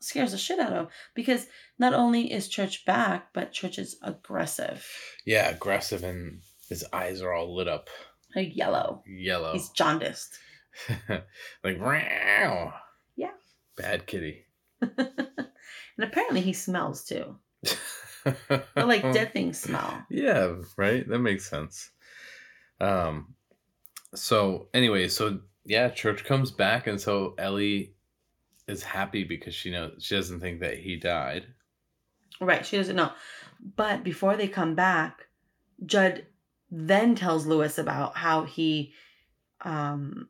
scares 0.00 0.32
the 0.32 0.38
shit 0.38 0.58
out 0.58 0.72
of 0.72 0.78
him. 0.78 0.88
Because 1.14 1.46
not 1.78 1.94
only 1.94 2.32
is 2.32 2.48
church 2.48 2.84
back, 2.84 3.32
but 3.32 3.52
church 3.52 3.78
is 3.78 3.96
aggressive. 4.02 4.86
yeah, 5.24 5.48
aggressive 5.50 6.02
and 6.04 6.40
his 6.68 6.84
eyes 6.92 7.20
are 7.20 7.32
all 7.32 7.54
lit 7.54 7.68
up 7.68 7.88
Like, 8.34 8.56
yellow. 8.56 9.02
yellow. 9.06 9.52
He's 9.52 9.70
jaundiced. 9.70 10.38
like 11.64 11.80
wow. 11.80 12.72
Yeah. 13.16 13.32
Bad 13.76 14.06
kitty. 14.06 14.46
and 14.80 15.18
apparently 15.98 16.40
he 16.40 16.52
smells 16.52 17.04
too. 17.04 17.36
But 18.24 18.88
like 18.88 19.02
dead 19.12 19.32
things 19.32 19.58
smell. 19.58 20.06
Yeah, 20.10 20.56
right. 20.76 21.08
That 21.08 21.18
makes 21.20 21.48
sense. 21.48 21.90
Um, 22.80 23.34
so 24.14 24.68
anyway, 24.74 25.08
so 25.08 25.40
yeah, 25.64 25.88
church 25.90 26.24
comes 26.24 26.50
back, 26.50 26.86
and 26.86 27.00
so 27.00 27.34
Ellie 27.38 27.94
is 28.66 28.82
happy 28.82 29.24
because 29.24 29.54
she 29.54 29.70
knows 29.70 29.96
she 30.00 30.14
doesn't 30.16 30.40
think 30.40 30.60
that 30.60 30.78
he 30.78 30.96
died. 30.96 31.46
Right, 32.40 32.64
she 32.64 32.76
doesn't 32.76 32.96
know. 32.96 33.12
But 33.76 34.02
before 34.02 34.36
they 34.36 34.48
come 34.48 34.74
back, 34.74 35.26
Judd 35.84 36.26
then 36.70 37.14
tells 37.14 37.46
Louis 37.46 37.76
about 37.78 38.16
how 38.16 38.44
he 38.44 38.94
um 39.62 40.28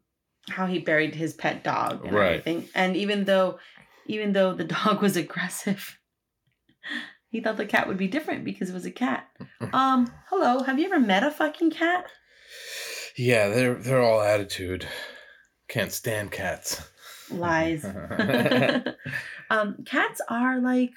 how 0.48 0.66
he 0.66 0.80
buried 0.80 1.14
his 1.14 1.34
pet 1.34 1.62
dog 1.62 2.04
and 2.04 2.14
Right. 2.14 2.42
everything. 2.44 2.68
And 2.74 2.96
even 2.96 3.24
though 3.24 3.58
even 4.06 4.32
though 4.32 4.54
the 4.54 4.64
dog 4.84 5.02
was 5.02 5.16
aggressive, 5.16 5.98
he 7.30 7.40
thought 7.40 7.56
the 7.56 7.66
cat 7.66 7.86
would 7.88 7.96
be 7.96 8.08
different 8.08 8.44
because 8.44 8.70
it 8.70 8.74
was 8.74 8.86
a 8.86 8.90
cat. 8.90 9.28
Um, 9.72 10.10
hello, 10.30 10.64
have 10.64 10.78
you 10.78 10.86
ever 10.86 10.98
met 10.98 11.22
a 11.22 11.30
fucking 11.30 11.70
cat? 11.70 12.06
Yeah, 13.16 13.48
they're 13.48 13.74
they're 13.74 14.02
all 14.02 14.20
attitude. 14.20 14.86
Can't 15.68 15.92
stand 15.92 16.32
cats. 16.32 16.82
Lies. 17.30 17.84
um, 19.50 19.84
cats 19.84 20.20
are 20.28 20.60
like 20.60 20.90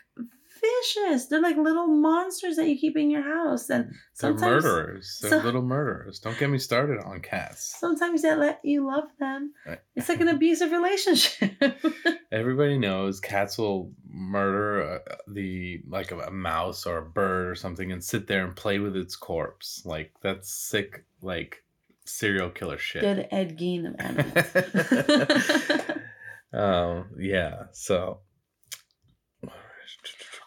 vicious. 0.63 1.27
They're 1.27 1.41
like 1.41 1.57
little 1.57 1.87
monsters 1.87 2.55
that 2.55 2.67
you 2.67 2.77
keep 2.77 2.95
in 2.97 3.09
your 3.11 3.21
house, 3.21 3.69
and 3.69 3.85
They're 3.85 3.93
sometimes 4.13 4.63
murderers. 4.63 5.19
They're 5.21 5.31
so- 5.31 5.37
little 5.45 5.61
murderers. 5.61 6.19
Don't 6.19 6.37
get 6.39 6.49
me 6.49 6.57
started 6.57 6.99
on 7.03 7.19
cats. 7.21 7.75
sometimes 7.79 8.21
they 8.21 8.33
let 8.35 8.59
you 8.63 8.85
love 8.87 9.05
them. 9.19 9.53
It's 9.95 10.09
like 10.09 10.21
an 10.21 10.27
abusive 10.37 10.71
relationship. 10.71 11.51
Everybody 12.31 12.77
knows 12.77 13.19
cats 13.19 13.57
will 13.57 13.91
murder 14.09 15.01
uh, 15.07 15.15
the 15.27 15.81
like 15.87 16.11
a, 16.11 16.19
a 16.19 16.31
mouse 16.31 16.85
or 16.85 16.97
a 16.99 17.05
bird 17.05 17.47
or 17.49 17.55
something 17.55 17.91
and 17.91 18.03
sit 18.03 18.27
there 18.27 18.45
and 18.45 18.55
play 18.55 18.79
with 18.79 18.95
its 18.95 19.15
corpse. 19.15 19.81
Like 19.85 20.13
that's 20.21 20.49
sick, 20.51 21.05
like 21.21 21.63
serial 22.05 22.49
killer 22.49 22.77
shit. 22.77 23.01
Good 23.01 23.27
Ed 23.31 23.57
Gein 23.57 23.87
of 23.87 23.95
animals. 23.99 25.97
um, 26.53 27.09
yeah. 27.19 27.63
So 27.71 28.19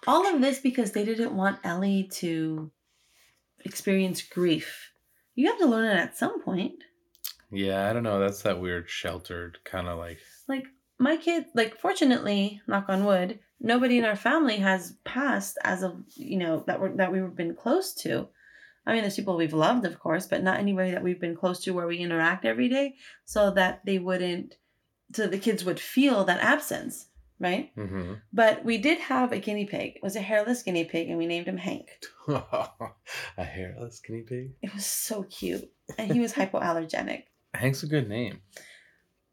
All 0.06 0.26
of 0.32 0.40
this 0.40 0.58
because 0.60 0.92
they 0.92 1.04
didn't 1.04 1.36
want 1.36 1.58
Ellie 1.64 2.08
to 2.14 2.70
experience 3.64 4.22
grief. 4.22 4.92
You 5.34 5.48
have 5.48 5.58
to 5.58 5.66
learn 5.66 5.84
it 5.84 6.00
at 6.00 6.16
some 6.16 6.42
point. 6.42 6.84
yeah, 7.50 7.88
I 7.88 7.92
don't 7.92 8.02
know. 8.02 8.18
That's 8.20 8.42
that 8.42 8.60
weird 8.60 8.88
sheltered 8.88 9.58
kind 9.64 9.88
of 9.88 9.98
like. 9.98 10.18
Like 10.48 10.64
my 10.98 11.16
kid, 11.16 11.46
like 11.54 11.78
fortunately, 11.78 12.60
knock 12.66 12.86
on 12.88 13.04
wood, 13.04 13.40
nobody 13.60 13.98
in 13.98 14.04
our 14.04 14.16
family 14.16 14.56
has 14.56 14.94
passed 15.04 15.58
as 15.64 15.82
of 15.82 16.02
you 16.14 16.38
know 16.38 16.64
that 16.66 16.80
we're 16.80 16.96
that 16.96 17.12
we've 17.12 17.34
been 17.34 17.54
close 17.54 17.92
to. 17.94 18.28
I 18.86 18.92
mean, 18.92 19.02
there's 19.02 19.16
people 19.16 19.36
we've 19.36 19.52
loved, 19.52 19.84
of 19.84 19.98
course, 19.98 20.26
but 20.26 20.44
not 20.44 20.60
anybody 20.60 20.92
that 20.92 21.02
we've 21.02 21.20
been 21.20 21.34
close 21.34 21.58
to 21.64 21.72
where 21.72 21.88
we 21.88 21.98
interact 21.98 22.44
every 22.44 22.68
day, 22.68 22.94
so 23.24 23.50
that 23.50 23.84
they 23.84 23.98
wouldn't, 23.98 24.54
so 25.12 25.26
the 25.26 25.38
kids 25.38 25.64
would 25.64 25.80
feel 25.80 26.22
that 26.24 26.40
absence, 26.40 27.06
right? 27.40 27.70
hmm 27.74 28.14
But 28.32 28.64
we 28.64 28.78
did 28.78 28.98
have 28.98 29.32
a 29.32 29.38
guinea 29.38 29.66
pig. 29.66 29.96
It 29.96 30.02
was 30.02 30.16
a 30.16 30.20
hairless 30.20 30.62
guinea 30.62 30.84
pig, 30.84 31.08
and 31.08 31.18
we 31.18 31.26
named 31.26 31.46
him 31.46 31.56
Hank. 31.58 31.88
a 32.28 33.44
hairless 33.44 34.00
guinea 34.00 34.22
pig. 34.22 34.52
It 34.62 34.74
was 34.74 34.86
so 34.86 35.22
cute, 35.24 35.70
and 35.98 36.12
he 36.12 36.20
was 36.20 36.32
hypoallergenic. 36.38 37.24
Hank's 37.54 37.82
a 37.82 37.86
good 37.86 38.08
name. 38.08 38.40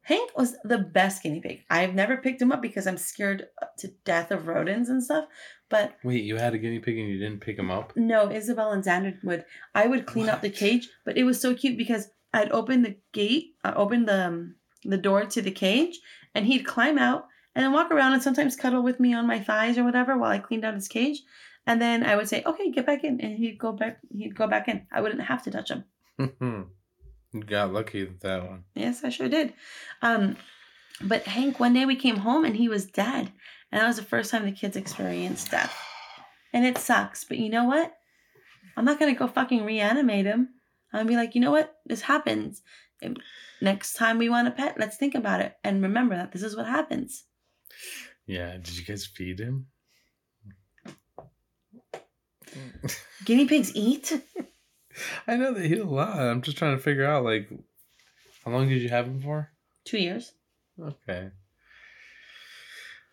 Hank 0.05 0.31
was 0.37 0.57
the 0.65 0.79
best 0.79 1.23
guinea 1.23 1.39
pig. 1.39 1.61
I've 1.69 1.95
never 1.95 2.17
picked 2.17 2.41
him 2.41 2.51
up 2.51 2.61
because 2.61 2.87
I'm 2.87 2.97
scared 2.97 3.47
to 3.77 3.87
death 4.03 4.31
of 4.31 4.47
rodents 4.47 4.89
and 4.89 5.01
stuff. 5.01 5.25
But 5.69 5.95
Wait, 6.03 6.25
you 6.25 6.35
had 6.35 6.53
a 6.53 6.57
guinea 6.57 6.79
pig 6.79 6.97
and 6.97 7.07
you 7.07 7.17
didn't 7.19 7.39
pick 7.39 7.57
him 7.57 7.71
up? 7.71 7.93
no, 7.95 8.29
Isabel 8.29 8.71
and 8.71 8.83
Xander 8.83 9.15
would. 9.23 9.45
I 9.73 9.87
would 9.87 10.05
clean 10.05 10.27
up 10.27 10.41
the 10.41 10.49
cage, 10.49 10.89
but 11.05 11.17
it 11.17 11.23
was 11.23 11.39
so 11.39 11.55
cute 11.55 11.77
because 11.77 12.09
I'd 12.33 12.51
open 12.51 12.81
the 12.81 12.97
gate, 13.13 13.55
I 13.63 13.71
opened 13.73 14.07
the 14.09 14.27
um, 14.27 14.55
the 14.83 14.97
door 14.97 15.23
to 15.25 15.41
the 15.41 15.51
cage, 15.51 15.99
and 16.35 16.45
he'd 16.45 16.65
climb 16.65 16.97
out 16.97 17.27
and 17.55 17.63
then 17.63 17.71
walk 17.71 17.91
around 17.91 18.13
and 18.13 18.23
sometimes 18.23 18.55
cuddle 18.55 18.83
with 18.83 18.99
me 18.99 19.13
on 19.13 19.27
my 19.27 19.39
thighs 19.39 19.77
or 19.77 19.83
whatever 19.83 20.17
while 20.17 20.31
I 20.31 20.39
cleaned 20.39 20.65
out 20.65 20.73
his 20.73 20.87
cage. 20.87 21.21
And 21.65 21.81
then 21.81 22.03
I 22.03 22.15
would 22.15 22.27
say, 22.27 22.43
"Okay, 22.45 22.71
get 22.71 22.85
back 22.85 23.03
in," 23.03 23.21
and 23.21 23.37
he'd 23.37 23.57
go 23.57 23.71
back. 23.71 23.99
He'd 24.11 24.35
go 24.35 24.47
back 24.47 24.67
in. 24.67 24.85
I 24.91 25.01
wouldn't 25.01 25.21
have 25.21 25.43
to 25.43 25.51
touch 25.51 25.71
him. 25.71 25.85
you 26.17 27.43
got 27.45 27.71
lucky 27.71 28.03
with 28.03 28.19
that 28.21 28.45
one. 28.45 28.65
Yes, 28.75 29.03
I 29.03 29.09
sure 29.09 29.29
did. 29.29 29.53
Um, 30.01 30.35
but 31.01 31.23
Hank, 31.23 31.59
one 31.59 31.73
day 31.73 31.85
we 31.85 31.95
came 31.95 32.17
home 32.17 32.45
and 32.45 32.55
he 32.55 32.69
was 32.69 32.85
dead. 32.85 33.31
And 33.71 33.81
that 33.81 33.87
was 33.87 33.95
the 33.95 34.03
first 34.03 34.29
time 34.29 34.45
the 34.45 34.51
kids 34.51 34.77
experienced 34.77 35.49
death. 35.51 35.75
And 36.53 36.65
it 36.65 36.77
sucks. 36.77 37.23
But 37.23 37.37
you 37.39 37.49
know 37.49 37.63
what? 37.65 37.93
I'm 38.77 38.85
not 38.85 38.99
going 38.99 39.13
to 39.13 39.17
go 39.17 39.27
fucking 39.27 39.65
reanimate 39.65 40.25
him. 40.25 40.49
I'll 40.93 41.05
be 41.05 41.15
like, 41.15 41.33
you 41.33 41.41
know 41.41 41.51
what? 41.51 41.75
This 41.85 42.01
happens. 42.01 42.61
Next 43.61 43.93
time 43.93 44.17
we 44.19 44.29
want 44.29 44.47
a 44.47 44.51
pet, 44.51 44.75
let's 44.77 44.97
think 44.97 45.15
about 45.15 45.41
it. 45.41 45.55
And 45.63 45.81
remember 45.81 46.15
that 46.15 46.31
this 46.31 46.43
is 46.43 46.55
what 46.55 46.67
happens. 46.67 47.25
Yeah, 48.26 48.53
did 48.53 48.78
you 48.78 48.86
guys 48.86 49.05
feed 49.05 49.39
him? 49.39 49.67
Guinea 53.26 53.45
pigs 53.45 53.76
eat? 53.76 54.21
I 55.28 55.36
know 55.36 55.53
they 55.53 55.67
eat 55.67 55.80
a 55.80 55.86
lot. 55.86 56.19
I'm 56.19 56.41
just 56.41 56.57
trying 56.57 56.78
to 56.78 56.84
figure 56.84 57.05
out 57.05 57.24
like 57.24 57.49
how 58.45 58.51
long 58.51 58.69
did 58.69 58.82
you 58.82 58.89
have 58.89 59.07
him 59.07 59.21
for? 59.21 59.51
Two 59.86 59.97
years. 59.97 60.34
Okay. 60.80 61.32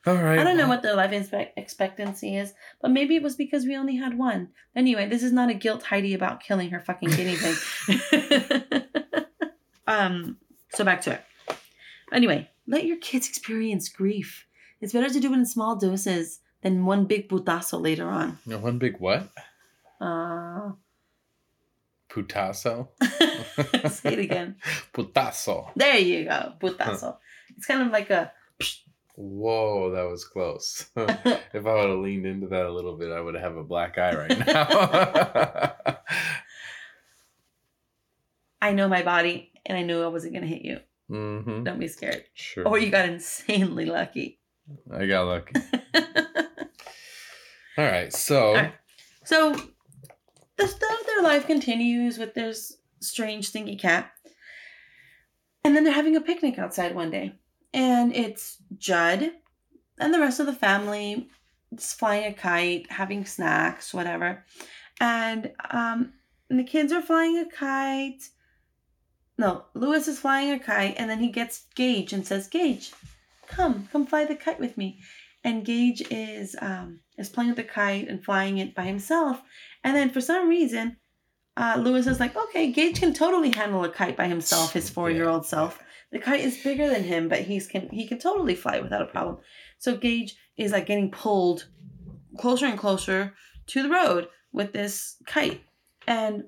All 0.06 0.14
right. 0.14 0.38
I 0.38 0.44
don't 0.44 0.56
know 0.56 0.68
what 0.68 0.82
their 0.82 0.96
life 0.96 1.12
expect- 1.12 1.58
expectancy 1.58 2.36
is, 2.36 2.54
but 2.80 2.90
maybe 2.90 3.16
it 3.16 3.22
was 3.22 3.36
because 3.36 3.66
we 3.66 3.76
only 3.76 3.96
had 3.96 4.16
one. 4.16 4.48
Anyway, 4.74 5.06
this 5.06 5.22
is 5.22 5.32
not 5.32 5.50
a 5.50 5.54
guilt 5.54 5.82
Heidi 5.82 6.14
about 6.14 6.42
killing 6.42 6.70
her 6.70 6.80
fucking 6.80 7.10
guinea 7.10 7.36
pig. 7.36 7.56
um, 9.86 10.38
so 10.70 10.84
back 10.84 11.02
to 11.02 11.12
it. 11.12 11.24
Anyway, 12.12 12.48
let 12.66 12.86
your 12.86 12.96
kids 12.96 13.28
experience 13.28 13.88
grief. 13.90 14.46
It's 14.80 14.92
better 14.92 15.10
to 15.10 15.20
do 15.20 15.32
it 15.32 15.36
in 15.36 15.46
small 15.46 15.76
doses 15.76 16.40
than 16.62 16.84
one 16.86 17.04
big 17.06 17.28
putazo 17.28 17.80
later 17.80 18.08
on. 18.08 18.38
No, 18.46 18.58
one 18.58 18.78
big 18.78 18.98
what? 18.98 19.28
Uh, 20.00 20.72
Putazo. 22.10 22.88
say 23.90 24.12
it 24.14 24.18
again. 24.18 24.56
Putazo. 24.94 25.70
There 25.76 25.98
you 25.98 26.24
go, 26.24 26.54
putazo. 26.60 27.16
It's 27.56 27.66
kind 27.66 27.82
of 27.82 27.88
like 27.92 28.10
a 28.10 28.32
Whoa, 29.16 29.90
that 29.92 30.08
was 30.08 30.24
close. 30.24 30.86
if 30.96 31.66
I 31.66 31.74
would 31.74 31.90
have 31.90 31.98
leaned 31.98 32.24
into 32.24 32.46
that 32.48 32.64
a 32.64 32.72
little 32.72 32.96
bit, 32.96 33.12
I 33.12 33.20
would 33.20 33.34
have 33.34 33.56
a 33.56 33.62
black 33.64 33.98
eye 33.98 34.14
right 34.16 34.38
now. 34.46 35.96
I 38.62 38.72
know 38.72 38.88
my 38.88 39.02
body, 39.02 39.52
and 39.66 39.76
I 39.76 39.82
knew 39.82 40.02
I 40.02 40.06
wasn't 40.06 40.32
gonna 40.34 40.46
hit 40.46 40.62
you. 40.62 40.78
mm-hmm. 41.10 41.64
Don't 41.64 41.78
be 41.78 41.88
scared. 41.88 42.24
Sure. 42.32 42.66
Or 42.66 42.78
you 42.78 42.90
got 42.90 43.08
insanely 43.08 43.84
lucky. 43.86 44.39
I 44.92 45.06
got 45.06 45.26
lucky. 45.26 45.54
All 47.78 47.84
right, 47.84 48.12
so 48.12 48.48
All 48.48 48.54
right. 48.54 48.74
So 49.24 49.52
the, 49.52 50.66
the, 50.66 50.96
their 51.06 51.22
life 51.22 51.46
continues 51.46 52.18
with 52.18 52.34
this 52.34 52.76
strange 53.00 53.48
stinky 53.48 53.76
cat. 53.76 54.10
And 55.64 55.76
then 55.76 55.84
they're 55.84 55.92
having 55.92 56.16
a 56.16 56.20
picnic 56.20 56.58
outside 56.58 56.94
one 56.94 57.10
day. 57.10 57.34
And 57.72 58.14
it's 58.14 58.58
Judd 58.76 59.30
and 59.98 60.12
the 60.12 60.18
rest 60.20 60.40
of 60.40 60.46
the 60.46 60.52
family 60.52 61.28
just 61.74 61.98
flying 61.98 62.24
a 62.24 62.34
kite, 62.34 62.90
having 62.90 63.24
snacks, 63.24 63.94
whatever. 63.94 64.44
And 65.00 65.52
um 65.70 66.12
and 66.48 66.58
the 66.58 66.64
kids 66.64 66.92
are 66.92 67.02
flying 67.02 67.38
a 67.38 67.46
kite. 67.46 68.28
No, 69.38 69.64
Louis 69.74 70.06
is 70.08 70.18
flying 70.18 70.50
a 70.50 70.58
kite, 70.58 70.96
and 70.98 71.08
then 71.08 71.20
he 71.20 71.28
gets 71.28 71.66
Gage 71.74 72.12
and 72.12 72.26
says, 72.26 72.48
Gage, 72.48 72.92
come, 73.50 73.88
come 73.92 74.06
fly 74.06 74.24
the 74.24 74.34
kite 74.34 74.60
with 74.60 74.76
me 74.76 75.00
and 75.44 75.64
Gage 75.64 76.02
is 76.10 76.56
um 76.60 77.00
is 77.18 77.28
playing 77.28 77.50
with 77.50 77.56
the 77.56 77.64
kite 77.64 78.08
and 78.08 78.24
flying 78.24 78.58
it 78.58 78.74
by 78.74 78.84
himself. 78.84 79.40
And 79.84 79.96
then 79.96 80.10
for 80.10 80.20
some 80.20 80.48
reason, 80.48 80.96
uh, 81.56 81.76
Louis 81.78 82.06
is 82.06 82.20
like, 82.20 82.36
okay, 82.36 82.72
Gage 82.72 83.00
can 83.00 83.12
totally 83.12 83.50
handle 83.50 83.84
a 83.84 83.90
kite 83.90 84.16
by 84.16 84.26
himself, 84.26 84.72
his 84.72 84.90
four 84.90 85.10
year 85.10 85.28
old 85.28 85.46
self. 85.46 85.82
The 86.12 86.18
kite 86.18 86.40
is 86.40 86.62
bigger 86.62 86.88
than 86.88 87.04
him, 87.04 87.28
but 87.28 87.40
he's 87.40 87.66
can 87.66 87.88
he 87.90 88.06
can 88.06 88.18
totally 88.18 88.54
fly 88.54 88.80
without 88.80 89.02
a 89.02 89.06
problem. 89.06 89.38
So 89.78 89.96
Gage 89.96 90.36
is 90.56 90.72
like 90.72 90.86
getting 90.86 91.10
pulled 91.10 91.66
closer 92.38 92.66
and 92.66 92.78
closer 92.78 93.34
to 93.68 93.82
the 93.82 93.88
road 93.88 94.28
with 94.52 94.72
this 94.72 95.16
kite, 95.26 95.62
and 96.06 96.44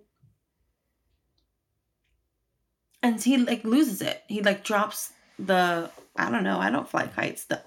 and 3.03 3.23
he 3.23 3.39
like 3.39 3.65
loses 3.65 4.03
it. 4.03 4.23
He 4.29 4.43
like 4.43 4.65
drops 4.65 5.13
the 5.39 5.91
I 6.16 6.30
don't 6.30 6.45
know. 6.45 6.59
I 6.59 6.70
don't 6.70 6.89
fly 6.89 7.07
kites. 7.07 7.45
The 7.47 7.62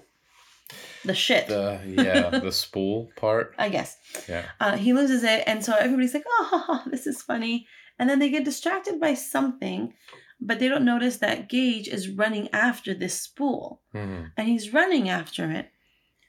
the 1.04 1.14
shit. 1.14 1.46
the 1.48 1.80
yeah, 1.86 2.30
the 2.40 2.52
spool 2.52 3.08
part. 3.16 3.54
I 3.58 3.68
guess. 3.68 3.96
Yeah. 4.28 4.44
Uh, 4.60 4.76
he 4.76 4.92
loses 4.92 5.22
it, 5.24 5.44
and 5.46 5.64
so 5.64 5.74
everybody's 5.74 6.14
like, 6.14 6.24
"Oh, 6.28 6.82
this 6.90 7.06
is 7.06 7.22
funny." 7.22 7.66
And 7.98 8.10
then 8.10 8.18
they 8.18 8.28
get 8.30 8.44
distracted 8.44 9.00
by 9.00 9.14
something. 9.14 9.94
but 10.38 10.58
they 10.58 10.68
don't 10.68 10.84
notice 10.84 11.16
that 11.18 11.48
Gage 11.48 11.88
is 11.88 12.10
running 12.10 12.48
after 12.52 12.92
this 12.92 13.22
spool 13.22 13.80
Mhm. 13.94 14.32
and 14.36 14.46
he's 14.48 14.70
running 14.74 15.08
after 15.08 15.50
it 15.50 15.70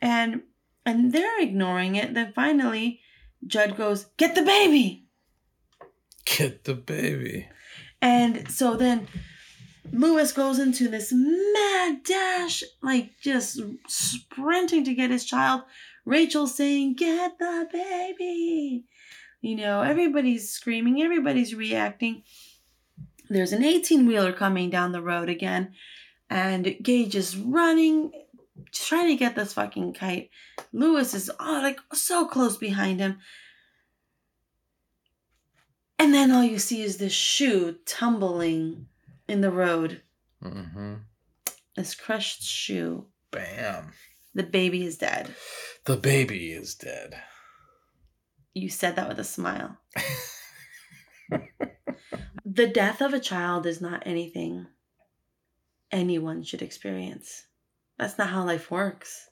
and 0.01 0.43
and 0.85 1.11
they're 1.11 1.41
ignoring 1.41 1.97
it 1.97 2.13
then 2.13 2.31
finally 2.33 3.01
judd 3.45 3.75
goes 3.75 4.05
get 4.15 4.33
the 4.33 4.43
baby 4.43 5.03
Get 6.25 6.63
the 6.63 6.73
baby. 6.75 7.49
and 8.01 8.49
so 8.49 8.75
then 8.77 9.07
louis 9.91 10.31
goes 10.31 10.59
into 10.59 10.87
this 10.87 11.11
mad 11.13 12.03
dash 12.03 12.63
like 12.81 13.11
just 13.21 13.59
sprinting 13.87 14.83
to 14.85 14.93
get 14.93 15.11
his 15.11 15.25
child. 15.25 15.63
Rachel 16.05 16.47
saying 16.47 16.95
get 16.95 17.37
the 17.39 17.67
baby. 17.71 18.85
You 19.41 19.55
know 19.55 19.81
everybody's 19.81 20.49
screaming 20.49 21.01
everybody's 21.01 21.53
reacting. 21.53 22.23
There's 23.29 23.51
an 23.51 23.63
18 23.63 24.07
wheeler 24.07 24.33
coming 24.33 24.69
down 24.69 24.91
the 24.91 25.01
road 25.01 25.29
again 25.29 25.73
and 26.29 26.75
gage 26.81 27.15
is 27.15 27.37
running 27.37 28.11
just 28.71 28.87
trying 28.87 29.07
to 29.07 29.15
get 29.15 29.35
this 29.35 29.53
fucking 29.53 29.93
kite. 29.93 30.29
Louis 30.73 31.13
is 31.13 31.31
oh, 31.39 31.59
like 31.61 31.79
so 31.93 32.27
close 32.27 32.57
behind 32.57 32.99
him. 32.99 33.19
And 35.99 36.13
then 36.13 36.31
all 36.31 36.43
you 36.43 36.59
see 36.59 36.81
is 36.81 36.97
this 36.97 37.13
shoe 37.13 37.77
tumbling 37.85 38.87
in 39.27 39.41
the 39.41 39.51
road 39.51 40.01
Mm-hmm. 40.43 40.93
this 41.75 41.95
crushed 41.95 42.43
shoe 42.43 43.05
Bam. 43.31 43.91
the 44.35 44.43
baby 44.43 44.85
is 44.85 44.97
dead 44.97 45.33
The 45.85 45.97
baby 45.97 46.51
is 46.51 46.75
dead. 46.75 47.19
you 48.53 48.69
said 48.69 48.95
that 48.97 49.07
with 49.09 49.19
a 49.19 49.23
smile 49.23 49.77
the 52.45 52.67
death 52.67 53.01
of 53.01 53.13
a 53.13 53.19
child 53.19 53.65
is 53.65 53.81
not 53.81 54.03
anything 54.05 54.67
anyone 55.91 56.43
should 56.43 56.61
experience. 56.61 57.45
That's 57.97 58.17
not 58.17 58.29
how 58.29 58.43
life 58.45 58.69
works. 58.69 59.29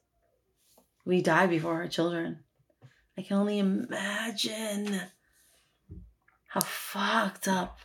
We 1.06 1.22
die 1.22 1.48
before 1.48 1.74
our 1.76 1.88
children. 1.88 2.40
I 3.18 3.22
can 3.22 3.38
only 3.38 3.60
imagine 3.60 5.02
how 6.48 6.62
fucked 6.62 7.48
up 7.48 7.80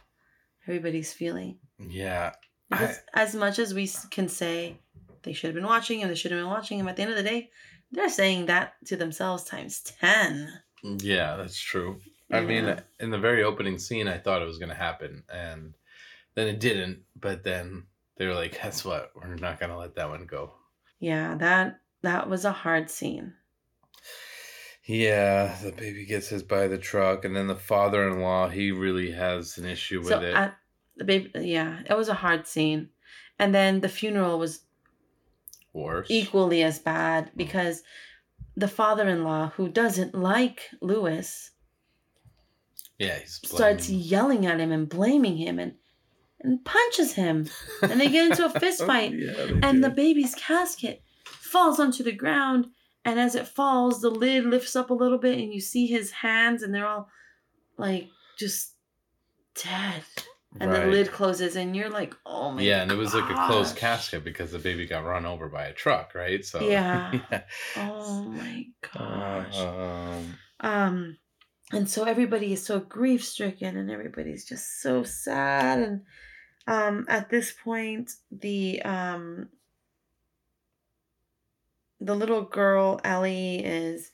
everybody's 0.66 1.12
feeling. 1.12 1.58
Yeah. 1.88 2.32
Because 2.70 2.98
as 3.14 3.34
much 3.34 3.58
as 3.58 3.74
we 3.74 3.90
can 4.10 4.28
say 4.28 4.78
they 5.22 5.32
should 5.32 5.48
have 5.48 5.54
been 5.54 5.64
watching 5.64 6.00
him, 6.00 6.08
they 6.08 6.14
should 6.14 6.30
have 6.30 6.40
been 6.40 6.50
watching 6.50 6.78
him, 6.78 6.88
at 6.88 6.96
the 6.96 7.02
end 7.02 7.10
of 7.10 7.16
the 7.16 7.22
day, 7.22 7.50
they're 7.90 8.08
saying 8.08 8.46
that 8.46 8.74
to 8.86 8.96
themselves 8.96 9.44
times 9.44 9.80
10. 10.00 10.48
Yeah, 10.82 11.36
that's 11.36 11.60
true. 11.60 12.00
I 12.32 12.40
mean, 12.40 12.76
in 13.00 13.10
the 13.10 13.18
very 13.18 13.42
opening 13.42 13.78
scene, 13.78 14.06
I 14.06 14.18
thought 14.18 14.42
it 14.42 14.46
was 14.46 14.58
going 14.58 14.68
to 14.68 14.74
happen, 14.74 15.24
and 15.32 15.74
then 16.34 16.46
it 16.46 16.60
didn't. 16.60 17.00
But 17.16 17.42
then 17.42 17.86
they 18.16 18.26
were 18.26 18.34
like, 18.34 18.60
"Guess 18.62 18.84
what? 18.84 19.10
We're 19.16 19.34
not 19.34 19.58
going 19.58 19.70
to 19.70 19.78
let 19.78 19.96
that 19.96 20.08
one 20.08 20.26
go." 20.26 20.52
Yeah, 21.00 21.34
that 21.36 21.80
that 22.02 22.28
was 22.30 22.44
a 22.44 22.52
hard 22.52 22.88
scene. 22.88 23.34
Yeah, 24.86 25.56
the 25.62 25.72
baby 25.72 26.06
gets 26.06 26.28
hit 26.28 26.48
by 26.48 26.68
the 26.68 26.78
truck, 26.78 27.24
and 27.24 27.34
then 27.34 27.48
the 27.48 27.56
father-in-law, 27.56 28.48
he 28.48 28.70
really 28.70 29.10
has 29.10 29.58
an 29.58 29.66
issue 29.66 29.98
with 29.98 30.08
so 30.08 30.20
it. 30.20 30.34
at 30.34 30.56
the 31.00 31.04
baby 31.04 31.30
yeah, 31.34 31.80
it 31.88 31.96
was 31.96 32.08
a 32.08 32.14
hard 32.14 32.46
scene. 32.46 32.90
And 33.38 33.54
then 33.54 33.80
the 33.80 33.88
funeral 33.88 34.38
was 34.38 34.60
Worse. 35.72 36.08
equally 36.10 36.62
as 36.62 36.78
bad 36.78 37.26
mm. 37.26 37.36
because 37.38 37.82
the 38.54 38.68
father-in-law 38.68 39.52
who 39.56 39.68
doesn't 39.68 40.14
like 40.14 40.68
Louis 40.82 41.50
Yeah, 42.98 43.18
he's 43.18 43.40
starts 43.42 43.88
yelling 43.88 44.44
at 44.44 44.60
him 44.60 44.70
and 44.72 44.88
blaming 44.88 45.38
him 45.38 45.58
and 45.58 45.74
and 46.42 46.64
punches 46.64 47.14
him. 47.14 47.48
And 47.82 47.98
they 47.98 48.08
get 48.08 48.30
into 48.30 48.44
a 48.44 48.50
fist 48.60 48.84
fight. 48.84 49.12
Yeah, 49.14 49.60
and 49.62 49.82
the 49.82 49.90
baby's 49.90 50.34
casket 50.34 51.02
falls 51.24 51.80
onto 51.80 52.02
the 52.02 52.12
ground. 52.12 52.66
And 53.06 53.18
as 53.18 53.34
it 53.34 53.48
falls 53.48 54.02
the 54.02 54.10
lid 54.10 54.44
lifts 54.44 54.76
up 54.76 54.90
a 54.90 54.94
little 54.94 55.16
bit 55.18 55.38
and 55.38 55.50
you 55.54 55.60
see 55.60 55.86
his 55.86 56.10
hands 56.10 56.62
and 56.62 56.74
they're 56.74 56.86
all 56.86 57.08
like 57.78 58.08
just 58.38 58.74
dead 59.54 60.04
and 60.58 60.72
the 60.72 60.86
lid 60.86 61.12
closes 61.12 61.54
and 61.54 61.76
you're 61.76 61.90
like 61.90 62.14
oh 62.26 62.50
my 62.50 62.62
yeah, 62.62 62.82
and 62.82 62.90
it 62.90 62.96
was 62.96 63.14
like 63.14 63.30
a 63.30 63.46
closed 63.46 63.76
casket 63.76 64.24
because 64.24 64.50
the 64.50 64.58
baby 64.58 64.86
got 64.86 65.04
run 65.04 65.24
over 65.24 65.48
by 65.48 65.66
a 65.66 65.72
truck, 65.72 66.14
right? 66.14 66.44
So 66.44 66.60
Yeah. 66.60 67.12
yeah. 67.30 67.42
oh 67.76 68.24
my 68.24 68.66
gosh 68.80 69.56
Um, 69.58 70.38
um 70.60 71.16
and 71.72 71.88
so 71.88 72.04
everybody 72.04 72.52
is 72.52 72.64
so 72.64 72.80
grief 72.80 73.24
stricken 73.24 73.76
and 73.76 73.90
everybody's 73.90 74.44
just 74.44 74.80
so 74.82 75.04
sad 75.04 75.78
and 75.78 76.00
um 76.66 77.06
at 77.08 77.30
this 77.30 77.52
point 77.52 78.10
the 78.32 78.82
um 78.82 79.48
the 82.00 82.14
little 82.14 82.42
girl 82.42 83.00
Ellie 83.04 83.64
is 83.64 84.10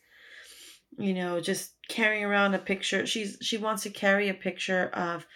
you 0.99 1.15
know 1.15 1.41
just 1.41 1.73
carrying 1.89 2.25
around 2.25 2.55
a 2.55 2.59
picture 2.59 3.07
she's 3.07 3.39
she 3.41 3.57
wants 3.57 3.85
to 3.85 3.91
carry 3.91 4.29
a 4.29 4.35
picture 4.35 4.89
of 4.89 5.27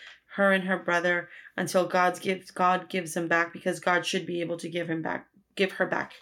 her 0.40 0.52
and 0.52 0.64
her 0.64 0.78
brother 0.78 1.28
until 1.56 1.86
God's 1.86 2.18
gives 2.18 2.50
God 2.50 2.88
gives 2.88 3.14
him 3.14 3.28
back 3.28 3.52
because 3.52 3.78
God 3.78 4.06
should 4.06 4.24
be 4.24 4.40
able 4.40 4.56
to 4.56 4.68
give 4.70 4.88
him 4.88 5.02
back 5.02 5.26
give 5.54 5.72
her 5.72 5.86
back 5.86 6.12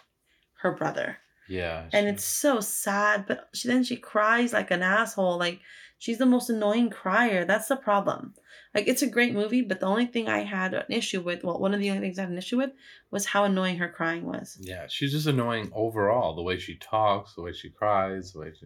her 0.61 0.73
brother 0.75 1.17
yeah. 1.47 1.85
and 1.93 2.05
she- 2.05 2.09
it's 2.09 2.25
so 2.25 2.59
sad 2.59 3.25
but 3.25 3.47
she 3.53 3.69
then 3.69 3.83
she 3.83 3.95
cries 3.95 4.51
like 4.51 4.71
an 4.71 4.83
asshole 4.83 5.37
like 5.37 5.61
she's 5.97 6.17
the 6.17 6.25
most 6.25 6.49
annoying 6.49 6.89
crier 6.89 7.45
that's 7.45 7.67
the 7.67 7.77
problem 7.77 8.33
like 8.75 8.89
it's 8.89 9.01
a 9.01 9.07
great 9.07 9.33
movie 9.33 9.61
but 9.61 9.79
the 9.79 9.85
only 9.85 10.05
thing 10.05 10.27
i 10.27 10.39
had 10.39 10.73
an 10.73 10.83
issue 10.89 11.21
with 11.21 11.45
well 11.45 11.59
one 11.59 11.73
of 11.73 11.79
the 11.79 11.89
only 11.89 12.01
things 12.01 12.19
i 12.19 12.23
had 12.23 12.31
an 12.31 12.37
issue 12.37 12.57
with 12.57 12.71
was 13.09 13.27
how 13.27 13.45
annoying 13.45 13.77
her 13.77 13.89
crying 13.89 14.25
was 14.25 14.57
Yeah, 14.59 14.85
she's 14.87 15.13
just 15.13 15.27
annoying 15.27 15.71
overall. 15.73 16.35
The 16.35 16.43
way 16.43 16.57
she 16.59 16.75
talks, 16.75 17.35
the 17.35 17.41
way 17.41 17.53
she 17.53 17.69
cries, 17.69 18.33
the 18.33 18.39
way 18.39 18.51
she 18.57 18.65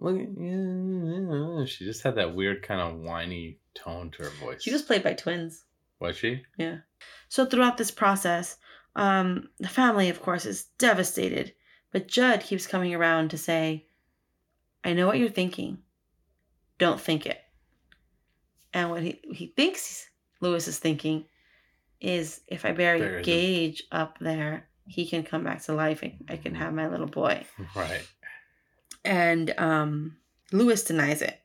look. 0.00 0.16
Yeah, 0.16 1.64
she 1.66 1.84
just 1.84 2.02
had 2.02 2.16
that 2.16 2.34
weird 2.34 2.62
kind 2.62 2.80
of 2.80 3.00
whiny 3.00 3.58
tone 3.74 4.10
to 4.12 4.24
her 4.24 4.30
voice. 4.30 4.62
she 4.62 4.72
was 4.72 4.82
played 4.82 5.02
by 5.02 5.12
twins 5.14 5.64
was 6.00 6.16
she? 6.16 6.42
yeah 6.56 6.78
so 7.28 7.44
throughout 7.46 7.76
this 7.76 7.90
process 7.92 8.56
um 8.96 9.48
the 9.60 9.68
family 9.68 10.08
of 10.08 10.20
course 10.20 10.44
is 10.46 10.64
devastated 10.78 11.52
but 11.92 12.08
judd 12.08 12.40
keeps 12.40 12.66
coming 12.66 12.92
around 12.94 13.30
to 13.30 13.38
say 13.38 13.86
i 14.84 14.92
know 14.92 15.06
what 15.06 15.18
you're 15.18 15.28
thinking 15.28 15.78
don't 16.78 17.00
think 17.00 17.24
it 17.26 17.38
and 18.72 18.90
what 18.90 19.02
he, 19.02 19.20
he 19.32 19.52
thinks 19.56 20.08
louis 20.40 20.66
is 20.66 20.78
thinking 20.78 21.24
is 22.00 22.40
if 22.48 22.64
i 22.64 22.72
bury 22.72 23.22
gage 23.22 23.84
up 23.92 24.18
there 24.18 24.68
he 24.86 25.06
can 25.06 25.22
come 25.22 25.44
back 25.44 25.62
to 25.62 25.72
life 25.72 26.02
and 26.02 26.24
i 26.28 26.36
can 26.36 26.54
have 26.54 26.72
my 26.74 26.88
little 26.88 27.06
boy 27.06 27.44
Right. 27.76 28.06
And 29.08 29.54
um 29.58 30.16
louis 30.52 30.84
denies 30.84 31.22
it. 31.22 31.40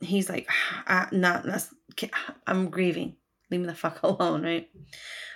He's 0.00 0.28
like 0.28 0.48
ah, 0.86 1.08
not 1.12 1.44
that's 1.44 1.72
i'm 2.46 2.70
grieving. 2.70 3.16
Leave 3.50 3.60
me 3.60 3.66
the 3.66 3.74
fuck 3.74 4.02
alone 4.02 4.42
right? 4.42 4.68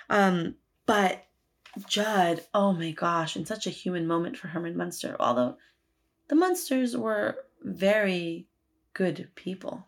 Um 0.09 0.55
but 0.85 1.25
judd 1.87 2.41
oh 2.53 2.73
my 2.73 2.91
gosh 2.91 3.35
in 3.35 3.45
such 3.45 3.65
a 3.65 3.71
human 3.71 4.05
moment 4.05 4.37
for 4.37 4.47
herman 4.47 4.77
munster 4.77 5.15
although 5.19 5.57
the 6.27 6.35
munsters 6.35 6.95
were 6.95 7.37
very 7.63 8.47
good 8.93 9.29
people. 9.35 9.87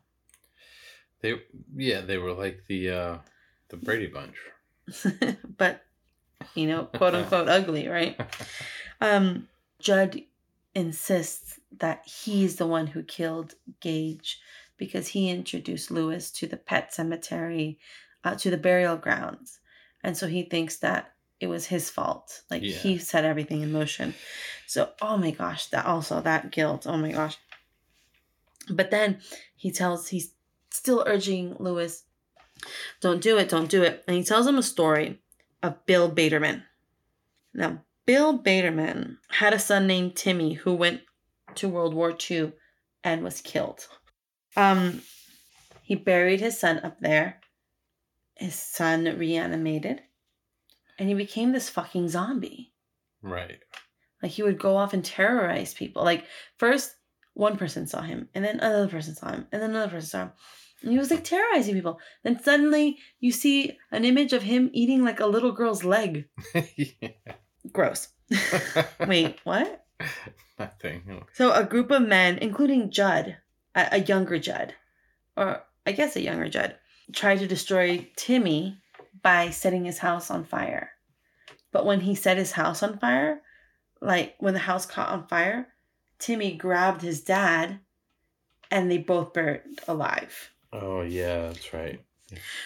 They 1.22 1.36
yeah, 1.76 2.02
they 2.02 2.18
were 2.18 2.34
like 2.34 2.64
the 2.68 2.90
uh 2.90 3.18
the 3.70 3.78
Brady 3.78 4.08
Bunch. 4.08 4.36
but 5.58 5.84
you 6.54 6.68
know 6.68 6.86
quote 6.86 7.16
unquote 7.16 7.50
ugly 7.58 7.88
right? 7.88 8.20
Um 9.02 9.48
judd 9.80 10.22
insists 10.74 11.60
that 11.80 12.04
he's 12.06 12.56
the 12.56 12.68
one 12.68 12.88
who 12.88 13.04
killed 13.04 13.56
gage 13.82 14.40
because 14.78 15.08
he 15.10 15.30
introduced 15.30 15.92
louis 15.92 16.32
to 16.32 16.48
the 16.48 16.58
pet 16.58 16.94
cemetery 16.94 17.80
uh, 18.24 18.36
to 18.36 18.50
the 18.50 18.58
burial 18.58 18.98
grounds. 18.98 19.60
And 20.04 20.18
so 20.18 20.28
he 20.28 20.44
thinks 20.44 20.78
that 20.78 21.14
it 21.40 21.48
was 21.48 21.66
his 21.68 21.90
fault. 21.90 22.42
Like 22.50 22.62
Yeah. 22.64 22.76
he 22.76 22.98
set 22.98 23.26
everything 23.26 23.62
in 23.62 23.72
motion. 23.72 24.14
So 24.68 24.92
oh 25.02 25.18
my 25.18 25.32
gosh 25.32 25.68
that 25.68 25.86
also 25.86 26.22
that 26.22 26.52
guilt 26.52 26.86
oh 26.88 26.98
my 26.98 27.12
gosh. 27.12 27.38
But 28.70 28.92
then 28.92 29.20
he 29.56 29.72
tells 29.72 30.08
he's 30.10 30.32
still 30.72 31.04
urging 31.08 31.56
louis 31.60 32.04
don't 33.02 33.22
do 33.22 33.38
it 33.38 33.50
don't 33.50 33.70
do 33.70 33.84
it. 33.84 34.04
And 34.08 34.18
he 34.18 34.24
tells 34.24 34.48
him 34.48 34.58
a 34.58 34.64
story 34.64 35.20
of 35.62 35.86
bill 35.86 36.10
baterman. 36.12 36.64
Now 37.54 37.82
bill 38.06 38.38
baterman 38.40 39.18
had 39.30 39.54
a 39.54 39.60
son 39.60 39.88
named 39.88 40.16
timmy 40.16 40.54
who 40.54 40.74
went 40.74 41.02
to 41.58 41.70
world 41.70 41.94
war 41.94 42.16
ii 42.32 42.52
and 43.04 43.24
was 43.24 43.42
killed 43.42 43.88
um 44.56 45.02
he 45.84 45.96
buried 45.96 46.40
his 46.40 46.60
son 46.60 46.80
up 46.84 47.00
there 47.00 47.40
his 48.36 48.56
son 48.56 49.04
reanimated 49.18 50.02
and 51.00 51.08
he 51.10 51.16
became 51.16 51.52
this 51.52 51.70
fucking 51.70 52.08
zombie 52.10 52.72
Right. 53.22 53.60
like 54.22 54.32
he 54.32 54.44
would 54.44 54.60
go 54.60 54.78
off 54.78 54.94
and 54.94 55.04
terrorize 55.04 55.74
people. 55.74 56.04
Like 56.04 56.26
first 56.58 56.94
one 57.34 57.58
person 57.58 57.88
saw 57.88 58.02
him, 58.02 58.30
and 58.36 58.46
then 58.46 58.60
another 58.60 58.88
person 58.88 59.16
saw 59.16 59.30
him, 59.32 59.48
and 59.52 59.62
then 59.62 59.72
another 59.72 59.90
person 59.92 60.08
saw 60.08 60.20
him. 60.24 60.32
And 60.84 60.92
he 60.92 60.98
was 61.00 61.10
like 61.10 61.24
terrorizing 61.24 61.74
people. 61.74 62.00
Then 62.24 62.42
suddenly 62.42 62.98
you 63.20 63.32
see 63.32 63.78
an 63.92 64.06
image 64.06 64.32
of 64.32 64.44
him 64.44 64.70
eating 64.74 65.04
like 65.04 65.20
a 65.20 65.26
little 65.26 65.52
girl's 65.54 65.84
leg. 65.84 66.28
Gross. 67.72 68.10
Wait, 69.08 69.40
what? 69.44 69.85
Nothing. 70.60 71.26
So 71.34 71.52
a 71.54 71.64
group 71.64 71.92
of 71.92 72.02
men, 72.02 72.38
including 72.38 72.92
Judd, 72.92 73.38
a, 73.74 73.88
a 73.94 74.00
younger 74.00 74.40
Judd, 74.40 74.74
or 75.36 75.64
I 75.86 75.92
guess 75.92 76.16
a 76.16 76.22
younger 76.22 76.50
Judd, 76.50 76.76
tried 77.14 77.40
to 77.40 77.48
destroy 77.48 78.10
Timmy 78.16 78.80
by 79.22 79.50
setting 79.50 79.86
his 79.86 80.00
house 80.00 80.30
on 80.30 80.44
fire. 80.44 80.92
But 81.72 81.86
when 81.86 82.02
he 82.02 82.16
set 82.16 82.38
his 82.38 82.54
house 82.54 82.82
on 82.84 83.00
fire, 83.00 83.42
like 84.02 84.36
when 84.40 84.54
the 84.54 84.62
house 84.62 84.86
caught 84.86 85.10
on 85.10 85.28
fire, 85.28 85.68
Timmy 86.20 86.54
grabbed 86.54 87.02
his 87.02 87.22
dad 87.22 87.80
and 88.72 88.90
they 88.90 88.98
both 88.98 89.34
burned 89.34 89.82
alive. 89.88 90.52
Oh 90.72 91.02
yeah, 91.02 91.48
that's 91.48 91.74
right. 91.74 92.02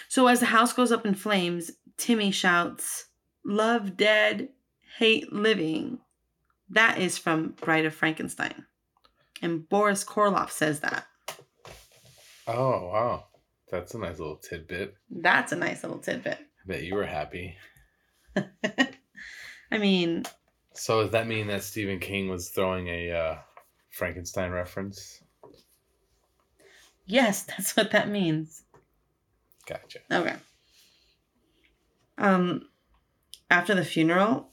So 0.08 0.26
as 0.26 0.40
the 0.40 0.46
house 0.46 0.72
goes 0.72 0.92
up 0.92 1.04
in 1.04 1.14
flames, 1.14 1.72
Timmy 1.96 2.30
shouts, 2.30 3.06
Love 3.44 3.96
dead, 3.96 4.48
hate 4.98 5.32
living. 5.32 5.98
That 6.70 6.98
is 6.98 7.18
from 7.18 7.54
Bride 7.60 7.84
of 7.84 7.94
Frankenstein. 7.94 8.64
And 9.42 9.68
Boris 9.68 10.04
Karloff 10.04 10.50
says 10.50 10.80
that. 10.80 11.06
Oh 12.46 12.88
wow, 12.92 13.24
that's 13.70 13.94
a 13.94 13.98
nice 13.98 14.18
little 14.18 14.36
tidbit. 14.36 14.94
That's 15.10 15.52
a 15.52 15.56
nice 15.56 15.82
little 15.82 15.98
tidbit. 15.98 16.38
I 16.64 16.66
bet 16.66 16.82
you 16.84 16.94
were 16.94 17.06
happy. 17.06 17.56
I 18.36 19.78
mean, 19.78 20.24
So 20.74 21.02
does 21.02 21.12
that 21.12 21.26
mean 21.26 21.46
that 21.48 21.62
Stephen 21.62 21.98
King 21.98 22.28
was 22.28 22.50
throwing 22.50 22.88
a 22.88 23.10
uh, 23.12 23.38
Frankenstein 23.90 24.50
reference? 24.50 25.22
yes, 27.06 27.42
that's 27.48 27.76
what 27.76 27.90
that 27.92 28.08
means. 28.08 28.62
Gotcha. 29.66 30.00
Okay. 30.10 30.36
Um, 32.18 32.68
after 33.50 33.74
the 33.74 33.84
funeral, 33.84 34.48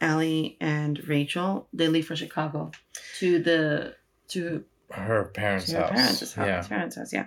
Allie 0.00 0.56
and 0.60 1.06
Rachel 1.08 1.68
they 1.72 1.88
leave 1.88 2.06
for 2.06 2.16
Chicago 2.16 2.70
to 3.18 3.38
the 3.38 3.94
to 4.28 4.64
Her 4.90 5.24
parents' 5.24 5.66
to 5.66 5.76
her 5.76 5.82
house. 5.82 5.90
parents' 5.90 6.32
house. 6.34 6.46
Yeah. 6.46 6.62
Parents' 6.62 6.96
house, 6.96 7.12
yeah. 7.12 7.26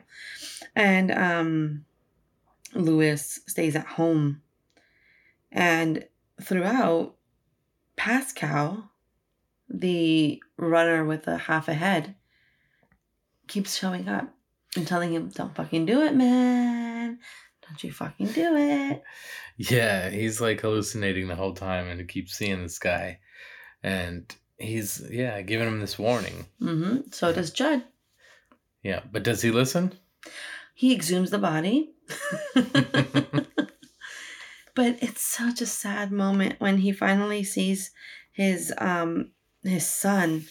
And 0.76 1.12
um, 1.12 1.86
Louis 2.76 3.40
stays 3.48 3.76
at 3.76 3.86
home, 3.86 4.42
and 5.52 6.06
throughout, 6.42 7.16
Pascow, 7.98 8.84
the 9.68 10.42
runner 10.58 11.04
with 11.06 11.28
a 11.28 11.38
half 11.38 11.68
a 11.68 11.74
head, 11.74 12.16
keeps 13.48 13.78
showing 13.78 14.08
up 14.08 14.34
and 14.76 14.86
telling 14.88 15.14
him, 15.14 15.30
"Don't 15.30 15.56
fucking 15.56 15.86
do 15.86 16.02
it, 16.02 16.16
man. 16.16 16.79
Don't 17.70 17.84
you 17.84 17.92
fucking 17.92 18.28
do 18.28 18.56
it." 18.56 19.04
Yeah, 19.58 20.10
he's 20.10 20.40
like 20.40 20.62
hallucinating 20.62 21.28
the 21.28 21.36
whole 21.36 21.54
time 21.54 21.88
and 21.90 22.00
he 22.00 22.06
keeps 22.06 22.38
seeing 22.38 22.64
this 22.64 22.80
guy. 22.80 23.20
And 23.84 24.34
he's, 24.58 25.04
yeah, 25.12 25.42
giving 25.42 25.68
him 25.68 25.82
this 25.82 26.00
warning. 26.00 26.46
hmm 26.60 27.00
So 27.12 27.34
does 27.34 27.52
Judd. 27.52 27.84
Yeah, 28.84 29.02
but 29.12 29.24
does 29.24 29.42
he 29.42 29.52
listen? 29.52 29.94
He 30.74 30.96
exhumes 30.96 31.30
the 31.30 31.40
body. 31.40 31.92
but 34.76 34.98
it's 35.04 35.22
such 35.22 35.60
a 35.60 35.66
sad 35.66 36.12
moment 36.14 36.56
when 36.60 36.78
he 36.78 36.94
finally 36.94 37.44
sees 37.44 37.92
his 38.32 38.74
um 38.78 39.32
his 39.64 39.86
son. 39.86 40.46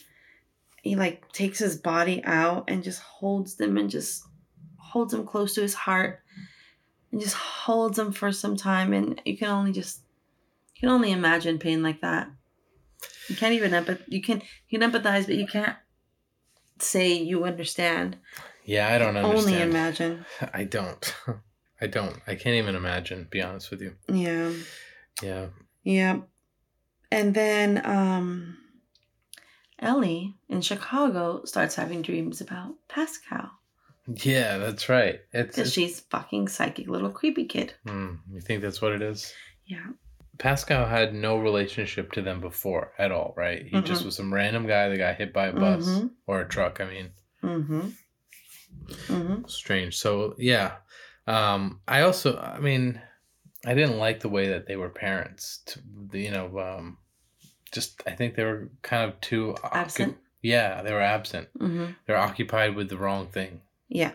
He 0.83 0.97
like 0.97 1.33
takes 1.33 1.59
his 1.59 1.77
body 1.77 2.23
out 2.25 2.65
and 2.69 2.85
just 2.85 3.01
holds 3.01 3.57
them 3.57 3.79
and 3.79 3.89
just 3.89 4.23
holds 4.77 5.15
him 5.15 5.27
close 5.27 5.55
to 5.55 5.63
his 5.63 5.75
heart 5.75 6.21
and 7.11 7.21
just 7.21 7.35
holds 7.35 7.97
them 7.97 8.13
for 8.13 8.33
some 8.33 8.57
time 8.57 8.93
and 8.93 9.21
you 9.25 9.37
can 9.37 9.49
only 9.49 9.73
just 9.73 10.01
you 10.75 10.81
can 10.81 10.91
only 10.91 11.11
imagine 11.11 11.59
pain 11.59 11.83
like 11.83 12.01
that. 12.01 12.31
You 13.29 13.37
can't 13.37 13.55
even 13.55 13.73
empath 13.73 14.03
you 14.09 14.23
can 14.23 14.43
you 14.69 14.79
can 14.79 14.91
empathize 14.91 15.27
but 15.27 15.37
you 15.37 15.47
can't 15.47 15.77
say 16.79 17.13
you 17.13 17.45
understand. 17.45 18.17
Yeah, 18.65 18.89
I 18.89 18.99
don't 18.99 19.17
understand. 19.17 19.57
Only 19.57 19.63
imagine. 19.63 20.25
I 20.55 20.65
don't. 20.65 21.15
I 21.81 21.87
don't. 21.87 22.17
I 22.27 22.35
can't 22.35 22.57
even 22.57 22.75
imagine, 22.75 23.29
be 23.31 23.41
honest 23.41 23.71
with 23.71 23.81
you. 23.81 23.95
Yeah. 24.09 24.53
Yeah. 25.23 25.47
Yeah. 25.85 26.21
And 27.11 27.35
then 27.35 27.85
um 27.85 28.59
Ellie 29.79 30.35
in 30.49 30.61
Chicago 30.61 31.45
starts 31.45 31.77
having 31.77 32.03
dreams 32.03 32.41
about 32.41 32.75
Pascow. 32.89 33.51
Yeah, 34.11 34.59
that's 34.59 34.89
right. 34.89 35.21
It's, 35.33 35.57
Because 35.57 35.73
she's 35.73 36.01
fucking 36.01 36.49
psychic 36.49 36.89
little 36.89 37.11
creepy 37.11 37.45
kid. 37.45 37.75
hmm, 37.87 38.15
you 38.33 38.41
think 38.41 38.63
that's 38.63 38.81
what 38.81 38.93
it 38.93 39.03
is? 39.03 39.33
Yeah. 39.67 39.85
Pascow 40.39 40.89
had 40.89 41.15
no 41.15 41.39
relationship 41.39 42.13
to 42.13 42.23
them 42.23 42.41
before 42.41 42.93
at 42.99 43.11
all, 43.13 43.35
right? 43.37 43.67
He 43.67 43.81
just 43.83 44.03
Mm-mm. 44.03 44.07
was 44.07 44.17
some 44.17 44.33
random 44.33 44.67
guy 44.67 44.89
that 44.89 44.97
got 44.97 45.17
hit 45.17 45.33
by 45.33 45.49
a 45.49 45.53
bus 45.53 45.87
Mhm. 45.87 46.11
or 46.27 46.41
a 46.41 46.49
truck. 46.49 46.81
I 46.81 46.85
mean, 46.89 47.11
Mm-hmm. 47.43 47.81
Mm-hmm. 49.09 49.47
strange. 49.49 49.97
So 49.99 50.35
yeah, 50.39 50.77
um, 51.27 51.81
I 51.89 52.03
also, 52.03 52.37
I 52.39 52.59
mean, 52.61 53.01
I 53.67 53.75
didn't 53.75 53.99
like 53.99 54.21
the 54.21 54.29
way 54.29 54.49
that 54.49 54.67
they 54.67 54.77
were 54.77 54.89
parents. 54.89 55.63
To, 55.67 55.81
you 56.19 56.31
know, 56.31 56.59
um, 56.59 56.99
just 57.73 58.03
I 58.07 58.13
think 58.13 58.35
they 58.35 58.45
were 58.45 58.71
kind 58.83 59.11
of 59.11 59.21
too 59.21 59.57
Absent? 59.73 60.17
Yeah, 60.41 60.83
they 60.83 60.93
were 60.93 61.01
absent. 61.03 61.49
Mm-hmm. 61.59 61.87
They're 62.07 62.17
occupied 62.17 62.77
with 62.77 62.89
the 62.89 62.97
wrong 62.97 63.27
thing. 63.29 63.61
Yeah. 63.89 64.13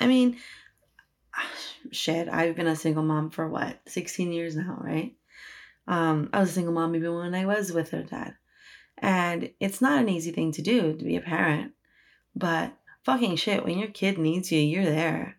I 0.00 0.06
mean 0.06 0.36
shit, 1.92 2.28
I've 2.28 2.56
been 2.56 2.66
a 2.66 2.76
single 2.76 3.02
mom 3.02 3.30
for 3.30 3.48
what, 3.48 3.80
16 3.86 4.32
years 4.32 4.56
now, 4.56 4.78
right? 4.80 5.14
Um, 5.86 6.30
I 6.32 6.40
was 6.40 6.50
a 6.50 6.54
single 6.54 6.72
mom 6.72 6.94
even 6.94 7.14
when 7.14 7.34
I 7.34 7.46
was 7.46 7.72
with 7.72 7.90
her 7.90 8.02
dad. 8.02 8.34
And 8.98 9.50
it's 9.60 9.80
not 9.80 10.00
an 10.00 10.08
easy 10.08 10.30
thing 10.30 10.52
to 10.52 10.62
do 10.62 10.94
to 10.96 11.04
be 11.04 11.16
a 11.16 11.20
parent. 11.20 11.72
But 12.34 12.72
fucking 13.04 13.36
shit, 13.36 13.64
when 13.64 13.78
your 13.78 13.88
kid 13.88 14.18
needs 14.18 14.50
you, 14.50 14.60
you're 14.60 14.84
there. 14.84 15.36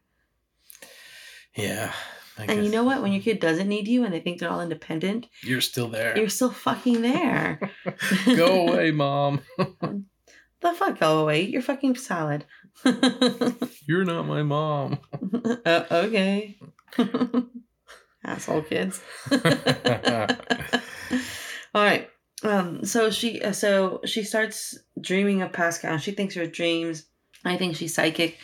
Yeah. 1.55 1.93
And 2.37 2.65
you 2.65 2.69
know 2.69 2.83
what? 2.83 3.01
When 3.01 3.13
your 3.13 3.21
kid 3.21 3.39
doesn't 3.39 3.69
need 3.69 3.87
you 3.87 4.03
and 4.03 4.13
they 4.13 4.19
think 4.19 4.39
they're 4.39 4.49
all 4.49 4.61
independent, 4.61 5.27
you're 5.41 5.61
still 5.61 5.87
there. 5.87 6.17
you're 6.17 6.27
still 6.27 6.51
fucking 6.51 7.01
there. 7.01 7.71
Go 8.25 8.67
away, 8.67 8.91
mom. 8.91 9.39
the 9.57 10.73
fuck 10.73 10.99
go 10.99 11.19
away. 11.19 11.43
You're 11.43 11.61
fucking 11.61 11.95
salad. 11.95 12.45
You're 13.85 14.05
not 14.05 14.23
my 14.27 14.43
mom. 14.43 14.99
uh, 15.65 15.83
okay. 15.91 16.57
Asshole 18.23 18.63
kids. 18.63 19.01
All 21.73 21.83
right. 21.83 22.09
Um. 22.43 22.85
So 22.85 23.09
she. 23.09 23.41
uh, 23.41 23.51
So 23.51 24.01
she 24.05 24.23
starts 24.23 24.77
dreaming 24.99 25.41
of 25.41 25.51
Pascow. 25.51 25.99
She 25.99 26.11
thinks 26.11 26.35
her 26.35 26.47
dreams. 26.47 27.05
I 27.43 27.57
think 27.57 27.75
she's 27.75 27.93
psychic, 27.93 28.37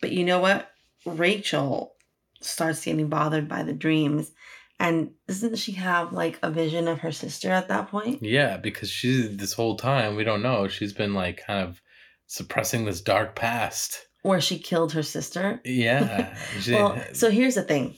but 0.00 0.12
you 0.12 0.24
know 0.24 0.40
what? 0.40 0.70
Rachel 1.04 1.94
starts 2.40 2.84
getting 2.84 3.08
bothered 3.08 3.48
by 3.48 3.62
the 3.62 3.72
dreams, 3.74 4.32
and 4.80 5.10
doesn't 5.28 5.56
she 5.56 5.72
have 5.72 6.12
like 6.12 6.38
a 6.42 6.50
vision 6.50 6.88
of 6.88 7.00
her 7.00 7.12
sister 7.12 7.50
at 7.50 7.68
that 7.68 7.88
point? 7.88 8.22
Yeah, 8.22 8.56
because 8.56 8.90
she's 8.90 9.36
this 9.36 9.52
whole 9.52 9.76
time 9.76 10.16
we 10.16 10.24
don't 10.24 10.42
know. 10.42 10.68
She's 10.68 10.92
been 10.94 11.12
like 11.14 11.42
kind 11.46 11.68
of 11.68 11.82
suppressing 12.26 12.84
this 12.84 13.00
dark 13.00 13.34
past. 13.36 14.06
Where 14.22 14.40
she 14.40 14.58
killed 14.58 14.92
her 14.92 15.02
sister. 15.02 15.60
Yeah. 15.64 16.36
Well, 16.68 17.00
so 17.12 17.30
here's 17.30 17.54
the 17.54 17.62
thing. 17.62 17.96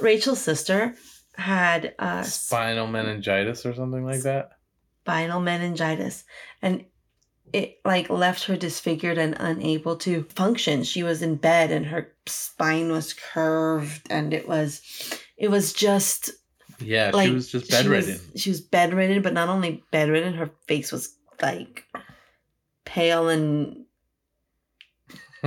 Rachel's 0.00 0.40
sister 0.40 0.94
had 1.36 1.94
uh, 1.98 2.22
spinal 2.22 2.86
meningitis 2.86 3.64
or 3.66 3.74
something 3.74 4.04
like 4.04 4.22
that. 4.22 4.50
spinal 5.02 5.40
meningitis 5.40 6.24
and 6.62 6.84
it 7.52 7.76
like 7.84 8.08
left 8.10 8.44
her 8.44 8.56
disfigured 8.56 9.18
and 9.18 9.36
unable 9.38 9.96
to 9.96 10.24
function 10.34 10.82
she 10.82 11.02
was 11.02 11.22
in 11.22 11.36
bed 11.36 11.70
and 11.70 11.86
her 11.86 12.12
spine 12.26 12.90
was 12.90 13.12
curved 13.12 14.06
and 14.10 14.32
it 14.32 14.48
was 14.48 14.80
it 15.36 15.48
was 15.48 15.72
just 15.72 16.30
Yeah, 16.80 17.10
like 17.12 17.28
she 17.28 17.34
was 17.34 17.50
just 17.52 17.66
she 17.66 17.88
was- 17.88 18.06
bedridden. 18.06 18.20
she 18.36 18.50
was 18.50 18.60
bedridden 18.60 19.22
but 19.22 19.32
not 19.34 19.48
only 19.48 19.84
bedridden 19.92 20.34
her 20.34 20.50
face 20.68 20.90
was 20.92 21.14
like 21.42 21.84
pale 22.84 23.28
and 23.28 23.84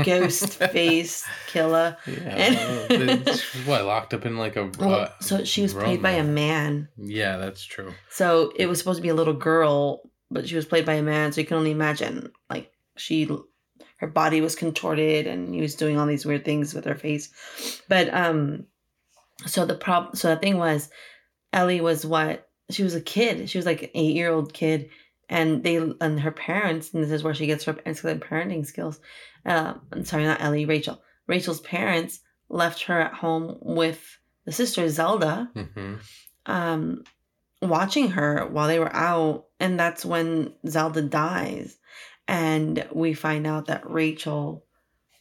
ghost 0.04 0.54
face 0.72 1.26
killer 1.48 1.98
Yeah. 2.06 2.20
And- 2.90 3.30
what 3.66 3.84
locked 3.86 4.14
up 4.14 4.26
in 4.26 4.38
like 4.38 4.56
a 4.56 4.70
well, 4.80 4.94
uh, 4.94 5.10
so 5.20 5.44
she 5.44 5.62
was 5.64 5.74
played 5.74 6.02
by 6.04 6.12
a 6.12 6.24
man 6.24 6.88
Yeah, 6.98 7.38
that's 7.38 7.64
true. 7.64 7.94
So 8.10 8.52
it 8.56 8.68
was 8.68 8.78
supposed 8.80 8.98
to 8.98 9.04
be 9.04 9.10
a 9.10 9.16
little 9.16 9.34
girl, 9.34 10.02
but 10.30 10.48
she 10.48 10.56
was 10.56 10.66
played 10.66 10.86
by 10.86 10.94
a 10.96 11.02
man. 11.02 11.32
So 11.32 11.42
you 11.42 11.48
can 11.48 11.58
only 11.58 11.72
imagine, 11.72 12.32
like 12.50 12.72
she, 12.96 13.28
her 13.98 14.08
body 14.08 14.42
was 14.42 14.56
contorted, 14.56 15.26
and 15.26 15.54
he 15.54 15.62
was 15.62 15.74
doing 15.76 15.98
all 15.98 16.06
these 16.06 16.26
weird 16.26 16.46
things 16.46 16.74
with 16.74 16.86
her 16.86 16.96
face. 16.96 17.30
But 17.88 18.14
um, 18.14 18.66
so 19.46 19.66
the 19.66 19.76
problem, 19.76 20.16
so 20.16 20.30
the 20.30 20.36
thing 20.40 20.58
was, 20.58 20.90
Ellie 21.54 21.82
was 21.82 22.06
what 22.06 22.48
she 22.70 22.84
was 22.84 22.94
a 22.94 23.02
kid. 23.02 23.50
She 23.50 23.58
was 23.58 23.66
like 23.66 23.82
an 23.84 23.90
eight 23.96 24.16
year 24.16 24.30
old 24.30 24.54
kid, 24.54 24.90
and 25.30 25.64
they 25.64 25.76
and 25.78 26.20
her 26.20 26.32
parents, 26.32 26.94
and 26.94 27.04
this 27.04 27.12
is 27.12 27.24
where 27.24 27.34
she 27.34 27.48
gets 27.48 27.66
her 27.66 27.76
excellent 27.86 28.22
parenting 28.22 28.66
skills. 28.66 29.00
Uh, 29.46 29.74
I'm 29.92 30.06
sorry, 30.06 30.24
not 30.26 30.42
Ellie, 30.42 30.66
Rachel. 30.66 31.02
Rachel's 31.28 31.62
parents 31.62 32.20
left 32.50 32.84
her 32.84 33.00
at 33.00 33.14
home 33.14 33.58
with 33.62 34.00
the 34.46 34.52
sister 34.52 34.88
Zelda, 34.90 35.50
hmm 35.54 35.96
um, 36.46 37.04
watching 37.62 38.12
her 38.12 38.46
while 38.48 38.68
they 38.68 38.80
were 38.80 38.96
out, 38.96 39.46
and 39.60 39.78
that's 39.80 40.06
when 40.06 40.54
Zelda 40.68 41.02
dies, 41.02 41.78
and 42.28 42.88
we 42.94 43.14
find 43.14 43.46
out 43.48 43.66
that 43.68 43.90
Rachel. 43.90 44.64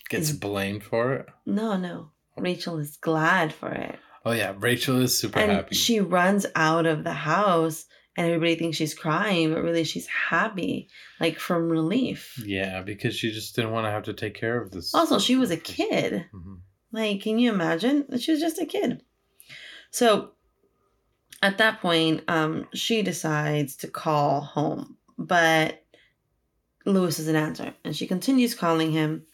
Gets 0.09 0.31
Is- 0.31 0.37
blamed 0.39 0.85
for 0.85 1.15
it. 1.15 1.27
No, 1.45 1.77
no, 1.77 2.11
Rachel 2.37 2.79
is 2.79 2.97
glad 2.97 3.53
for 3.53 3.73
it, 3.73 3.99
Oh 4.25 4.31
yeah, 4.33 4.55
Rachel 4.59 5.01
is 5.03 5.19
super 5.19 5.39
and 5.41 5.51
happy. 5.51 5.75
she 5.75 5.99
runs 6.01 6.47
out 6.55 6.87
of 6.87 7.03
the 7.03 7.13
house, 7.13 7.87
and 8.17 8.27
everybody 8.27 8.55
thinks 8.57 8.77
she's 8.77 8.95
crying, 8.95 9.53
but 9.53 9.63
really 9.63 9.85
she's 9.85 10.07
happy, 10.07 10.89
like 11.21 11.39
from 11.39 11.69
relief. 11.69 12.43
yeah, 12.45 12.83
because 12.83 13.15
she 13.15 13.31
just 13.33 13.55
didn't 13.57 13.73
want 13.73 13.87
to 13.87 13.91
have 13.91 14.05
to 14.05 14.15
take 14.15 14.35
care 14.35 14.61
of 14.61 14.71
this. 14.71 14.95
Also, 14.95 15.19
she 15.19 15.37
was 15.37 15.51
a 15.51 15.57
kid. 15.57 16.27
Mhm. 16.35 16.61
Like, 16.93 17.21
can 17.23 17.39
you 17.39 17.53
imagine? 17.53 18.07
She 18.19 18.31
was 18.33 18.41
just 18.41 18.61
a 18.61 18.67
kid. 18.67 19.03
So 19.91 20.33
at 21.43 21.59
that 21.59 21.81
point, 21.81 22.23
um, 22.29 22.67
she 22.75 23.03
decides 23.03 23.77
to 23.79 23.89
call 23.89 24.41
home, 24.41 24.97
but 25.19 25.83
Louis 26.87 27.17
doesn't 27.17 27.37
answer. 27.37 27.75
And 27.85 27.95
she 27.97 28.07
continues 28.07 28.55
calling 28.55 28.93
him. 28.93 29.25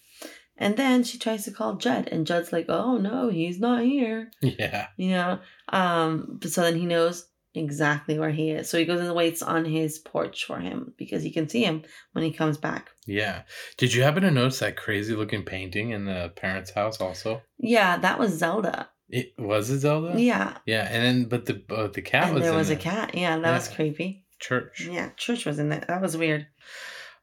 And 0.56 0.76
then 0.76 1.02
she 1.04 1.18
tries 1.18 1.44
to 1.44 1.50
call 1.50 1.74
Judd, 1.76 2.08
and 2.12 2.26
Judd's 2.26 2.52
like, 2.52 2.66
oh 2.68 2.96
no, 2.96 3.28
he's 3.28 3.58
not 3.60 3.82
here. 3.82 4.30
Yeah. 4.40 4.88
You 4.96 5.10
know? 5.10 5.38
Um, 5.68 6.38
but 6.40 6.50
so 6.50 6.62
then 6.62 6.76
he 6.76 6.86
knows 6.86 7.26
exactly 7.54 8.18
where 8.18 8.30
he 8.30 8.50
is. 8.50 8.68
So 8.70 8.78
he 8.78 8.84
goes 8.84 9.00
and 9.00 9.14
waits 9.14 9.42
on 9.42 9.64
his 9.64 9.98
porch 9.98 10.44
for 10.44 10.58
him 10.58 10.94
because 10.96 11.22
he 11.22 11.30
can 11.30 11.48
see 11.48 11.64
him 11.64 11.82
when 12.12 12.24
he 12.24 12.32
comes 12.32 12.56
back. 12.58 12.90
Yeah. 13.06 13.42
Did 13.76 13.92
you 13.92 14.02
happen 14.02 14.22
to 14.22 14.30
notice 14.30 14.60
that 14.60 14.76
crazy 14.76 15.14
looking 15.14 15.44
painting 15.44 15.90
in 15.90 16.04
the 16.06 16.32
parents' 16.36 16.70
house 16.70 17.00
also? 17.00 17.42
Yeah, 17.58 17.98
that 17.98 18.18
was 18.18 18.32
Zelda. 18.38 18.88
It 19.08 19.34
was 19.38 19.68
it 19.68 19.80
Zelda? 19.80 20.18
Yeah. 20.18 20.56
Yeah, 20.64 20.88
and 20.90 21.04
then 21.04 21.24
but 21.26 21.44
the 21.44 21.54
but 21.54 21.92
the 21.92 22.02
cat 22.02 22.24
and 22.26 22.34
was 22.34 22.42
there 22.42 22.54
was 22.54 22.70
a 22.70 22.76
cat. 22.76 23.14
Yeah, 23.14 23.38
that 23.38 23.52
was 23.52 23.68
creepy. 23.68 24.24
church. 24.40 24.88
Yeah, 24.90 25.10
church 25.16 25.44
was 25.44 25.58
in 25.58 25.68
there. 25.68 25.84
That 25.86 26.00
was 26.00 26.16
weird. 26.16 26.46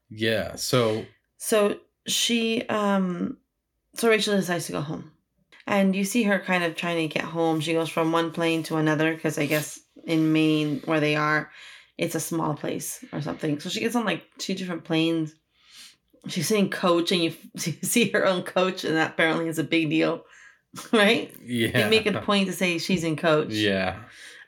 Yeah. 0.08 0.54
So 0.56 1.04
So 1.38 1.78
she, 2.06 2.62
um, 2.68 3.38
so 3.94 4.08
Rachel 4.08 4.36
decides 4.36 4.66
to 4.66 4.72
go 4.72 4.80
home, 4.80 5.10
and 5.66 5.94
you 5.96 6.04
see 6.04 6.22
her 6.24 6.38
kind 6.38 6.64
of 6.64 6.76
trying 6.76 7.08
to 7.08 7.12
get 7.12 7.24
home. 7.24 7.60
She 7.60 7.72
goes 7.72 7.88
from 7.88 8.12
one 8.12 8.30
plane 8.30 8.62
to 8.64 8.76
another 8.76 9.14
because 9.14 9.38
I 9.38 9.46
guess 9.46 9.78
in 10.10 10.32
Maine 10.32 10.82
where 10.84 11.00
they 11.00 11.16
are, 11.16 11.50
it's 11.96 12.14
a 12.14 12.20
small 12.20 12.54
place 12.54 13.04
or 13.12 13.20
something. 13.20 13.60
So 13.60 13.68
she 13.68 13.80
gets 13.80 13.96
on 13.96 14.04
like 14.04 14.24
two 14.38 14.54
different 14.54 14.84
planes. 14.84 15.34
She's 16.28 16.48
sitting 16.48 16.68
coach, 16.68 17.12
and 17.12 17.22
you, 17.22 17.32
see 17.56 18.10
her 18.10 18.26
own 18.26 18.42
coach, 18.42 18.84
and 18.84 18.96
that 18.96 19.12
apparently 19.12 19.48
is 19.48 19.58
a 19.58 19.64
big 19.64 19.88
deal, 19.88 20.24
right? 20.92 21.34
yeah. 21.42 21.70
They 21.72 21.88
make 21.88 22.06
a 22.06 22.20
point 22.20 22.48
to 22.48 22.52
say 22.52 22.78
she's 22.78 23.04
in 23.04 23.16
coach. 23.16 23.52
Yeah. 23.52 24.00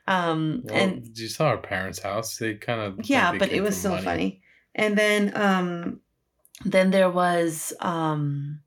Um, 0.07 0.63
Well, 0.65 0.77
and 0.77 1.19
you 1.19 1.29
saw 1.29 1.51
her 1.51 1.59
parents' 1.59 2.01
house. 2.01 2.37
They 2.37 2.55
kind 2.55 2.81
of 2.81 3.09
yeah 3.09 3.39
but 3.39 3.53
it 3.53 3.63
was 3.63 3.81
so 3.81 3.97
funny 3.99 4.43
and 4.75 4.97
then 4.97 5.33
um 5.35 6.01
then 6.65 6.91
there 6.91 7.11
was 7.11 7.73
um 7.81 8.61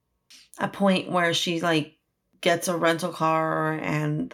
a 0.59 0.67
point 0.67 1.11
where 1.11 1.33
she 1.33 1.59
like 1.61 1.97
gets 2.41 2.67
a 2.67 2.77
rental 2.77 3.11
car 3.11 3.73
and 3.73 4.33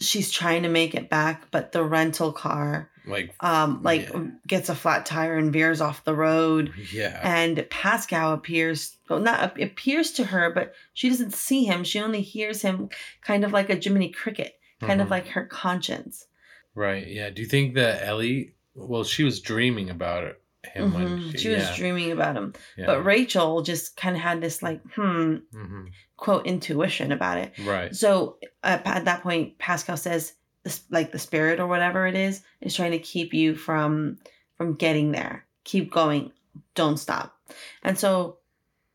she's 0.00 0.30
trying 0.30 0.62
to 0.62 0.68
make 0.68 0.94
it 0.94 1.08
back 1.10 1.50
but 1.50 1.72
the 1.72 1.84
rental 1.84 2.32
car 2.32 2.90
Like 3.06 3.34
um 3.40 3.82
like 3.82 4.08
Yeah. 4.10 4.26
gets 4.46 4.68
a 4.68 4.74
flat 4.74 5.04
tire 5.06 5.36
and 5.36 5.52
veers 5.52 5.80
off 5.80 6.04
the 6.04 6.14
road 6.14 6.72
yeah. 6.92 7.20
and 7.22 7.56
pascow 7.70 8.32
appears 8.34 8.96
well 9.08 9.20
not 9.20 9.60
appears 9.60 10.12
to 10.12 10.24
her 10.24 10.50
but 10.50 10.74
she 10.94 11.08
doesn't 11.08 11.34
see 11.34 11.64
him 11.64 11.84
she 11.84 12.00
only 12.00 12.22
hears 12.22 12.62
him 12.62 12.88
kind 13.22 13.44
of 13.44 13.52
like 13.52 13.68
a 13.70 13.76
jiminy 13.76 14.10
cricket 14.10 14.58
kind 14.80 15.00
of 15.00 15.08
Mhm. 15.08 15.10
like 15.10 15.28
her 15.28 15.44
conscience 15.44 16.26
Right. 16.74 17.06
Yeah. 17.08 17.30
Do 17.30 17.42
you 17.42 17.48
think 17.48 17.74
that 17.74 18.06
Ellie? 18.06 18.54
Well, 18.76 19.02
she 19.02 19.24
was 19.24 19.40
dreaming 19.40 19.90
about 19.90 20.22
it. 20.22 20.39
Him 20.64 20.92
when 20.92 21.06
Mhm. 21.08 21.32
she, 21.32 21.38
she 21.38 21.48
was 21.48 21.62
yeah, 21.62 21.76
dreaming 21.76 22.12
about 22.12 22.36
him 22.36 22.52
yeah. 22.76 22.84
But 22.86 23.02
Rachel 23.04 23.62
just 23.62 23.96
kind 23.96 24.14
of 24.14 24.20
had 24.22 24.40
this 24.42 24.62
like, 24.62 24.82
hmm, 24.94 25.36
Mhm. 25.54 25.88
quote, 26.18 26.46
intuition 26.46 27.12
about 27.12 27.38
it. 27.38 27.52
Right. 27.64 27.94
So 27.96 28.36
uh, 28.62 28.78
at 28.84 29.06
that 29.06 29.22
point, 29.22 29.58
Pascow 29.58 29.98
says, 29.98 30.34
this, 30.62 30.82
like 30.90 31.12
the 31.12 31.18
spirit 31.18 31.60
or 31.60 31.66
whatever 31.66 32.06
it 32.06 32.14
is, 32.14 32.42
is 32.60 32.74
trying 32.76 32.90
to 32.90 32.98
keep 32.98 33.32
you 33.32 33.54
from 33.54 34.18
from 34.58 34.74
getting 34.74 35.12
there. 35.12 35.46
Keep 35.64 35.90
going. 35.90 36.32
Don't 36.74 36.98
stop. 36.98 37.34
And 37.82 37.98
so 37.98 38.36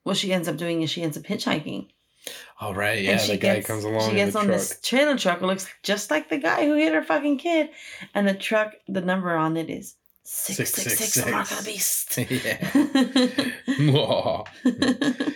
what 0.03 0.17
she 0.17 0.31
ends 0.31 0.47
up 0.47 0.57
doing 0.57 0.83
is 0.83 0.91
she 0.91 1.01
ends 1.01 1.17
up 1.17 1.23
hitchhiking. 1.23 1.87
All 2.59 2.75
right. 2.75 3.01
Yeah. 3.01 3.17
The 3.17 3.37
guy 3.37 3.55
gets, 3.55 3.67
comes 3.67 3.83
along 3.83 4.07
She 4.09 4.15
gets 4.15 4.35
on 4.35 4.45
truck. 4.45 4.57
this 4.57 4.79
trailer 4.83 5.17
truck. 5.17 5.41
It 5.41 5.45
looks 5.45 5.67
just 5.81 6.11
like 6.11 6.29
the 6.29 6.37
guy 6.37 6.65
who 6.65 6.75
hit 6.75 6.93
her 6.93 7.01
fucking 7.03 7.39
kid. 7.39 7.69
And 8.13 8.27
the 8.27 8.33
truck, 8.35 8.73
the 8.87 9.01
number 9.01 9.35
on 9.35 9.57
it 9.57 9.69
is 9.71 9.95
666 10.25 11.31
Mark 11.31 11.51
of 11.51 11.57
the 11.59 11.63
Beast. 11.63 12.17
yeah. 13.77 15.29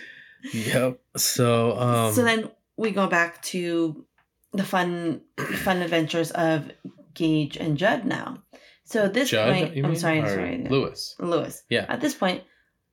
Yep. 0.52 1.00
So 1.16 1.78
um. 1.78 2.14
so 2.14 2.22
then 2.24 2.50
we 2.76 2.90
go 2.92 3.06
back 3.06 3.42
to 3.42 4.04
the 4.52 4.64
fun 4.64 5.20
fun 5.36 5.82
adventures 5.82 6.30
of 6.30 6.70
Gage 7.14 7.56
and 7.58 7.76
Judd 7.76 8.04
now. 8.06 8.42
So 8.84 9.04
at 9.04 9.12
this 9.14 9.30
Judd, 9.30 9.52
point, 9.54 9.76
I'm 9.76 9.82
mean? 9.82 9.96
sorry, 9.96 10.20
Or 10.20 10.28
sorry, 10.28 10.66
Louis. 10.68 11.14
Louis. 11.20 11.62
Yeah. 11.68 11.86
At 11.88 12.00
this 12.00 12.14
point, 12.14 12.42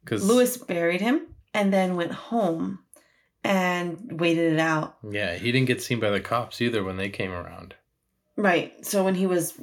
Because 0.03 0.27
Louis 0.27 0.55
buried 0.57 1.01
him 1.01 1.27
and 1.53 1.73
then 1.73 1.95
went 1.95 2.11
home 2.11 2.79
and 3.43 4.19
waited 4.19 4.53
it 4.53 4.59
out. 4.59 4.97
Yeah, 5.09 5.35
he 5.35 5.51
didn't 5.51 5.67
get 5.67 5.81
seen 5.81 5.99
by 5.99 6.09
the 6.11 6.19
cops 6.19 6.61
either 6.61 6.83
when 6.83 6.97
they 6.97 7.09
came 7.09 7.31
around. 7.31 7.73
Right. 8.35 8.73
So 8.85 9.03
when 9.03 9.15
he 9.15 9.25
was, 9.25 9.53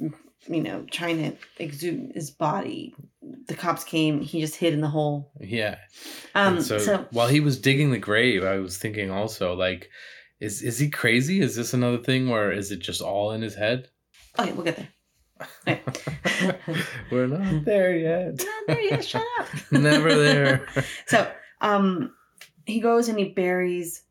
you 0.47 0.61
know, 0.61 0.85
trying 0.91 1.17
to 1.17 1.37
exude 1.57 2.11
his 2.13 2.31
body, 2.31 2.95
the 3.47 3.55
cops 3.55 3.83
came. 3.83 4.21
He 4.21 4.41
just 4.41 4.55
hid 4.55 4.73
in 4.73 4.81
the 4.81 4.87
hole. 4.87 5.31
Yeah. 5.39 5.77
Um. 6.33 6.61
So, 6.61 6.77
so, 6.77 7.05
while 7.11 7.27
he 7.27 7.39
was 7.39 7.59
digging 7.59 7.91
the 7.91 7.97
grave, 7.97 8.43
I 8.43 8.57
was 8.57 8.77
thinking 8.77 9.11
also 9.11 9.53
like, 9.53 9.89
is 10.39 10.61
is 10.61 10.77
he 10.77 10.89
crazy? 10.89 11.41
Is 11.41 11.55
this 11.55 11.73
another 11.73 11.97
thing 11.97 12.29
where 12.29 12.51
is 12.51 12.71
it 12.71 12.79
just 12.79 13.01
all 13.01 13.31
in 13.31 13.41
his 13.41 13.55
head? 13.55 13.89
okay, 14.39 14.51
we'll 14.51 14.65
get 14.65 14.77
there. 14.77 14.89
Okay. 15.67 16.57
We're 17.11 17.27
not 17.27 17.65
there 17.65 17.95
yet. 17.95 18.37
Not 18.37 18.63
there 18.67 18.81
yet. 18.81 19.05
Shut 19.05 19.23
up. 19.39 19.47
Never 19.71 20.15
there. 20.15 20.67
So, 21.07 21.29
um, 21.61 22.13
he 22.65 22.79
goes 22.79 23.09
and 23.09 23.19
he 23.19 23.25
buries, 23.25 24.03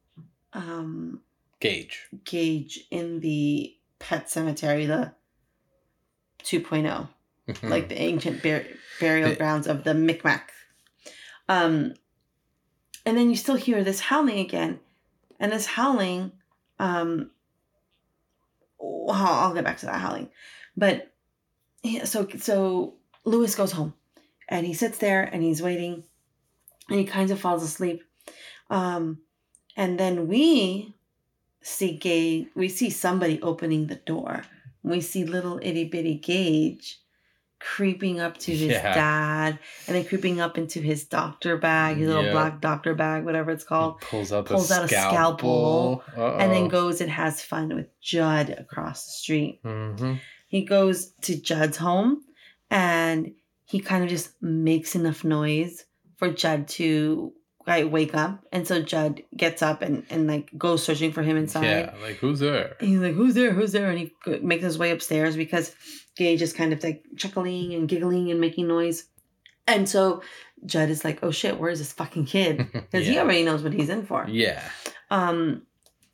um, 0.53 1.21
Gage. 1.61 2.07
Gage 2.25 2.85
in 2.91 3.21
the 3.21 3.75
pet 3.99 4.31
cemetery, 4.31 4.87
the 4.87 5.13
2.0, 6.45 7.09
like 7.63 7.89
the 7.89 8.01
ancient 8.01 8.43
bur- 8.43 8.67
burial 9.01 9.35
grounds 9.35 9.67
of 9.67 9.85
the 9.85 9.95
Micmac. 9.95 10.51
Um, 11.49 11.95
and 13.05 13.17
then 13.17 13.31
you 13.31 13.37
still 13.37 13.57
hear 13.57 13.85
this 13.85 14.01
howling 14.01 14.39
again, 14.39 14.81
and 15.39 15.53
this 15.53 15.67
howling, 15.67 16.33
um, 16.79 17.31
oh, 18.81 19.09
I'll 19.11 19.55
get 19.55 19.65
back 19.65 19.79
to 19.79 19.87
that 19.87 20.01
howling, 20.01 20.31
but 20.77 21.13
yeah, 21.83 22.05
so 22.05 22.27
so 22.39 22.95
Louis 23.25 23.55
goes 23.55 23.73
home, 23.73 23.95
and 24.49 24.67
he 24.67 24.73
sits 24.73 24.99
there 24.99 25.23
and 25.23 25.43
he's 25.43 25.61
waiting, 25.63 26.05
and 26.89 26.99
he 26.99 27.05
kind 27.05 27.31
of 27.31 27.41
falls 27.41 27.63
asleep, 27.63 28.03
um, 28.71 29.19
and 29.77 29.99
then 30.01 30.29
we 30.29 30.95
see 31.61 31.97
gay 31.97 32.49
we 32.55 32.69
see 32.69 32.91
somebody 32.91 33.41
opening 33.43 33.87
the 33.87 33.97
door. 33.97 34.45
We 34.85 35.01
see 35.01 35.25
little 35.25 35.59
itty 35.63 35.85
bitty 35.85 36.15
Gage 36.19 37.01
creeping 37.59 38.21
up 38.21 38.37
to 38.37 38.51
his 38.53 38.73
Yeah. 38.73 38.95
dad 38.95 39.59
and 39.87 39.97
then 39.97 40.05
creeping 40.05 40.39
up 40.39 40.59
into 40.59 40.81
his 40.81 41.05
doctor 41.05 41.57
bag, 41.57 41.97
his 41.97 42.09
little 42.09 42.31
black 42.31 42.61
doctor 42.61 42.95
bag, 42.95 43.25
whatever 43.25 43.51
it's 43.53 43.65
He 43.65 43.69
called, 43.69 44.01
pulls 44.03 44.33
out 44.33 44.45
pulls 44.47 44.71
a 44.71 44.75
out 44.75 44.85
a 44.85 44.89
scalpel, 44.89 46.03
scalpel, 46.07 46.37
and 46.39 46.53
then 46.53 46.69
goes 46.69 47.01
and 47.01 47.11
has 47.11 47.41
fun 47.43 47.75
with 47.75 47.89
Judd 48.03 48.51
across 48.51 49.07
the 49.07 49.13
street. 49.13 49.63
Mhm. 49.65 50.21
He 50.49 50.63
goes 50.65 51.13
to 51.23 51.41
Judd's 51.41 51.79
home 51.79 52.23
and 52.71 53.33
he 53.65 53.81
kind 53.81 54.05
of 54.05 54.11
just 54.11 54.35
makes 54.43 54.95
enough 54.95 55.25
noise 55.25 55.87
for 56.19 56.31
Judd 56.31 56.69
to 56.69 57.33
like 57.67 57.91
wake 57.91 58.15
up. 58.15 58.45
And 58.53 58.67
so 58.67 58.83
Judd 58.83 59.23
gets 59.37 59.63
up 59.63 59.83
and, 59.83 60.05
and 60.11 60.27
like 60.27 60.57
goes 60.57 60.83
searching 60.83 61.13
for 61.13 61.23
him 61.23 61.37
inside. 61.37 61.65
Yeah, 61.65 61.95
like 62.03 62.17
who's 62.17 62.41
there? 62.41 62.77
And 62.81 62.89
he's 62.89 62.99
like, 62.99 63.15
"Who's 63.15 63.35
there? 63.35 63.53
Who's 63.53 63.73
there?" 63.73 63.91
And 63.91 63.99
he 63.99 64.13
makes 64.43 64.65
his 64.65 64.79
way 64.79 64.91
upstairs 64.91 65.37
because 65.37 65.75
Gage 66.17 66.43
is 66.43 66.53
kind 66.53 66.73
of 66.73 66.83
like 66.83 67.05
chuckling 67.17 67.75
and 67.75 67.89
giggling 67.89 68.31
and 68.31 68.41
making 68.41 68.69
noise. 68.69 69.05
And 69.67 69.89
so 69.89 70.23
Judd 70.67 70.91
is 70.91 71.05
like, 71.05 71.21
"Oh 71.23 71.31
shit, 71.31 71.59
where's 71.59 71.79
this 71.79 71.93
fucking 71.93 72.27
kid?" 72.27 72.69
Because 72.73 73.07
he 73.07 73.19
already 73.19 73.45
knows 73.45 73.63
what 73.63 73.73
he's 73.73 73.89
in 73.89 74.07
for. 74.07 74.27
Yeah. 74.29 74.63
Um, 75.11 75.63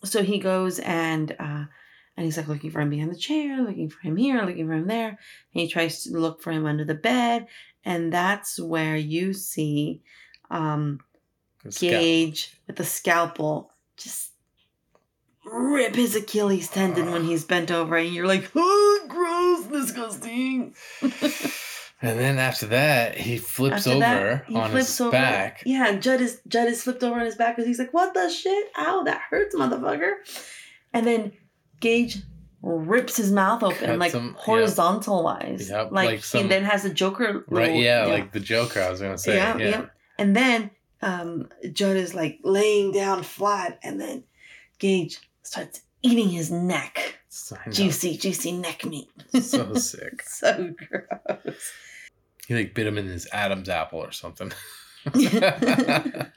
so 0.04 0.22
he 0.22 0.38
goes 0.38 0.78
and 0.78 1.32
uh, 1.38 1.64
and 2.16 2.24
he's 2.24 2.36
like 2.36 2.48
looking 2.48 2.70
for 2.70 2.80
him 2.80 2.90
behind 2.90 3.10
the 3.10 3.16
chair, 3.16 3.60
looking 3.62 3.90
for 3.90 4.00
him 4.00 4.16
here, 4.16 4.42
looking 4.42 4.66
for 4.66 4.74
him 4.74 4.86
there. 4.86 5.08
And 5.08 5.16
he 5.52 5.68
tries 5.68 6.04
to 6.04 6.16
look 6.16 6.42
for 6.42 6.52
him 6.52 6.66
under 6.66 6.84
the 6.84 6.94
bed, 6.94 7.48
and 7.84 8.12
that's 8.12 8.60
where 8.60 8.96
you 8.96 9.32
see 9.32 10.02
um, 10.50 11.00
Gage 11.78 12.56
with 12.66 12.76
the 12.76 12.84
scalpel 12.84 13.72
just 13.96 14.30
rip 15.44 15.94
his 15.94 16.14
Achilles 16.16 16.68
tendon 16.68 17.10
when 17.10 17.24
he's 17.24 17.44
bent 17.44 17.70
over, 17.70 17.96
and 17.96 18.12
you're 18.14 18.26
like, 18.26 18.50
oh, 18.54 19.04
gross, 19.08 19.66
disgusting. 19.86 20.74
And 22.02 22.18
then 22.18 22.38
after 22.38 22.64
that, 22.68 23.18
he 23.18 23.36
flips 23.36 23.86
After 23.86 23.90
over 23.90 23.98
that, 24.00 24.44
he 24.46 24.54
on 24.56 24.70
flips 24.70 24.86
his 24.86 25.00
over. 25.02 25.10
back. 25.10 25.62
Yeah, 25.66 25.86
and 25.86 26.00
Judd 26.02 26.22
is 26.22 26.40
Judd 26.48 26.66
is 26.66 26.82
flipped 26.82 27.02
over 27.04 27.20
on 27.20 27.26
his 27.26 27.34
back 27.36 27.56
because 27.56 27.66
he's 27.66 27.78
like, 27.78 27.92
"What 27.92 28.14
the 28.14 28.30
shit? 28.30 28.68
Ow, 28.78 29.02
that 29.04 29.20
hurts, 29.28 29.54
motherfucker!" 29.54 30.12
And 30.94 31.06
then 31.06 31.32
Gage 31.80 32.16
rips 32.62 33.18
his 33.18 33.30
mouth 33.30 33.62
open, 33.62 33.84
Cuts 33.86 33.98
like 33.98 34.12
him, 34.12 34.28
yep. 34.28 34.36
horizontal 34.36 35.24
wise. 35.24 35.68
Yep, 35.68 35.92
like, 35.92 36.06
like 36.06 36.24
some- 36.24 36.40
he 36.44 36.48
then 36.48 36.64
has 36.64 36.86
a 36.86 36.94
Joker. 36.94 37.44
Right, 37.48 37.66
little- 37.66 37.82
yeah, 37.82 38.06
like 38.06 38.32
the 38.32 38.40
Joker, 38.40 38.80
I 38.80 38.88
was 38.90 39.00
going 39.00 39.12
to 39.12 39.18
say. 39.18 39.36
yeah, 39.36 39.58
Yeah, 39.58 39.68
yeah. 39.68 39.86
And 40.18 40.34
then 40.34 40.70
um, 41.02 41.48
Judd 41.72 41.96
is 41.96 42.14
like 42.14 42.38
laying 42.42 42.92
down 42.92 43.22
flat, 43.22 43.78
and 43.82 44.00
then 44.00 44.24
Gage 44.78 45.18
starts 45.42 45.80
eating 46.02 46.28
his 46.28 46.50
neck. 46.50 47.18
So- 47.28 47.56
I 47.56 47.66
know. 47.66 47.72
Juicy, 47.72 48.16
juicy 48.16 48.52
neck 48.52 48.84
meat. 48.84 49.08
So 49.40 49.74
sick. 49.76 50.22
so 50.22 50.74
gross. 50.76 51.72
He 52.46 52.54
like 52.54 52.74
bit 52.74 52.86
him 52.86 52.98
in 52.98 53.06
his 53.06 53.28
Adam's 53.32 53.68
apple 53.68 54.00
or 54.00 54.12
something. 54.12 54.52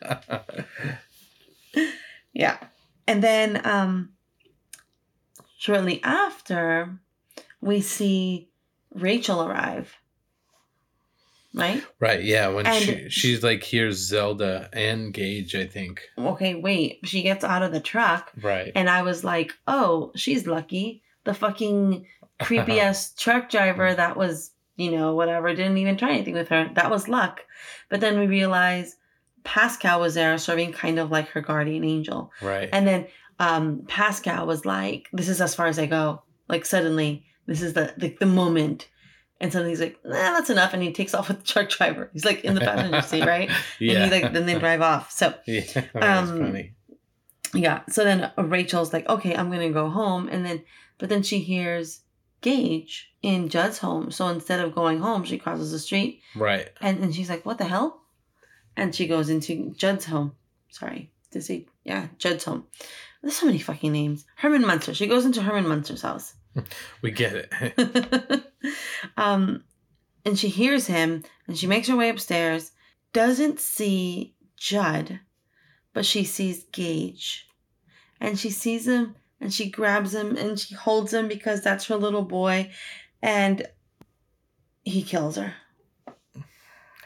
Yeah. 2.34 2.58
And 3.08 3.24
then 3.24 3.62
um 3.66 4.10
shortly 5.58 6.02
after 6.04 6.98
we 7.62 7.82
see 7.82 8.50
Rachel 8.94 9.44
arrive. 9.44 9.96
Right? 11.56 11.84
right, 12.00 12.24
yeah. 12.24 12.48
When 12.48 12.66
And- 12.66 12.84
she 12.84 13.10
she's 13.10 13.44
like 13.44 13.64
here's 13.64 13.98
Zelda 13.98 14.70
and 14.74 15.14
Gage, 15.14 15.56
I 15.56 15.66
think. 15.68 16.02
Okay, 16.18 16.56
wait. 16.56 17.00
She 17.04 17.22
gets 17.22 17.44
out 17.44 17.62
of 17.62 17.72
the 17.72 17.80
truck 17.80 18.32
Right. 18.42 18.72
and 18.76 18.90
I 18.90 19.04
was 19.04 19.24
like, 19.24 19.52
"Oh, 19.68 20.12
she's 20.16 20.48
lucky. 20.48 21.04
The 21.26 21.34
fucking 21.34 22.06
creepy 22.42 22.80
ass 22.86 23.14
truck 23.14 23.50
driver 23.52 23.94
that 23.94 24.18
was, 24.18 24.52
you 24.78 24.90
know, 24.92 25.14
whatever, 25.14 25.50
didn't 25.54 25.78
even 25.78 25.96
try 25.96 26.10
anything 26.14 26.34
with 26.34 26.50
her. 26.50 26.72
That 26.74 26.90
was 26.90 27.08
luck." 27.08 27.42
But 27.90 28.00
then 28.02 28.18
we 28.20 28.26
realize 28.26 28.96
Pascow 29.46 30.00
was 30.00 30.16
there 30.16 30.38
serving 30.38 30.72
kind 30.72 30.98
of 30.98 31.12
like 31.12 31.28
her 31.30 31.42
guardian 31.42 31.84
angel. 31.84 32.32
right. 32.42 32.70
And 32.74 32.88
then 32.88 33.08
um, 33.40 33.82
Pascow 33.88 34.48
was 34.48 34.66
like, 34.66 35.08
"This 35.14 35.30
is 35.30 35.40
as 35.40 35.54
far 35.54 35.68
as 35.68 35.78
I 35.78 35.86
go." 35.86 36.24
Like 36.50 36.66
suddenly, 36.66 37.26
this 37.46 37.62
is 37.62 37.74
the 37.74 37.94
the, 37.98 38.16
the 38.20 38.26
moment, 38.26 38.88
and 39.44 39.52
suddenly 39.52 39.72
he's 39.74 39.82
like, 39.82 40.00
"Nah, 40.04 40.12
that's 40.34 40.50
enough," 40.50 40.74
and 40.74 40.82
he 40.82 40.92
takes 40.92 41.14
off 41.14 41.28
with 41.28 41.42
the 41.42 41.46
truck 41.46 41.70
driver. 41.70 42.10
He's 42.14 42.26
like 42.26 42.44
in 42.44 42.56
the 42.56 42.62
passenger 42.62 43.02
seat, 43.04 43.26
right? 43.28 43.52
yeah. 43.80 44.04
And 44.04 44.12
he 44.14 44.22
like 44.22 44.34
then 44.34 44.48
they 44.48 44.58
drive 44.58 44.82
off. 44.82 45.12
So 45.12 45.36
yeah. 45.46 45.62
Um, 45.94 46.28
funny. 46.40 46.74
yeah. 47.54 47.82
So 47.90 48.04
then 48.04 48.32
Rachel's 48.38 48.94
like, 48.94 49.08
"Okay, 49.08 49.36
I'm 49.36 49.52
gonna 49.52 49.70
go 49.70 49.90
home," 49.90 50.28
and 50.30 50.44
then 50.46 50.64
but 50.98 51.10
then 51.10 51.22
she 51.22 51.40
hears 51.40 52.00
Gage 52.42 53.12
in 53.22 53.50
Judd's 53.50 53.78
home. 53.80 54.10
So 54.12 54.28
instead 54.30 54.60
of 54.60 54.74
going 54.74 55.00
home, 55.00 55.24
she 55.24 55.38
crosses 55.38 55.72
the 55.72 55.80
street, 55.80 56.22
Right. 56.36 56.70
and 56.82 57.04
and 57.04 57.14
she's 57.14 57.30
like, 57.30 57.46
"What 57.46 57.58
the 57.60 57.66
hell?" 57.66 58.02
And 58.76 58.96
she 58.96 59.06
goes 59.08 59.30
into 59.30 59.72
Judd's 59.78 60.06
home. 60.06 60.34
Sorry, 60.70 61.12
to 61.32 61.42
say 61.42 61.68
yeah, 61.84 62.08
Judd's 62.18 62.44
home. 62.46 62.64
There's 63.22 63.36
so 63.36 63.46
many 63.46 63.60
fucking 63.60 63.92
names. 63.92 64.26
Herman 64.36 64.66
Munster. 64.66 64.94
She 64.94 65.08
goes 65.08 65.26
into 65.26 65.42
Herman 65.42 65.68
Munster's 65.68 66.02
house. 66.02 66.34
We 67.02 67.12
get 67.12 67.50
it. 67.52 68.44
um, 69.18 69.64
and 70.26 70.38
she 70.38 70.50
hears 70.50 70.88
him, 70.88 71.24
and 71.48 71.58
she 71.58 71.68
makes 71.68 71.88
her 71.88 71.96
way 71.96 72.10
upstairs. 72.10 72.72
Doesn't 73.12 73.60
see 73.60 74.36
Judd, 74.58 75.20
but 75.94 76.06
she 76.06 76.24
sees 76.24 76.66
Gage, 76.72 77.48
and 78.20 78.40
she 78.40 78.50
sees 78.50 78.88
him, 78.88 79.16
and 79.40 79.54
she 79.54 79.70
grabs 79.70 80.14
him, 80.14 80.38
and 80.38 80.60
she 80.60 80.76
holds 80.76 81.14
him 81.14 81.28
because 81.28 81.62
that's 81.62 81.86
her 81.88 81.98
little 81.98 82.24
boy, 82.24 82.72
and 83.22 83.66
he 84.84 85.04
kills 85.04 85.38
her. 85.38 85.54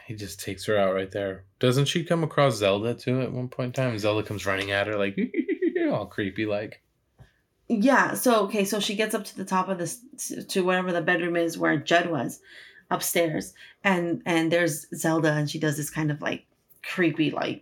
he 0.05 0.15
just 0.15 0.39
takes 0.39 0.65
her 0.65 0.77
out 0.77 0.93
right 0.93 1.11
there. 1.11 1.45
Doesn't 1.59 1.85
she 1.85 2.03
come 2.03 2.23
across 2.23 2.57
Zelda 2.57 2.93
too 2.93 3.21
at 3.21 3.31
one 3.31 3.49
point 3.49 3.77
in 3.77 3.83
time? 3.83 3.97
Zelda 3.97 4.27
comes 4.27 4.45
running 4.45 4.71
at 4.71 4.87
her 4.87 4.97
like 4.97 5.17
all 5.91 6.05
creepy 6.05 6.45
like. 6.45 6.81
Yeah. 7.69 8.13
So 8.13 8.43
okay. 8.45 8.65
So 8.65 8.79
she 8.79 8.95
gets 8.95 9.13
up 9.15 9.25
to 9.25 9.37
the 9.37 9.45
top 9.45 9.69
of 9.69 9.77
this 9.77 9.99
to 10.49 10.63
wherever 10.63 10.91
the 10.91 11.01
bedroom 11.01 11.35
is 11.35 11.57
where 11.57 11.77
Judd 11.77 12.09
was, 12.09 12.39
upstairs, 12.89 13.53
and 13.83 14.21
and 14.25 14.51
there's 14.51 14.87
Zelda, 14.97 15.33
and 15.33 15.49
she 15.49 15.59
does 15.59 15.77
this 15.77 15.89
kind 15.89 16.11
of 16.11 16.21
like 16.21 16.45
creepy 16.83 17.31
like 17.31 17.61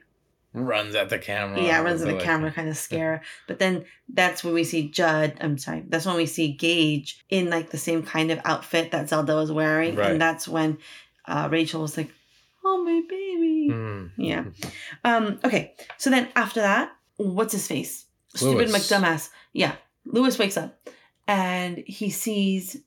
Runs 0.53 0.95
at 0.95 1.09
the 1.09 1.19
camera. 1.19 1.61
yeah 1.61 1.81
runs 1.81 2.01
at 2.01 2.07
the 2.07 2.13
Like- 2.13 2.23
camera 2.23 2.49
kind 2.51 2.69
of 2.69 2.77
scare. 2.77 3.23
But 3.47 3.59
then 3.59 3.83
that's 4.07 4.41
when 4.43 4.53
we 4.53 4.63
see 4.63 4.87
Judd. 4.89 5.33
I'm 5.41 5.57
sorry. 5.57 5.83
That's 5.89 6.05
when 6.05 6.15
we 6.15 6.25
see 6.27 6.53
Gage 6.53 7.25
in 7.29 7.49
like 7.49 7.71
the 7.71 7.77
same 7.77 8.03
kind 8.03 8.31
of 8.31 8.39
outfit 8.45 8.91
that 8.91 9.09
Zelda 9.09 9.35
was 9.35 9.51
wearing, 9.51 9.95
Right. 9.95 10.11
and 10.11 10.21
that's 10.21 10.47
when 10.47 10.77
uh, 11.27 11.49
Rachel 11.51 11.81
was 11.81 11.97
like, 11.97 12.09
"Oh 12.63 12.83
my 12.85 13.01
baby." 13.09 13.69
Mm. 13.71 14.11
Yeah. 14.17 14.43
Um, 15.03 15.39
okay. 15.43 15.73
So 15.97 16.09
then 16.11 16.29
after 16.35 16.61
that, 16.61 16.91
what's 17.17 17.51
his 17.53 17.67
face? 17.67 18.05
Stupid 18.35 18.69
Louis. 18.69 18.79
McDumbass. 18.79 19.29
Yeah. 19.51 19.75
Louis 20.05 20.37
wakes 20.39 20.57
up 20.57 20.77
and 21.27 21.77
he 21.85 22.09
sees 22.09 22.77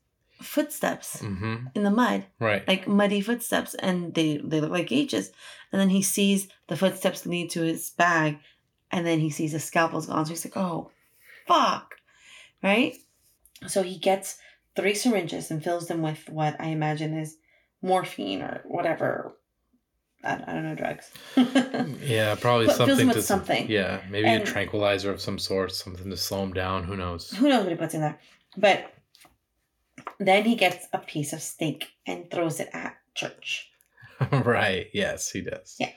footsteps 0.41 1.21
Mm-hmm. 1.21 1.67
in 1.75 1.83
the 1.83 1.91
mud, 1.91 2.25
Right. 2.39 2.65
like 2.67 2.87
muddy 2.87 3.19
footsteps, 3.21 3.73
and 3.75 4.13
they, 4.13 4.37
they 4.37 4.61
look 4.61 4.71
like 4.71 4.87
Gage's. 4.87 5.31
And 5.71 5.79
then 5.81 5.89
he 5.89 6.01
sees 6.01 6.47
the 6.67 6.77
footsteps 6.77 7.25
lead 7.25 7.49
to 7.51 7.61
his 7.61 7.89
bag, 7.91 8.37
and 8.91 9.05
then 9.05 9.19
he 9.19 9.29
sees 9.29 9.51
the 9.51 9.59
scalpel's 9.59 10.07
gone. 10.07 10.25
So 10.25 10.29
he's 10.29 10.45
like, 10.45 10.55
oh, 10.57 10.91
fuck. 11.45 11.95
Right? 12.63 12.95
So 13.67 13.83
he 13.83 13.97
gets 13.97 14.37
three 14.75 14.93
syringes 14.95 15.51
and 15.51 15.61
fills 15.63 15.87
them 15.87 16.01
with 16.01 16.29
what 16.29 16.55
I 16.59 16.67
imagine 16.67 17.13
is 17.17 17.35
morphine 17.81 18.41
or 18.41 18.61
whatever. 18.65 19.35
I, 20.23 20.33
I 20.33 20.53
don't 20.53 20.63
know 20.63 20.75
drugs. 20.75 21.11
Yeah, 22.05 22.35
probably 22.35 22.65
But 22.67 22.75
fills 22.77 22.89
something 22.89 22.99
him 22.99 23.07
with 23.07 23.17
to 23.17 23.21
something. 23.23 23.69
Yeah, 23.69 24.01
maybe 24.09 24.27
And- 24.27 24.43
a 24.43 24.45
tranquilizer 24.45 25.11
of 25.11 25.21
some 25.21 25.39
sort, 25.39 25.71
something 25.73 26.09
to 26.09 26.17
slow 26.17 26.43
him 26.43 26.53
down. 26.53 26.83
Who 26.83 26.95
knows? 26.97 27.31
Who 27.31 27.47
knows 27.49 27.63
what 27.63 27.71
he 27.71 27.77
puts 27.77 27.93
in 27.93 28.01
there? 28.01 28.19
But 28.57 28.93
then 30.19 30.43
he 30.43 30.55
gets 30.55 30.87
a 30.93 30.97
piece 30.99 31.33
of 31.33 31.41
steak 31.41 31.87
and 32.05 32.29
throws 32.29 32.59
it 32.59 32.69
at 32.73 32.97
Church. 33.15 33.69
right. 34.31 34.87
Yes, 34.93 35.29
he 35.31 35.41
does. 35.41 35.75
Yeah. 35.79 35.91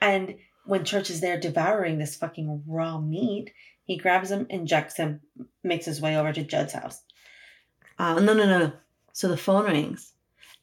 And 0.00 0.36
when 0.66 0.84
Church 0.84 1.10
is 1.10 1.20
there 1.20 1.38
devouring 1.40 1.98
this 1.98 2.16
fucking 2.16 2.64
raw 2.66 2.98
meat, 3.00 3.52
he 3.84 3.96
grabs 3.96 4.30
him, 4.30 4.46
injects 4.50 4.96
him, 4.96 5.20
makes 5.64 5.86
his 5.86 6.00
way 6.00 6.16
over 6.16 6.32
to 6.32 6.42
Judd's 6.42 6.72
house. 6.72 7.00
Uh, 7.98 8.14
no, 8.20 8.34
no, 8.34 8.44
no, 8.44 8.58
no. 8.58 8.72
So 9.12 9.28
the 9.28 9.36
phone 9.36 9.64
rings, 9.66 10.12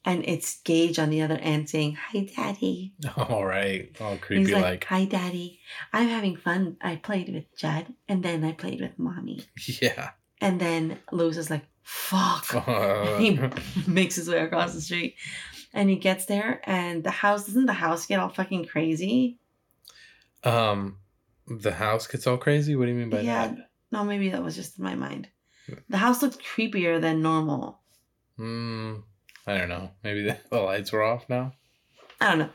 and 0.04 0.24
it's 0.26 0.60
Gage 0.62 0.98
on 0.98 1.10
the 1.10 1.22
other 1.22 1.36
end 1.36 1.68
saying, 1.68 1.96
"Hi, 1.96 2.28
Daddy." 2.36 2.94
All 3.16 3.44
right. 3.44 3.94
All 4.00 4.16
creepy 4.16 4.44
He's 4.44 4.52
like, 4.54 4.62
like. 4.62 4.84
"Hi, 4.84 5.04
Daddy. 5.04 5.60
I'm 5.92 6.08
having 6.08 6.36
fun. 6.36 6.76
I 6.80 6.96
played 6.96 7.32
with 7.32 7.44
Judd, 7.56 7.86
and 8.08 8.22
then 8.22 8.44
I 8.44 8.52
played 8.52 8.80
with 8.80 8.98
Mommy." 8.98 9.44
Yeah. 9.82 10.10
And 10.42 10.58
then 10.58 10.98
Louis 11.12 11.36
is 11.36 11.50
like, 11.50 11.64
"Fuck." 11.82 12.54
Uh, 12.54 13.16
he 13.18 13.38
makes 13.86 14.16
his 14.16 14.28
way 14.28 14.38
across 14.38 14.72
the 14.74 14.80
street 14.80 15.16
and 15.72 15.88
he 15.88 15.96
gets 15.96 16.26
there 16.26 16.60
and 16.64 17.04
the 17.04 17.10
house 17.10 17.46
doesn't 17.46 17.66
the 17.66 17.72
house 17.72 18.06
get 18.06 18.18
all 18.18 18.28
fucking 18.28 18.64
crazy 18.64 19.38
um, 20.42 20.96
the 21.46 21.72
house 21.72 22.06
gets 22.06 22.26
all 22.26 22.38
crazy. 22.38 22.74
What 22.74 22.86
do 22.86 22.92
you 22.92 22.96
mean 22.98 23.10
by 23.10 23.20
yeah 23.20 23.48
that? 23.48 23.70
no 23.92 24.04
maybe 24.04 24.30
that 24.30 24.42
was 24.42 24.56
just 24.56 24.78
in 24.78 24.84
my 24.84 24.94
mind 24.94 25.28
the 25.88 25.98
house 25.98 26.22
looked 26.22 26.42
creepier 26.42 27.00
than 27.00 27.22
normal 27.22 27.80
Hmm. 28.36 28.96
I 29.50 29.58
don't 29.58 29.68
know. 29.68 29.90
Maybe 30.04 30.22
the, 30.28 30.36
the 30.50 30.60
lights 30.60 30.92
were 30.92 31.02
off 31.02 31.28
now. 31.28 31.52
i 32.20 32.30
don't 32.30 32.38
know 32.38 32.50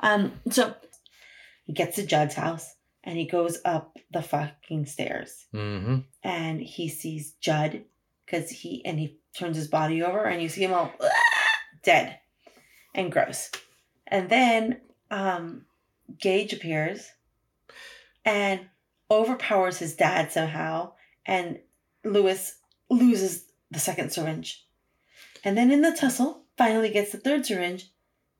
um 0.00 0.32
so 0.50 0.74
he 1.64 1.72
gets 1.72 1.96
to 1.96 2.06
judd's 2.06 2.34
house 2.34 2.74
and 3.04 3.16
he 3.18 3.26
goes 3.26 3.58
up 3.64 3.96
the 4.12 4.22
fucking 4.22 4.86
stairs 4.86 5.46
Mm-hmm. 5.54 5.98
and 6.22 6.60
he 6.60 6.88
sees 6.88 7.32
judd 7.40 7.84
because 8.24 8.50
he 8.50 8.82
and 8.84 8.98
he 8.98 9.18
turns 9.38 9.56
his 9.56 9.68
body 9.68 10.02
over 10.02 10.24
and 10.24 10.42
you 10.42 10.48
see 10.48 10.64
him 10.64 10.72
all 10.74 10.92
dead 11.82 12.18
and 12.94 13.10
gross 13.12 13.50
and 14.06 14.28
then 14.28 14.80
um 15.10 15.64
gage 16.18 16.52
appears 16.52 17.10
and 18.24 18.60
overpowers 19.10 19.78
his 19.78 19.94
dad 19.96 20.32
somehow 20.32 20.92
and 21.26 21.58
louis 22.04 22.56
loses 22.90 23.44
the 23.70 23.78
second 23.78 24.10
syringe 24.12 24.66
and 25.44 25.56
then 25.56 25.70
in 25.70 25.82
the 25.82 25.92
tussle 25.92 26.44
finally 26.56 26.90
gets 26.90 27.12
the 27.12 27.18
third 27.18 27.44
syringe 27.46 27.90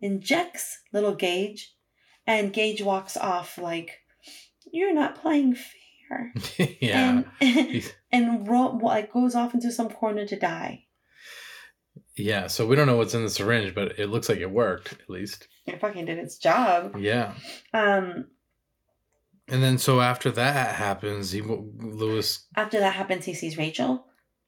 injects 0.01 0.79
little 0.93 1.15
gage 1.15 1.75
and 2.27 2.53
gage 2.53 2.83
walks 2.83 3.17
off 3.17 3.59
like 3.59 3.99
you're 4.73 4.95
not 4.95 5.21
playing 5.21 5.55
fair 5.55 6.33
yeah. 6.81 7.23
and 7.41 7.93
and 8.13 8.49
ro- 8.49 8.79
like 8.83 9.13
goes 9.13 9.35
off 9.35 9.55
into 9.55 9.73
some 9.73 9.89
corner 9.89 10.27
to 10.27 10.39
die. 10.39 10.85
Yeah. 12.17 12.47
So 12.49 12.67
we 12.67 12.77
don't 12.77 12.87
know 12.87 12.97
what's 12.99 13.15
in 13.15 13.23
the 13.23 13.31
syringe, 13.31 13.75
but 13.75 13.99
it 13.99 14.09
looks 14.09 14.29
like 14.29 14.39
it 14.39 14.51
worked 14.51 14.93
at 14.93 15.09
least. 15.09 15.49
It 15.67 15.81
fucking 15.81 16.05
did 16.05 16.19
its 16.19 16.37
job. 16.37 16.97
Yeah. 16.99 17.33
Um, 17.73 18.27
And 19.49 19.63
then 19.63 19.79
so 19.79 20.01
after 20.01 20.31
that 20.33 20.75
happens, 20.75 21.33
he 21.33 21.41
Louis. 21.41 22.47
After 22.55 22.79
that 22.81 22.95
happens, 22.95 23.25
he 23.25 23.35
sees 23.35 23.57
Rachel, 23.57 24.05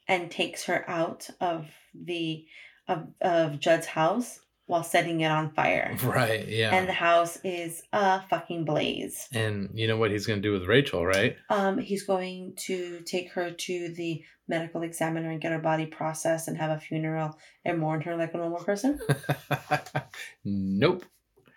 and 0.07 0.31
takes 0.31 0.65
her 0.65 0.89
out 0.89 1.31
of 1.41 1.67
the 1.95 2.47
of 2.89 3.09
of 3.21 3.61
Judd's 3.61 3.87
house 3.87 4.41
while 4.67 4.83
setting 4.83 5.21
it 5.21 5.31
on 5.31 5.51
fire. 5.51 5.97
Right. 6.05 6.47
Yeah. 6.49 6.75
And 6.75 6.89
the 6.89 6.93
house 6.93 7.39
is 7.45 7.83
a 7.93 8.23
fucking 8.23 8.65
blaze. 8.65 9.29
And 9.33 9.71
you 9.75 9.87
know 9.87 9.97
what 9.97 10.11
he's 10.11 10.27
going 10.27 10.41
to 10.41 10.49
do 10.49 10.53
with 10.53 10.69
Rachel, 10.69 11.05
right? 11.05 11.37
Um, 11.51 11.79
he's 11.79 12.05
going 12.05 12.55
to 12.67 13.01
take 13.01 13.33
her 13.33 13.51
to 13.51 13.95
the 13.95 14.23
medical 14.49 14.83
examiner 14.83 15.31
and 15.31 15.41
get 15.41 15.53
her 15.53 15.59
body 15.59 15.87
processed 15.87 16.49
and 16.49 16.57
have 16.57 16.71
a 16.71 16.81
funeral 16.81 17.39
and 17.65 17.79
mourn 17.79 18.01
her 18.03 18.17
like 18.17 18.35
a 18.35 18.39
normal 18.39 18.63
person. 18.63 19.01
nope. 20.45 21.05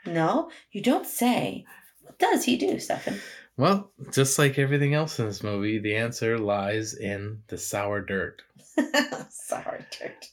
No, 0.05 0.49
you 0.71 0.81
don't 0.81 1.05
say. 1.05 1.65
What 2.01 2.17
does 2.19 2.45
he 2.45 2.57
do, 2.57 2.79
Stefan? 2.79 3.19
Well, 3.57 3.91
just 4.11 4.39
like 4.39 4.57
everything 4.57 4.93
else 4.93 5.19
in 5.19 5.25
this 5.25 5.43
movie, 5.43 5.79
the 5.79 5.95
answer 5.95 6.37
lies 6.37 6.93
in 6.93 7.41
the 7.47 7.57
sour 7.57 8.01
dirt. 8.01 8.43
sour 9.29 9.85
dirt. 9.99 10.25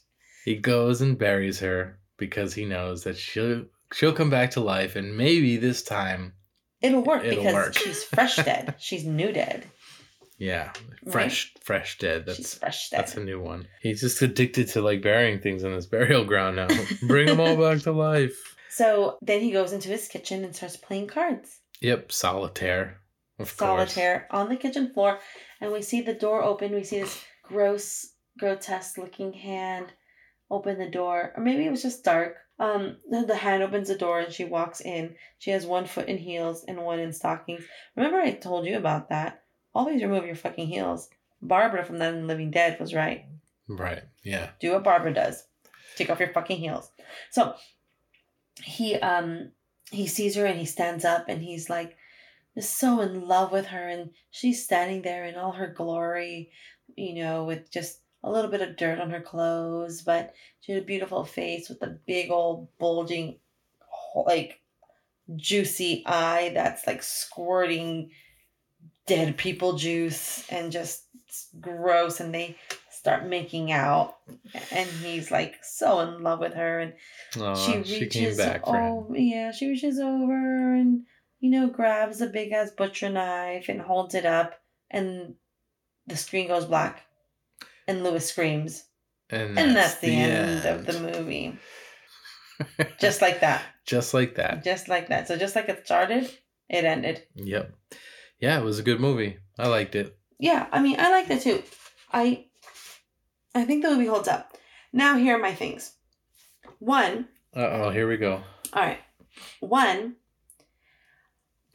He 0.43 0.55
goes 0.55 1.01
and 1.01 1.17
buries 1.17 1.59
her 1.59 1.99
because 2.17 2.53
he 2.53 2.65
knows 2.65 3.03
that 3.03 3.17
she'll 3.17 3.65
she'll 3.93 4.13
come 4.13 4.29
back 4.29 4.51
to 4.51 4.59
life 4.61 4.95
and 4.95 5.17
maybe 5.17 5.57
this 5.57 5.83
time 5.83 6.33
it'll 6.81 7.03
work 7.03 7.23
It'll 7.23 7.37
because 7.43 7.53
work. 7.53 7.77
she's 7.77 8.03
fresh 8.03 8.35
dead. 8.37 8.75
She's 8.79 9.05
new 9.05 9.31
dead. 9.31 9.65
yeah, 10.37 10.71
fresh 11.11 11.53
fresh 11.63 11.97
dead. 11.97 12.25
That's 12.25 12.37
she's 12.37 12.53
fresh 12.53 12.89
dead. 12.89 12.99
that's 12.99 13.15
a 13.17 13.23
new 13.23 13.41
one. 13.41 13.67
He's 13.81 14.01
just 14.01 14.21
addicted 14.21 14.67
to 14.69 14.81
like 14.81 15.01
burying 15.01 15.39
things 15.39 15.63
in 15.63 15.73
this 15.73 15.85
burial 15.87 16.25
ground 16.25 16.57
now. 16.57 16.67
Bring 17.07 17.27
them 17.27 17.39
all 17.39 17.55
back 17.57 17.81
to 17.83 17.91
life. 17.91 18.35
So 18.69 19.17
then 19.21 19.39
he 19.41 19.51
goes 19.51 19.71
into 19.73 19.87
his 19.89 20.07
kitchen 20.07 20.43
and 20.43 20.53
starts 20.55 20.75
playing 20.77 21.07
cards. 21.07 21.59
Yep, 21.81 22.11
solitaire. 22.11 22.99
Of 23.39 23.55
course. 23.57 23.93
Solitaire 23.93 24.27
on 24.31 24.49
the 24.49 24.55
kitchen 24.57 24.93
floor, 24.93 25.19
and 25.61 25.71
we 25.71 25.81
see 25.81 26.01
the 26.01 26.13
door 26.13 26.43
open. 26.43 26.73
We 26.73 26.83
see 26.83 26.99
this 27.01 27.21
gross, 27.43 28.05
grotesque 28.37 28.97
looking 28.97 29.33
hand 29.33 29.93
open 30.49 30.77
the 30.77 30.89
door, 30.89 31.33
or 31.35 31.43
maybe 31.43 31.65
it 31.65 31.71
was 31.71 31.81
just 31.81 32.03
dark. 32.03 32.37
Um, 32.59 32.97
the 33.09 33.25
the 33.27 33.35
hand 33.35 33.63
opens 33.63 33.87
the 33.87 33.95
door 33.95 34.19
and 34.19 34.31
she 34.31 34.45
walks 34.45 34.81
in. 34.81 35.15
She 35.39 35.51
has 35.51 35.65
one 35.65 35.85
foot 35.85 36.07
in 36.07 36.17
heels 36.17 36.63
and 36.67 36.81
one 36.81 36.99
in 36.99 37.13
stockings. 37.13 37.63
Remember, 37.95 38.19
I 38.19 38.31
told 38.31 38.65
you 38.65 38.77
about 38.77 39.09
that. 39.09 39.43
Always 39.73 40.01
remove 40.01 40.25
your 40.25 40.35
fucking 40.35 40.67
heels. 40.67 41.09
Barbara 41.41 41.83
from 41.83 41.97
That 41.97 42.15
Living 42.15 42.51
Dead 42.51 42.79
was 42.79 42.93
right. 42.93 43.25
Right. 43.67 44.03
Yeah. 44.23 44.49
Do 44.59 44.71
what 44.71 44.83
Barbara 44.83 45.13
does. 45.13 45.43
Take 45.95 46.09
off 46.09 46.19
your 46.19 46.33
fucking 46.33 46.57
heels. 46.57 46.89
So 47.31 47.55
he 48.63 48.95
um 48.95 49.51
he 49.91 50.07
sees 50.07 50.35
her 50.35 50.45
and 50.45 50.59
he 50.59 50.65
stands 50.65 51.03
up 51.03 51.25
and 51.27 51.41
he's 51.41 51.69
like 51.69 51.97
just 52.55 52.77
so 52.77 53.01
in 53.01 53.27
love 53.27 53.51
with 53.51 53.67
her 53.67 53.87
and 53.87 54.11
she's 54.31 54.63
standing 54.63 55.01
there 55.01 55.25
in 55.25 55.35
all 55.35 55.51
her 55.51 55.67
glory, 55.67 56.51
you 56.95 57.21
know, 57.21 57.43
with 57.43 57.69
just 57.71 57.99
a 58.25 58.31
little 58.31 58.49
bit 58.49 58.61
of 58.61 58.75
dirt 58.75 58.99
on 58.99 59.11
her 59.11 59.21
clothes, 59.21 60.01
but 60.01 60.33
she 60.59 60.71
had 60.71 60.81
a 60.81 60.85
beautiful 60.85 61.23
face 61.23 61.69
with 61.69 61.81
a 61.83 61.97
big 62.07 62.31
old 62.31 62.67
bulging 62.79 63.37
like 64.15 64.59
juicy 65.35 66.03
eye 66.05 66.51
that's 66.53 66.87
like 66.87 67.03
squirting 67.03 68.09
dead 69.05 69.37
people 69.37 69.73
juice 69.73 70.49
and 70.49 70.71
just 70.71 71.05
gross 71.59 72.19
and 72.19 72.33
they 72.33 72.55
start 72.89 73.27
making 73.27 73.71
out 73.71 74.17
and 74.71 74.89
he's 74.89 75.29
like 75.29 75.55
so 75.63 75.99
in 75.99 76.23
love 76.23 76.39
with 76.39 76.53
her 76.53 76.79
and 76.79 76.93
Aw, 77.39 77.55
she 77.55 77.83
she, 77.83 77.99
reaches 78.01 78.37
came 78.37 78.37
back 78.37 78.65
for 78.65 78.77
oh 78.77 79.13
yeah 79.13 79.51
she 79.51 79.67
reaches 79.67 79.99
over 79.99 80.73
and 80.73 81.05
you 81.39 81.51
know 81.51 81.67
grabs 81.67 82.21
a 82.21 82.27
big 82.27 82.51
ass 82.51 82.71
butcher 82.71 83.09
knife 83.09 83.69
and 83.69 83.81
holds 83.81 84.15
it 84.15 84.25
up 84.25 84.59
and 84.89 85.35
the 86.07 86.15
screen 86.15 86.47
goes 86.47 86.65
black 86.65 87.04
and 87.87 88.03
louis 88.03 88.25
screams 88.25 88.83
And, 89.29 89.57
and 89.57 89.75
that's 89.75 89.99
the, 89.99 90.15
end, 90.15 90.65
of 90.65 90.85
the 90.85 90.99
movie 90.99 91.57
just 92.99 93.21
like 93.21 93.41
that 93.41 93.61
Just 93.85 94.13
like 94.13 94.35
that. 94.35 94.63
just 94.63 94.87
like 94.87 95.09
that 95.09 95.27
so 95.27 95.37
just 95.37 95.55
like 95.55 95.67
it 95.69 95.85
started 95.85 96.29
it 96.69 96.85
ended 96.85 97.23
Yep. 97.35 97.73
Yeah, 98.39 98.59
it 98.59 98.63
was 98.63 98.79
a 98.79 98.83
good 98.83 98.99
movie. 98.99 99.37
I 99.57 99.67
liked 99.67 99.95
it. 99.95 100.17
yeah 100.39 100.67
i 100.71 100.81
mean 100.81 100.99
i 100.99 101.09
liked 101.11 101.29
it 101.31 101.41
too 101.41 101.61
i 102.11 102.45
i 103.53 103.63
think 103.65 103.83
the 103.83 103.89
movie 103.89 104.05
holds 104.07 104.27
up 104.27 104.57
now 104.93 105.15
here 105.17 105.35
are 105.37 105.41
my 105.41 105.53
things 105.53 105.93
one 106.79 107.27
Uh 107.55 107.59
oh, 107.71 107.89
here 107.91 108.07
we 108.07 108.17
go. 108.17 108.41
all 108.73 108.83
right 108.83 108.99
one 109.59 110.15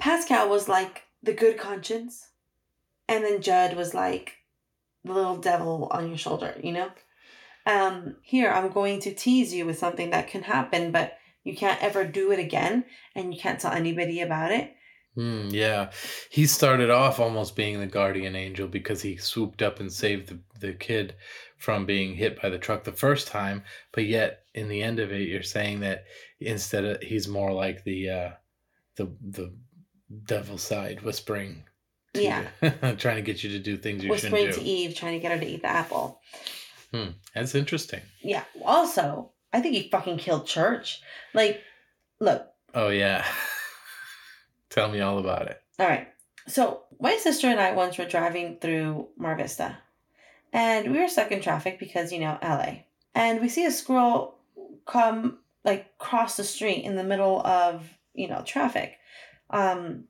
pascow 0.01 0.49
was 0.49 0.69
like 0.69 1.03
the 1.23 1.33
good 1.35 1.59
conscience 1.59 2.29
and 3.09 3.25
then 3.25 3.43
judd 3.43 3.77
was 3.77 3.93
like 3.95 4.37
the 5.05 5.13
little 5.13 5.37
devil 5.37 5.89
on 5.91 6.09
your 6.09 6.19
shoulder 6.19 6.55
you 6.63 6.73
know 6.73 6.91
um 7.67 8.17
here 8.23 8.51
i'm 8.51 8.71
going 8.71 9.01
to 9.01 9.15
tease 9.15 9.53
you 9.53 9.67
with 9.67 9.79
something 9.79 10.11
that 10.11 10.29
can 10.29 10.43
happen 10.43 10.91
but 10.91 11.15
you 11.45 11.57
can't 11.57 11.83
ever 11.83 12.05
do 12.05 12.33
it 12.33 12.39
again 12.39 12.85
and 13.15 13.35
you 13.35 13.41
can't 13.41 13.61
tell 13.61 13.73
anybody 13.73 14.21
about 14.21 14.53
it 14.53 14.75
Hmm, 15.17 15.49
yeah. 15.51 15.91
He 16.31 16.47
started 16.47 16.89
off 16.89 17.19
almost 17.19 17.57
being 17.57 17.81
the 17.81 17.87
guardian 17.87 18.37
angel 18.37 18.69
because 18.69 19.03
he 19.03 19.17
swooped 19.17 19.61
up 19.61 19.81
and 19.81 19.93
saved 19.93 20.29
the, 20.29 20.39
the 20.61 20.73
kid 20.73 21.17
from 21.57 21.85
being 21.85 22.15
hit 22.15 22.41
by 22.41 22.49
the 22.49 22.59
truck 22.59 22.85
the 22.85 22.93
first 22.93 23.27
time. 23.27 23.65
But 23.93 24.07
yet, 24.07 24.45
in 24.55 24.69
the 24.69 24.83
end 24.83 25.01
of 25.01 25.11
it, 25.13 25.29
you're 25.29 25.43
saying 25.43 25.81
that 25.81 26.05
instead 26.39 26.85
of 26.85 27.03
he's 27.03 27.27
more 27.27 27.53
like 27.53 27.83
the 27.85 28.09
uh, 28.09 28.31
the 28.97 29.13
the 29.21 29.53
devil 30.25 30.59
side 30.59 31.03
whispering. 31.03 31.65
Yeah. 32.15 32.47
trying 32.99 33.17
to 33.17 33.23
get 33.23 33.43
you 33.45 33.51
to 33.51 33.59
do 33.59 33.77
things 33.77 34.03
you 34.03 34.11
whispering 34.11 34.47
shouldn't 34.47 34.55
to 34.57 34.63
eve 34.63 34.95
trying 34.97 35.13
to 35.13 35.21
get 35.21 35.33
her 35.33 35.39
to 35.39 35.47
eat 35.47 35.63
the 35.63 35.69
apple 35.69 36.21
Hmm, 36.93 37.11
that's 37.35 37.55
interesting. 37.55 38.01
Yeah. 38.21 38.43
Also, 38.65 39.31
I 39.53 39.61
think 39.61 39.77
he 39.77 39.89
fucking 39.91 40.19
killed 40.19 40.47
Church. 40.47 41.01
Like, 41.35 41.63
look, 42.19 42.49
Oh 42.75 42.89
yeah. 42.89 43.25
Tell 44.71 44.89
me 44.91 45.01
all 45.01 45.19
about 45.19 45.47
it. 45.49 45.61
all 45.79 45.87
right. 45.87 46.09
So 46.47 46.83
my 47.01 47.17
sister 47.17 47.47
and 47.49 47.61
I 47.61 47.73
once 47.73 47.97
were 47.99 48.07
driving 48.07 48.59
through 48.61 49.09
Mar 49.17 49.37
Vista, 49.37 49.79
and 50.53 50.91
we 50.93 50.99
were 50.99 51.09
stuck 51.09 51.31
in 51.33 51.41
traffic 51.41 51.79
because 51.79 52.13
you 52.13 52.19
know 52.19 52.39
LA, 52.43 52.83
and 53.15 53.41
we 53.41 53.49
see 53.49 53.65
a 53.67 53.71
squirrel 53.71 54.37
come 54.87 55.39
like 55.65 55.97
cross 55.99 56.37
the 56.37 56.45
street 56.45 56.85
in 56.85 56.97
the 56.97 57.05
middle 57.05 57.45
of 57.47 57.89
you 58.15 58.27
know 58.29 58.43
traffic, 58.45 58.97
um, 59.51 60.05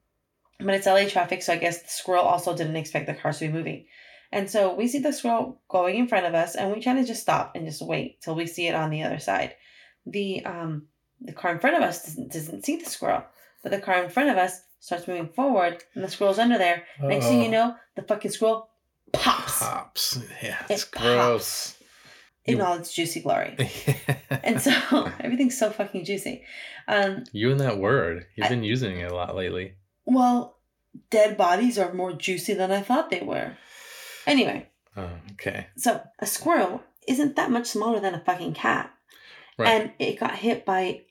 but 0.65 0.75
it's 0.75 0.87
LA 0.87 1.07
traffic, 1.09 1.43
so 1.43 1.53
I 1.53 1.57
guess 1.57 1.83
the 1.83 1.89
squirrel 1.89 2.25
also 2.25 2.57
didn't 2.57 2.77
expect 2.77 3.07
the 3.07 3.15
cars 3.15 3.39
to 3.39 3.47
be 3.47 3.53
moving. 3.53 3.87
And 4.33 4.49
so 4.49 4.75
we 4.75 4.87
see 4.87 4.99
the 5.01 5.13
squirrel 5.13 5.61
going 5.69 5.97
in 5.97 6.07
front 6.09 6.27
of 6.27 6.35
us, 6.35 6.55
and 6.55 6.73
we 6.73 6.81
try 6.81 6.95
to 6.95 7.05
just 7.05 7.23
stop 7.23 7.57
and 7.57 7.67
just 7.67 7.83
wait 7.83 8.21
till 8.23 8.35
we 8.37 8.47
see 8.47 8.69
it 8.69 8.75
on 8.75 8.91
the 8.91 9.03
other 9.03 9.19
side. 9.19 9.55
The 10.07 10.45
um 10.45 10.87
the 11.21 11.33
car 11.33 11.53
in 11.53 11.59
front 11.59 11.77
of 11.77 11.83
us 11.83 12.05
doesn't, 12.07 12.33
doesn't 12.33 12.65
see 12.65 12.77
the 12.77 12.89
squirrel, 12.89 13.25
but 13.63 13.73
the 13.73 13.81
car 13.81 14.03
in 14.03 14.09
front 14.11 14.31
of 14.31 14.37
us 14.39 14.61
starts 14.79 15.07
moving 15.09 15.29
forward, 15.29 15.83
and 15.95 16.03
the 16.05 16.09
squirrel's 16.09 16.39
under 16.39 16.57
there. 16.59 16.85
Next 17.03 17.27
thing 17.27 17.43
you 17.43 17.51
know, 17.51 17.75
the 17.97 18.03
fucking 18.03 18.31
squirrel 18.31 18.71
pops 19.13 19.59
Pops. 19.59 20.19
Yeah, 20.43 20.57
It 20.69 20.75
it's 20.75 20.85
gross. 20.85 21.77
in 22.47 22.57
You- 22.59 22.65
all 22.65 22.75
its 22.79 22.95
juicy 22.95 23.21
glory. 23.21 23.57
And 24.43 24.61
so 24.63 24.71
everything's 25.21 25.59
so 25.59 25.71
fucking 25.71 26.05
juicy. 26.05 26.45
Um, 26.89 27.25
you 27.33 27.51
and 27.51 27.61
that 27.61 27.79
word, 27.79 28.27
you've 28.37 28.47
I- 28.47 28.49
been 28.51 28.63
using 28.63 28.99
it 29.01 29.11
a 29.11 29.15
lot 29.15 29.35
lately. 29.37 29.75
Well, 30.13 30.59
dead 31.11 31.37
bodies 31.37 31.79
are 31.79 31.93
more 31.95 32.13
juicy 32.13 32.55
than 32.55 32.71
I 32.71 32.81
thought 32.83 33.11
they 33.11 33.21
were. 33.21 33.57
Anyway, 34.27 34.69
Oh, 34.97 35.11
okay. 35.33 35.67
so 35.77 36.03
a 36.19 36.27
squirrel 36.27 36.83
isn't 37.09 37.37
that 37.37 37.51
much 37.51 37.67
smaller 37.67 38.01
than 38.01 38.15
a 38.15 38.21
fucking 38.25 38.55
cat. 38.55 38.93
Right. 39.57 39.69
And 39.69 39.93
it 39.99 40.19
got 40.21 40.37
hit 40.37 40.65
by 40.65 41.03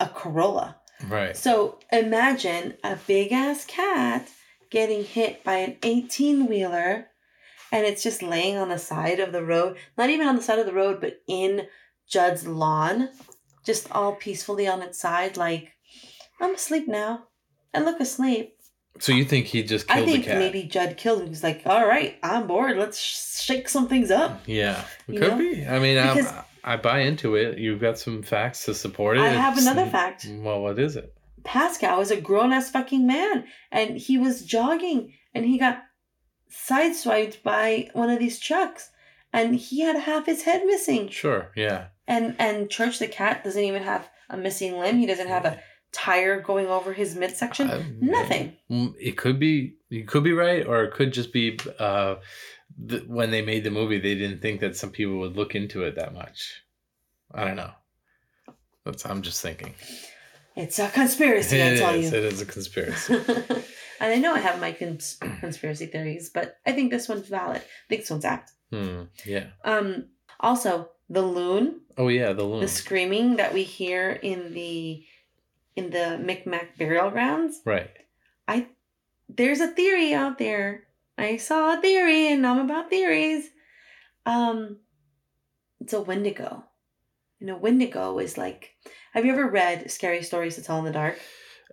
a 0.00 0.08
Corolla. 0.08 0.76
right. 1.08 1.36
So 1.36 1.78
imagine 1.92 2.74
a 2.84 2.96
big 3.06 3.32
ass 3.32 3.64
cat 3.64 4.28
getting 4.70 5.04
hit 5.04 5.44
by 5.44 5.56
an 5.56 5.76
18 5.82 6.46
wheeler 6.46 7.06
and 7.70 7.86
it's 7.86 8.02
just 8.02 8.22
laying 8.22 8.56
on 8.56 8.68
the 8.68 8.78
side 8.78 9.20
of 9.20 9.32
the 9.32 9.44
road. 9.44 9.76
Not 9.96 10.10
even 10.10 10.26
on 10.26 10.36
the 10.36 10.42
side 10.42 10.58
of 10.58 10.66
the 10.66 10.72
road, 10.74 11.00
but 11.00 11.20
in 11.28 11.66
Judd's 12.08 12.46
lawn, 12.46 13.08
just 13.64 13.90
all 13.92 14.14
peacefully 14.14 14.66
on 14.66 14.82
its 14.82 14.98
side, 15.00 15.36
like, 15.38 15.72
I'm 16.40 16.54
asleep 16.54 16.86
now. 16.88 17.28
I 17.74 17.80
look 17.80 18.00
asleep. 18.00 18.56
So 18.98 19.12
you 19.12 19.24
think 19.24 19.46
he 19.46 19.62
just 19.62 19.88
killed 19.88 20.08
I 20.08 20.12
think 20.12 20.26
maybe 20.26 20.64
Judd 20.64 20.96
killed 20.98 21.22
him. 21.22 21.28
He's 21.28 21.42
like, 21.42 21.62
all 21.64 21.86
right, 21.86 22.16
I'm 22.22 22.46
bored. 22.46 22.76
Let's 22.76 22.98
shake 23.42 23.68
some 23.68 23.88
things 23.88 24.10
up. 24.10 24.42
Yeah, 24.46 24.84
it 25.08 25.14
You 25.14 25.20
could 25.20 25.30
know? 25.32 25.38
be. 25.38 25.66
I 25.66 25.78
mean, 25.78 25.96
Because- 25.96 26.30
I, 26.30 26.44
I 26.74 26.76
buy 26.76 27.00
into 27.00 27.34
it. 27.34 27.58
You've 27.58 27.80
got 27.80 27.98
some 27.98 28.22
facts 28.22 28.66
to 28.66 28.74
support 28.74 29.16
it. 29.16 29.22
I 29.22 29.28
have 29.28 29.54
It's- 29.56 29.66
another 29.66 29.90
fact. 29.90 30.26
Well, 30.30 30.60
what 30.62 30.78
is 30.78 30.96
it? 30.96 31.14
Pascow 31.44 32.00
is 32.00 32.10
a 32.12 32.20
grown 32.20 32.52
ass 32.52 32.70
fucking 32.70 33.04
man, 33.06 33.44
and 33.72 33.96
he 33.96 34.16
was 34.18 34.44
jogging, 34.44 35.14
and 35.34 35.44
he 35.44 35.58
got 35.58 35.82
sideswiped 36.50 37.42
by 37.42 37.88
one 37.94 38.10
of 38.10 38.18
these 38.18 38.38
trucks, 38.38 38.90
and 39.32 39.56
he 39.56 39.80
had 39.80 39.96
half 39.96 40.26
his 40.26 40.42
head 40.42 40.64
missing. 40.66 41.08
Sure. 41.08 41.50
Yeah. 41.56 41.86
And 42.06 42.36
and 42.38 42.68
Church 42.70 42.98
the 42.98 43.08
cat 43.08 43.42
doesn't 43.44 43.62
even 43.62 43.82
have 43.82 44.08
a 44.28 44.36
missing 44.36 44.78
limb. 44.78 44.98
He 44.98 45.06
doesn't 45.06 45.28
have 45.28 45.44
a 45.44 45.60
tire 45.92 46.40
going 46.40 46.66
over 46.66 46.92
his 46.92 47.14
midsection. 47.14 47.70
I- 47.70 47.84
Nothing. 48.00 48.56
Mm, 48.70 48.94
It 49.00 49.16
could 49.16 49.38
be 49.38 49.76
you 49.90 50.04
could 50.04 50.24
be 50.24 50.32
right, 50.32 50.66
or 50.66 50.84
it 50.84 50.92
could 50.92 51.12
just 51.12 51.32
be 51.32 51.58
uh, 51.78 52.16
th- 52.88 53.04
when 53.06 53.30
they 53.30 53.42
made 53.42 53.64
the 53.64 53.70
movie, 53.70 54.00
they 54.00 54.14
didn't 54.14 54.40
think 54.40 54.60
that 54.60 54.76
some 54.76 54.90
people 54.90 55.18
would 55.18 55.36
look 55.36 55.54
into 55.54 55.82
it 55.84 55.96
that 55.96 56.14
much. 56.14 56.62
I 57.34 57.44
don't 57.44 57.56
know. 57.56 57.70
That's 58.84 59.04
I'm 59.06 59.22
just 59.22 59.40
thinking. 59.42 59.74
It's 60.56 60.78
a 60.78 60.88
conspiracy, 60.88 61.62
I 61.62 61.66
It 61.66 61.78
tell 61.78 61.94
is. 61.94 62.10
you. 62.12 62.18
It 62.18 62.24
is 62.24 62.40
a 62.42 62.46
conspiracy. 62.46 63.14
and 64.00 64.12
I 64.12 64.16
know 64.16 64.34
I 64.34 64.38
have 64.40 64.60
my 64.60 64.72
cons- 64.72 65.18
conspiracy 65.40 65.86
theories, 65.86 66.30
but 66.32 66.56
I 66.66 66.72
think 66.72 66.90
this 66.90 67.08
one's 67.08 67.28
valid. 67.28 67.62
I 67.62 67.84
think 67.88 68.02
this 68.02 68.10
one's 68.10 68.24
apt. 68.24 68.52
hmm. 68.70 69.02
Yeah. 69.24 69.46
Um, 69.64 70.08
also, 70.40 70.90
the 71.08 71.22
loon, 71.22 71.80
Oh 71.96 72.08
yeah, 72.08 72.32
the 72.32 72.42
loon. 72.44 72.60
the 72.60 72.68
screaming 72.68 73.36
that 73.36 73.54
we 73.54 73.62
hear 73.62 74.10
in 74.10 74.52
the 74.52 75.04
in 75.76 75.90
the 75.90 76.18
Micmac 76.18 76.78
burial 76.78 77.10
grounds. 77.10 77.60
right. 77.64 77.90
I 78.46 78.68
there's 79.28 79.60
a 79.60 79.68
theory 79.68 80.12
out 80.14 80.38
there. 80.38 80.84
I 81.16 81.36
saw 81.36 81.78
a 81.78 81.80
theory, 81.80 82.32
and 82.32 82.46
I'm 82.46 82.58
about 82.58 82.90
theories. 82.90 83.48
Um, 84.26 84.78
it's 85.80 85.92
a 85.92 86.00
Wendigo. 86.00 86.64
And 87.40 87.50
a 87.50 87.56
Wendigo 87.56 88.18
is 88.18 88.36
like. 88.38 88.70
Have 89.12 89.26
you 89.26 89.32
ever 89.32 89.48
read 89.48 89.90
Scary 89.90 90.22
Stories 90.22 90.54
to 90.54 90.62
Tell 90.62 90.78
in 90.78 90.84
the 90.84 90.90
Dark? 90.90 91.18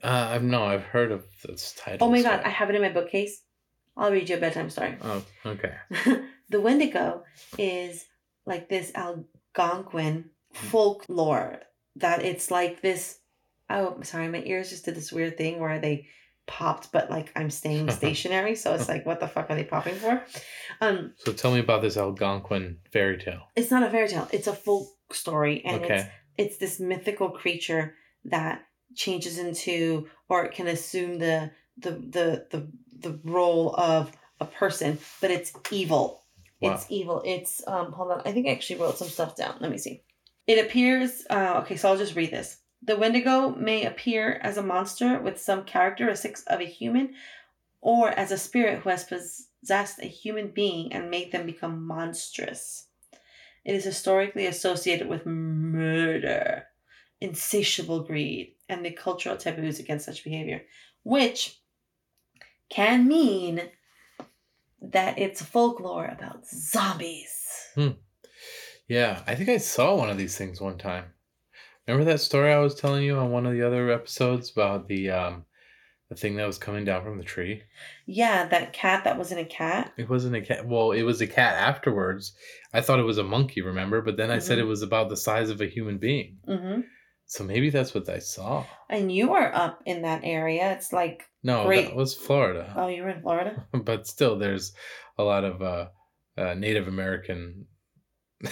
Uh, 0.03 0.29
I've 0.31 0.43
no, 0.43 0.63
I've 0.63 0.83
heard 0.83 1.11
of 1.11 1.25
this 1.43 1.73
title. 1.77 2.07
Oh 2.07 2.11
my 2.11 2.21
god, 2.21 2.41
I 2.45 2.49
have 2.49 2.69
it 2.69 2.75
in 2.75 2.81
my 2.81 2.89
bookcase. 2.89 3.41
I'll 3.97 4.11
read 4.11 4.29
you 4.29 4.37
a 4.37 4.39
bedtime 4.39 4.69
story. 4.69 4.95
Oh, 5.01 5.23
okay. 5.45 5.73
the 6.49 6.61
Wendigo 6.61 7.23
is 7.57 8.05
like 8.45 8.69
this 8.69 8.93
Algonquin 8.95 10.29
folklore 10.53 11.59
that 11.97 12.23
it's 12.23 12.49
like 12.49 12.81
this. 12.81 13.19
Oh, 13.69 14.01
sorry, 14.03 14.27
my 14.27 14.41
ears 14.45 14.69
just 14.69 14.85
did 14.85 14.95
this 14.95 15.11
weird 15.11 15.37
thing 15.37 15.59
where 15.59 15.79
they 15.79 16.07
popped, 16.47 16.91
but 16.91 17.09
like 17.09 17.31
I'm 17.35 17.49
staying 17.49 17.89
stationary, 18.01 18.55
so 18.55 18.73
it's 18.73 18.89
like, 18.89 19.05
what 19.05 19.19
the 19.19 19.27
fuck 19.27 19.49
are 19.49 19.55
they 19.55 19.63
popping 19.63 19.95
for? 19.95 20.23
Um, 20.81 21.13
So 21.17 21.33
tell 21.33 21.53
me 21.53 21.59
about 21.59 21.81
this 21.81 21.97
Algonquin 21.97 22.79
fairy 22.91 23.17
tale. 23.17 23.43
it's 23.55 23.71
not 23.71 23.83
a 23.83 23.89
fairy 23.89 24.07
tale; 24.07 24.27
it's 24.31 24.47
a 24.47 24.53
folk 24.55 24.87
story, 25.13 25.63
and 25.65 25.83
it's 25.85 26.09
it's 26.37 26.57
this 26.57 26.79
mythical 26.79 27.29
creature 27.29 27.95
that 28.25 28.63
changes 28.95 29.37
into 29.37 30.07
or 30.29 30.45
it 30.45 30.53
can 30.53 30.67
assume 30.67 31.19
the 31.19 31.51
the 31.77 31.91
the 31.91 32.45
the, 32.51 32.67
the 32.99 33.19
role 33.23 33.75
of 33.75 34.11
a 34.39 34.45
person 34.45 34.97
but 35.21 35.29
it's 35.31 35.53
evil 35.71 36.23
Wow. 36.59 36.73
it's 36.73 36.85
evil 36.89 37.21
it's 37.25 37.61
um 37.67 37.91
hold 37.93 38.11
on 38.11 38.21
i 38.25 38.31
think 38.33 38.47
i 38.47 38.51
actually 38.51 38.79
wrote 38.81 38.97
some 38.97 39.07
stuff 39.07 39.35
down 39.37 39.55
let 39.61 39.71
me 39.71 39.77
see 39.77 40.03
it 40.47 40.65
appears 40.65 41.23
uh, 41.29 41.61
okay 41.63 41.77
so 41.77 41.87
i'll 41.87 41.97
just 41.97 42.15
read 42.15 42.31
this 42.31 42.57
the 42.81 42.95
wendigo 42.95 43.49
may 43.55 43.85
appear 43.85 44.39
as 44.41 44.57
a 44.57 44.63
monster 44.63 45.19
with 45.19 45.39
some 45.39 45.63
characteristics 45.63 46.43
of 46.47 46.59
a 46.59 46.65
human 46.65 47.13
or 47.81 48.09
as 48.09 48.31
a 48.31 48.37
spirit 48.37 48.79
who 48.79 48.89
has 48.89 49.03
possessed 49.03 49.99
a 49.99 50.05
human 50.05 50.49
being 50.49 50.91
and 50.93 51.09
made 51.09 51.31
them 51.31 51.45
become 51.45 51.85
monstrous 51.85 52.89
it 53.65 53.75
is 53.75 53.83
historically 53.83 54.47
associated 54.47 55.07
with 55.07 55.25
murder, 55.25 56.65
insatiable 57.21 58.01
greed, 58.03 58.55
and 58.67 58.85
the 58.85 58.91
cultural 58.91 59.37
taboos 59.37 59.79
against 59.79 60.05
such 60.05 60.23
behavior, 60.23 60.63
which 61.03 61.59
can 62.69 63.07
mean 63.07 63.61
that 64.81 65.19
it's 65.19 65.41
folklore 65.41 66.05
about 66.05 66.47
zombies. 66.47 67.67
Hmm. 67.75 67.89
Yeah, 68.87 69.21
I 69.27 69.35
think 69.35 69.49
I 69.49 69.57
saw 69.57 69.95
one 69.95 70.09
of 70.09 70.17
these 70.17 70.37
things 70.37 70.61
one 70.61 70.77
time. 70.77 71.13
Remember 71.89 72.11
that 72.11 72.19
story 72.19 72.53
I 72.53 72.59
was 72.59 72.75
telling 72.75 73.03
you 73.03 73.17
on 73.17 73.31
one 73.31 73.45
of 73.47 73.53
the 73.53 73.65
other 73.65 73.89
episodes 73.89 74.51
about 74.51 74.87
the 74.87 75.09
um 75.09 75.45
the 76.09 76.15
thing 76.15 76.35
that 76.35 76.45
was 76.45 76.57
coming 76.57 76.85
down 76.85 77.03
from 77.03 77.17
the 77.17 77.23
tree? 77.23 77.63
Yeah, 78.05 78.47
that 78.47 78.73
cat 78.73 79.03
that 79.05 79.17
wasn't 79.17 79.41
a 79.41 79.45
cat. 79.45 79.93
It 79.97 80.07
wasn't 80.09 80.35
a 80.35 80.41
cat. 80.41 80.67
Well, 80.67 80.91
it 80.91 81.01
was 81.03 81.19
a 81.21 81.27
cat 81.27 81.55
afterwards. 81.55 82.33
I 82.73 82.81
thought 82.81 82.99
it 82.99 83.03
was 83.05 83.17
a 83.17 83.23
monkey, 83.23 83.61
remember? 83.61 84.01
But 84.01 84.17
then 84.17 84.29
I 84.31 84.37
said 84.39 84.57
Mhm. 84.59 84.61
it 84.61 84.65
was 84.65 84.81
about 84.83 85.09
the 85.09 85.17
size 85.17 85.49
of 85.49 85.61
a 85.61 85.65
human 85.67 85.97
being. 85.97 86.37
Mm-hmm. 86.47 86.81
So 87.25 87.43
maybe 87.43 87.69
that's 87.71 87.93
what 87.93 88.07
I 88.09 88.19
saw. 88.19 88.65
And 88.89 89.11
you 89.11 89.33
are 89.33 89.53
up 89.53 89.81
in 89.85 90.01
that 90.03 90.21
area. 90.23 90.71
It's 90.73 90.91
like, 90.93 91.23
No, 91.43 91.65
Great. 91.65 91.87
that 91.87 91.95
was 91.95 92.13
Florida. 92.15 92.71
oh, 92.75 92.87
you 92.87 93.01
were 93.03 93.09
in 93.09 93.21
Florida? 93.21 93.67
but 93.83 94.05
still 94.07 94.37
there's 94.37 94.73
a 95.17 95.23
lot 95.23 95.43
of 95.43 95.61
uh, 95.61 95.87
uh 96.37 96.53
Native 96.55 96.87
American 96.87 97.65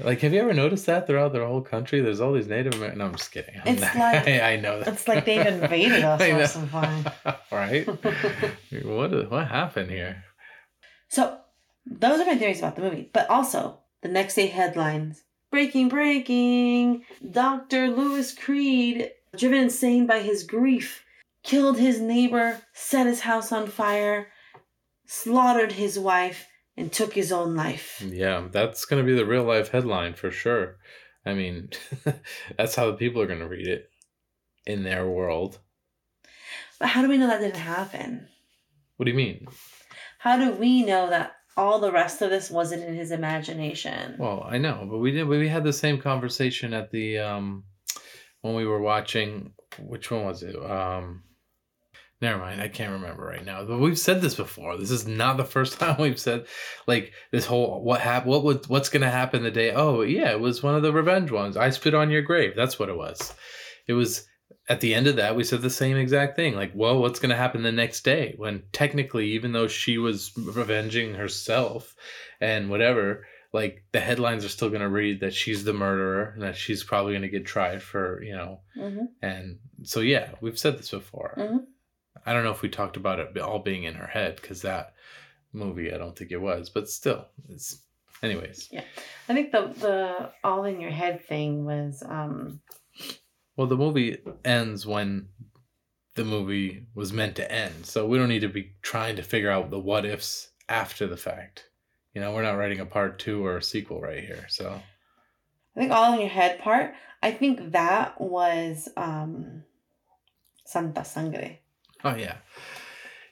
like 0.00 0.20
have 0.20 0.32
you 0.32 0.40
ever 0.40 0.52
noticed 0.54 0.86
that 0.86 1.06
throughout 1.06 1.32
the 1.32 1.44
whole 1.46 1.60
country 1.60 2.00
there's 2.00 2.20
all 2.20 2.32
these 2.32 2.48
Native 2.48 2.74
American 2.74 2.98
no 2.98 3.06
I'm 3.06 3.14
just 3.14 3.30
kidding 3.32 3.54
I'm 3.60 3.72
It's 3.74 3.82
not- 3.82 3.94
like- 3.96 4.26
I, 4.28 4.52
I 4.52 4.56
know 4.56 4.78
that 4.80 4.88
it's 4.88 5.06
like 5.08 5.24
they've 5.24 5.46
invaded 5.46 6.02
us 6.04 6.20
or 6.28 6.32
know. 6.38 6.46
something. 6.46 7.12
right 7.52 7.86
what 8.84 9.30
what 9.30 9.48
happened 9.48 9.90
here 9.90 10.24
So 11.08 11.38
those 11.86 12.20
are 12.20 12.26
my 12.26 12.36
theories 12.36 12.60
about 12.60 12.76
the 12.76 12.82
movie. 12.82 13.10
But 13.12 13.28
also 13.28 13.78
the 14.02 14.08
next 14.08 14.34
day 14.36 14.46
headlines. 14.46 15.22
Breaking, 15.50 15.88
breaking. 15.88 17.04
Dr. 17.30 17.88
Louis 17.88 18.32
Creed, 18.34 19.10
driven 19.36 19.64
insane 19.64 20.06
by 20.06 20.20
his 20.20 20.44
grief, 20.44 21.04
killed 21.42 21.78
his 21.78 22.00
neighbor, 22.00 22.60
set 22.72 23.06
his 23.06 23.20
house 23.20 23.52
on 23.52 23.66
fire, 23.66 24.28
slaughtered 25.06 25.72
his 25.72 25.98
wife, 25.98 26.46
and 26.76 26.92
took 26.92 27.12
his 27.14 27.32
own 27.32 27.54
life. 27.54 28.02
yeah 28.06 28.46
that's 28.50 28.84
gonna 28.84 29.02
be 29.04 29.14
the 29.14 29.26
real 29.26 29.44
life 29.44 29.70
headline 29.70 30.14
for 30.14 30.30
sure 30.30 30.76
I 31.26 31.34
mean 31.34 31.70
that's 32.56 32.74
how 32.74 32.86
the 32.90 32.96
people 32.96 33.20
are 33.22 33.26
gonna 33.26 33.48
read 33.48 33.66
it 33.68 33.90
in 34.66 34.82
their 34.82 35.06
world 35.08 35.58
But 36.78 36.88
how 36.88 37.02
do 37.02 37.08
we 37.08 37.18
know 37.18 37.26
that 37.28 37.40
didn't 37.40 37.56
happen? 37.56 38.28
what 38.96 39.04
do 39.06 39.10
you 39.10 39.16
mean 39.16 39.46
How 40.18 40.36
do 40.36 40.52
we 40.52 40.84
know 40.84 41.10
that 41.10 41.32
all 41.56 41.80
the 41.80 41.92
rest 41.92 42.22
of 42.22 42.30
this 42.30 42.50
wasn't 42.50 42.82
in 42.82 42.94
his 42.94 43.10
imagination? 43.10 44.16
Well, 44.18 44.42
I 44.48 44.56
know, 44.56 44.86
but 44.90 44.96
we 44.98 45.10
did. 45.10 45.28
We 45.28 45.48
had 45.48 45.64
the 45.64 45.72
same 45.72 45.98
conversation 46.00 46.72
at 46.72 46.90
the 46.90 47.18
um 47.18 47.64
when 48.40 48.54
we 48.54 48.64
were 48.64 48.80
watching. 48.80 49.52
Which 49.78 50.10
one 50.10 50.24
was 50.24 50.42
it? 50.42 50.56
Um, 50.56 51.24
never 52.22 52.38
mind. 52.38 52.62
I 52.62 52.68
can't 52.68 52.92
remember 52.92 53.24
right 53.24 53.44
now. 53.44 53.64
But 53.64 53.78
we've 53.80 53.98
said 53.98 54.22
this 54.22 54.34
before. 54.34 54.78
This 54.78 54.90
is 54.90 55.06
not 55.06 55.36
the 55.36 55.44
first 55.44 55.74
time 55.78 55.96
we've 56.00 56.18
said 56.18 56.46
like 56.86 57.12
this 57.32 57.44
whole 57.44 57.82
what 57.82 58.00
hap- 58.00 58.24
What 58.26 58.44
would 58.44 58.66
what's 58.68 58.88
gonna 58.88 59.10
happen 59.10 59.42
the 59.42 59.50
day? 59.50 59.72
Oh 59.72 60.00
yeah, 60.02 60.30
it 60.30 60.40
was 60.40 60.62
one 60.62 60.74
of 60.74 60.82
the 60.82 60.92
revenge 60.92 61.30
ones. 61.30 61.56
I 61.58 61.68
spit 61.70 61.94
on 61.94 62.10
your 62.10 62.22
grave. 62.22 62.54
That's 62.56 62.78
what 62.78 62.88
it 62.88 62.96
was. 62.96 63.34
It 63.86 63.92
was 63.92 64.26
at 64.68 64.80
the 64.80 64.94
end 64.94 65.08
of 65.08 65.16
that 65.16 65.34
we 65.34 65.42
said 65.42 65.60
the 65.60 65.68
same 65.68 65.96
exact 65.96 66.36
thing 66.36 66.54
like 66.54 66.70
well 66.72 67.00
what's 67.00 67.18
going 67.18 67.30
to 67.30 67.36
happen 67.36 67.64
the 67.64 67.72
next 67.72 68.04
day 68.04 68.32
when 68.36 68.62
technically 68.72 69.26
even 69.32 69.50
though 69.52 69.66
she 69.66 69.98
was 69.98 70.30
revenging 70.38 71.14
herself 71.14 71.96
and 72.40 72.70
whatever 72.70 73.26
like 73.52 73.82
the 73.90 73.98
headlines 73.98 74.44
are 74.44 74.48
still 74.48 74.68
going 74.68 74.80
to 74.80 74.88
read 74.88 75.18
that 75.20 75.34
she's 75.34 75.64
the 75.64 75.72
murderer 75.72 76.30
and 76.34 76.42
that 76.42 76.56
she's 76.56 76.84
probably 76.84 77.12
going 77.12 77.22
to 77.22 77.28
get 77.28 77.44
tried 77.44 77.82
for 77.82 78.22
you 78.22 78.36
know 78.36 78.60
hmm 78.74 79.06
and 79.20 79.58
so 79.82 79.98
yeah 79.98 80.28
we've 80.40 80.58
said 80.58 80.78
this 80.78 80.90
before 80.92 81.34
Mhm. 81.36 81.64
I 82.26 82.32
don't 82.32 82.44
know 82.44 82.50
if 82.52 82.62
we 82.62 82.68
talked 82.68 82.96
about 82.96 83.18
it 83.18 83.38
all 83.38 83.58
being 83.58 83.84
in 83.84 83.94
her 83.94 84.06
head 84.06 84.36
because 84.40 84.62
that 84.62 84.94
movie 85.52 85.92
i 85.92 85.98
don't 85.98 86.16
think 86.16 86.30
it 86.30 86.40
was 86.40 86.70
but 86.70 86.88
still 86.88 87.26
it's 87.48 87.82
anyways 88.22 88.68
Yeah, 88.70 88.84
I 89.28 89.34
think 89.34 89.52
the 89.52 89.72
the 89.78 90.30
all 90.44 90.64
in 90.64 90.80
your 90.80 90.90
head 90.90 91.26
thing 91.26 91.64
was 91.64 92.02
um 92.06 92.60
Well, 93.56 93.66
the 93.66 93.76
movie 93.76 94.18
ends 94.44 94.86
when 94.86 95.28
the 96.14 96.24
movie 96.24 96.86
was 96.94 97.12
meant 97.12 97.36
to 97.36 97.50
end. 97.50 97.86
So 97.86 98.06
we 98.06 98.18
don't 98.18 98.28
need 98.28 98.40
to 98.40 98.48
be 98.48 98.74
trying 98.82 99.16
to 99.16 99.22
figure 99.22 99.50
out 99.50 99.70
the 99.70 99.78
what 99.78 100.04
ifs 100.04 100.50
after 100.68 101.06
the 101.06 101.16
fact. 101.16 101.68
You 102.14 102.20
know, 102.20 102.32
we're 102.32 102.42
not 102.42 102.58
writing 102.58 102.80
a 102.80 102.86
part 102.86 103.18
two 103.18 103.44
or 103.44 103.56
a 103.56 103.62
sequel 103.62 104.00
right 104.00 104.22
here. 104.22 104.46
So 104.48 104.80
I 105.76 105.80
think 105.80 105.90
all 105.90 106.12
in 106.12 106.20
your 106.20 106.28
head 106.28 106.60
part. 106.60 106.94
I 107.22 107.32
think 107.32 107.72
that 107.72 108.20
was 108.20 108.88
um 108.96 109.64
Santa 110.64 111.04
Sangre. 111.04 111.58
Oh 112.04 112.16
yeah. 112.16 112.36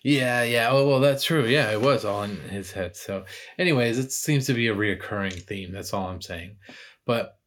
Yeah, 0.02 0.42
yeah. 0.44 0.68
Oh 0.70 0.88
well 0.88 1.01
that's 1.01 1.24
true. 1.24 1.44
Yeah, 1.47 1.70
it 1.72 1.80
was 1.80 2.05
all 2.05 2.22
in 2.22 2.36
his 2.48 2.72
head. 2.72 2.97
So 2.97 3.24
anyways, 3.59 3.98
it 3.98 4.12
seems 4.12 4.47
to 4.47 4.55
be 4.55 4.68
a 4.68 4.74
reoccurring 4.74 5.42
theme. 5.42 5.72
That's 5.72 5.92
all 5.92 6.09
I'm 6.09 6.22
saying. 6.22 6.56
But 7.05 7.38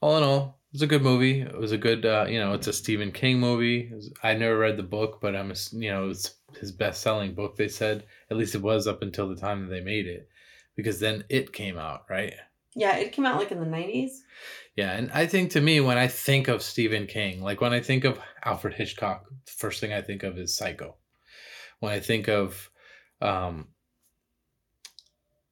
all 0.00 0.16
in 0.16 0.22
all, 0.22 0.60
it 0.72 0.74
was 0.76 0.82
a 0.82 0.86
good 0.86 1.02
movie. 1.02 1.40
It 1.40 1.56
was 1.58 1.72
a 1.72 1.78
good 1.78 2.06
uh, 2.06 2.26
you 2.28 2.38
know, 2.38 2.52
it's 2.52 2.66
a 2.68 2.72
Stephen 2.72 3.10
King 3.12 3.40
movie. 3.40 3.90
Was- 3.92 4.12
I 4.22 4.34
never 4.34 4.58
read 4.58 4.76
the 4.76 4.82
book, 4.82 5.18
but 5.20 5.34
I'm 5.34 5.52
you 5.72 5.90
know, 5.90 6.10
it's 6.10 6.36
his 6.60 6.72
best-selling 6.72 7.34
book 7.34 7.56
they 7.56 7.68
said. 7.68 8.04
At 8.30 8.36
least 8.36 8.54
it 8.54 8.62
was 8.62 8.86
up 8.86 9.02
until 9.02 9.28
the 9.28 9.36
time 9.36 9.62
that 9.62 9.70
they 9.70 9.80
made 9.80 10.06
it. 10.06 10.28
Because 10.76 11.00
then 11.00 11.24
it 11.28 11.52
came 11.52 11.78
out, 11.78 12.02
right? 12.10 12.34
Yeah, 12.76 12.96
it 12.96 13.12
came 13.12 13.24
out 13.24 13.38
like 13.38 13.50
in 13.50 13.58
the 13.58 13.66
nineties. 13.66 14.22
Yeah, 14.76 14.92
and 14.92 15.10
I 15.10 15.26
think 15.26 15.52
to 15.52 15.60
me, 15.62 15.80
when 15.80 15.96
I 15.96 16.08
think 16.08 16.46
of 16.48 16.62
Stephen 16.62 17.06
King, 17.06 17.40
like 17.40 17.62
when 17.62 17.72
I 17.72 17.80
think 17.80 18.04
of 18.04 18.20
Alfred 18.44 18.74
Hitchcock, 18.74 19.24
the 19.46 19.52
first 19.52 19.80
thing 19.80 19.94
I 19.94 20.02
think 20.02 20.22
of 20.22 20.38
is 20.38 20.54
Psycho. 20.54 20.96
When 21.80 21.90
I 21.90 22.00
think 22.00 22.28
of 22.28 22.70
um, 23.22 23.68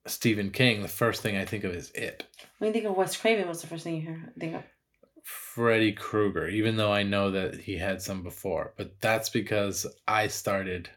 Stephen 0.07 0.51
King, 0.51 0.83
the 0.83 0.89
first 0.89 1.23
thing 1.23 1.39
I 1.39 1.47
think 1.47 1.65
of 1.65 1.75
is 1.75 1.91
It. 1.93 2.27
When 2.59 2.69
you 2.69 2.75
think 2.75 2.85
of 2.85 2.95
Wes 2.95 3.17
Craven, 3.17 3.49
what's 3.49 3.63
the 3.63 3.69
first 3.69 3.85
thing 3.85 3.97
you 3.97 4.03
hear, 4.03 4.33
think 4.39 4.55
of? 4.57 4.63
Freddy 5.25 5.93
Krueger, 5.93 6.49
even 6.49 6.77
though 6.77 6.93
I 6.93 7.03
know 7.03 7.31
that 7.31 7.55
he 7.55 7.79
had 7.79 8.03
some 8.03 8.23
before. 8.23 8.75
But 8.77 9.01
that's 9.01 9.31
because 9.31 9.87
I 10.07 10.27
started 10.27 10.91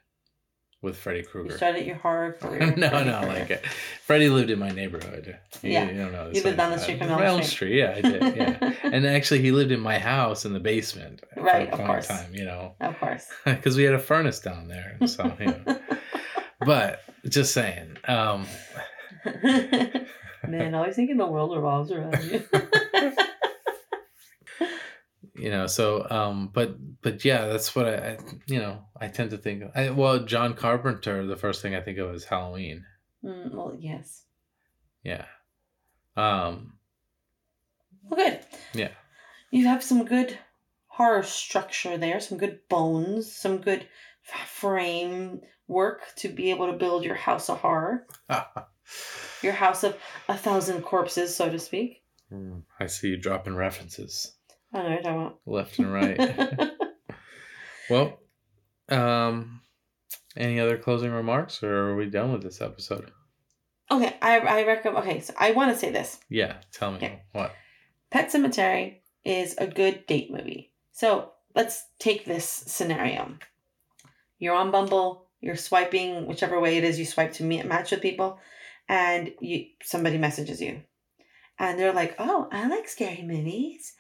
with 0.82 0.96
Freddy 0.98 1.24
Krueger. 1.24 1.52
You 1.52 1.58
started 1.58 1.86
your 1.86 1.96
horror 1.98 2.34
career. 2.40 2.74
no, 2.78 2.90
Freddy 2.90 3.10
no, 3.10 3.20
Krueger. 3.22 3.50
like 3.50 3.66
Freddie 4.06 4.30
lived 4.30 4.50
in 4.52 4.60
my 4.60 4.70
neighborhood. 4.70 5.38
You, 5.64 5.72
Yeah. 5.72 5.90
you 5.90 5.98
don't 5.98 6.12
know. 6.12 6.30
You 6.34 6.44
lived 6.44 6.58
down 6.58 6.72
the 6.72 6.78
street 6.78 7.00
from 7.00 7.10
Elm 7.10 7.22
Elm 7.24 7.44
Street. 7.44 7.76
Yeah, 7.78 7.94
I 7.98 8.02
did. 8.02 8.36
Yeah, 8.36 8.74
and 8.84 9.06
actually, 9.08 9.42
he 9.42 9.52
lived 9.52 9.72
in 9.72 9.80
my 9.80 9.98
house 9.98 10.46
in 10.46 10.54
the 10.54 10.60
basement 10.60 11.22
for 11.34 11.42
Right, 11.44 11.68
a 11.68 11.72
of 11.74 11.80
course. 11.86 12.08
time. 12.08 12.34
You 12.34 12.46
know, 12.46 12.76
Of 12.80 12.98
course. 13.00 13.28
because 13.46 13.76
we 13.76 13.84
had 13.84 13.96
a 13.96 14.00
furnace 14.00 14.40
down 14.40 14.68
there. 14.68 14.98
So, 15.08 15.32
you 15.40 15.46
know. 15.48 15.80
but 16.66 17.02
just 17.28 17.54
saying. 17.54 17.98
Um, 18.08 18.46
Man, 20.48 20.76
always 20.76 20.96
thinking 20.96 21.18
the 21.18 21.26
world 21.26 21.54
revolves 21.56 21.92
around 21.92 22.24
you. 22.32 22.44
You 25.38 25.50
know 25.50 25.68
so 25.68 26.06
um 26.10 26.50
but 26.54 26.76
but 27.02 27.24
yeah 27.24 27.48
that's 27.48 27.76
what 27.76 27.86
I, 27.88 27.96
I 27.96 28.18
you 28.48 28.60
know 28.60 28.84
i 29.00 29.08
tend 29.08 29.30
to 29.32 29.38
think 29.38 29.64
I, 29.76 29.90
well 29.92 30.20
john 30.20 30.54
carpenter 30.54 31.26
the 31.26 31.36
first 31.36 31.62
thing 31.62 31.76
i 31.76 31.82
think 31.82 31.98
of 32.00 32.14
is 32.16 32.26
halloween 32.26 32.84
Mm, 33.24 33.52
well, 33.54 33.76
yes. 33.80 34.24
yeah 35.04 35.26
um 36.16 36.74
Well, 38.10 38.18
good. 38.24 38.40
Yeah. 38.74 38.90
You 39.50 39.66
have 39.68 39.84
some 39.84 40.06
good 40.06 40.38
horror 40.86 41.24
structure 41.24 41.98
there, 41.98 42.20
some 42.20 42.38
good 42.38 42.60
bones, 42.70 43.32
some 43.32 43.58
good 43.58 43.88
frame 44.46 45.42
work 45.68 46.02
to 46.18 46.30
be 46.30 46.52
able 46.52 46.68
to 46.68 46.78
build 46.78 47.04
your 47.04 47.16
house 47.16 47.50
of 47.50 47.60
horror, 47.60 48.06
your 49.42 49.54
house 49.54 49.84
of 49.84 49.98
a 50.30 50.38
thousand 50.38 50.84
corpses, 50.84 51.36
so 51.36 51.50
to 51.50 51.60
speak. 51.60 52.04
i 52.80 52.86
see 52.86 53.10
you 53.10 53.18
dropping 53.18 53.56
references 53.56 54.37
I 54.86 55.02
don't 55.02 55.18
know 55.18 55.38
what 55.44 55.56
left 55.58 55.80
and 55.80 55.94
right 55.94 56.18
you're 56.18 56.28
talking 56.28 56.48
about. 56.54 56.72
well 57.90 58.20
um 58.90 59.62
any 60.36 60.60
other 60.60 60.78
closing 60.78 61.12
remarks 61.12 61.64
or 61.64 61.90
are 61.90 61.96
we 61.96 62.06
done 62.06 62.32
with 62.32 62.44
this 62.44 62.62
episode 62.62 63.12
okay, 63.90 64.16
I, 64.22 64.40
I 64.40 64.64
recommend. 64.66 65.04
Okay, 65.06 65.22
so 65.22 65.34
I 65.40 65.52
want 65.52 65.72
to 65.72 65.78
say 65.80 65.92
this. 65.92 66.20
yeah 66.30 66.58
tell 66.72 66.92
me 66.92 66.98
Okay. 66.98 67.22
what 67.34 67.54
Pet 68.12 68.30
Sematary 68.32 68.98
is 69.26 69.56
a 69.58 69.68
good 69.68 70.06
date 70.08 70.32
movie. 70.32 70.72
So 70.94 71.34
let's 71.56 71.84
take 72.00 72.24
this 72.24 72.46
scenario. 72.48 73.38
You're 74.40 74.56
on 74.56 74.72
Bumble, 74.72 75.28
you're 75.42 75.58
swiping 75.58 76.26
whichever 76.28 76.60
way 76.60 76.78
it 76.78 76.84
is 76.86 76.98
you 77.00 77.06
swipe 77.06 77.34
to 77.34 77.44
meet, 77.44 77.66
match 77.66 77.92
with 77.92 78.02
people, 78.02 78.40
and 78.88 79.34
you 79.42 79.66
somebody 79.84 80.18
messages 80.18 80.62
you. 80.62 80.82
And 81.60 81.80
they're 81.80 81.94
like, 81.94 82.16
oh, 82.20 82.48
I 82.52 82.68
like 82.68 82.88
scary 82.88 83.24
movies. 83.24 83.94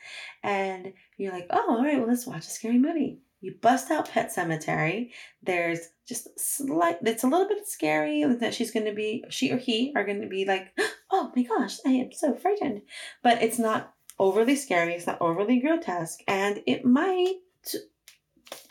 And 0.43 0.93
you're 1.17 1.34
like, 1.34 1.47
oh, 1.49 1.77
all 1.77 1.84
right, 1.84 1.97
well, 1.97 2.07
let's 2.07 2.27
watch 2.27 2.45
a 2.45 2.49
scary 2.49 2.77
movie. 2.77 3.19
You 3.41 3.53
bust 3.61 3.91
out 3.91 4.09
Pet 4.09 4.34
Sematary. 4.35 5.11
There's 5.43 5.79
just 6.07 6.27
slight, 6.39 6.97
it's 7.03 7.23
a 7.23 7.27
little 7.27 7.47
bit 7.47 7.67
scary 7.67 8.23
that 8.23 8.53
she's 8.53 8.71
going 8.71 8.85
to 8.85 8.93
be, 8.93 9.23
she 9.29 9.51
or 9.51 9.57
he 9.57 9.93
are 9.95 10.05
going 10.05 10.21
to 10.21 10.27
be 10.27 10.45
like, 10.45 10.67
oh 11.11 11.31
my 11.35 11.43
gosh, 11.43 11.77
I 11.85 11.91
am 11.91 12.11
so 12.11 12.35
frightened. 12.35 12.81
But 13.23 13.41
it's 13.41 13.59
not 13.59 13.93
overly 14.19 14.55
scary, 14.55 14.93
it's 14.93 15.07
not 15.07 15.21
overly 15.21 15.59
grotesque, 15.59 16.19
and 16.27 16.61
it 16.65 16.85
might 16.85 17.35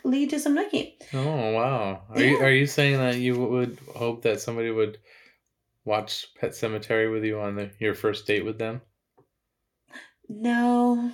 lead 0.04 0.30
to 0.30 0.38
some 0.38 0.56
nookie. 0.56 0.94
oh 1.12 1.52
wow 1.52 2.02
are 2.10 2.22
you 2.22 2.36
are 2.38 2.50
you 2.50 2.66
saying 2.66 2.96
that 2.96 3.16
you 3.16 3.36
would 3.36 3.78
hope 3.94 4.22
that 4.22 4.40
somebody 4.40 4.70
would 4.70 4.98
watch 5.86 6.26
pet 6.38 6.50
sematary 6.50 7.10
with 7.10 7.24
you 7.24 7.40
on 7.40 7.56
the, 7.56 7.70
your 7.78 7.94
first 7.94 8.26
date 8.26 8.44
with 8.44 8.58
them 8.58 8.82
No, 10.28 11.12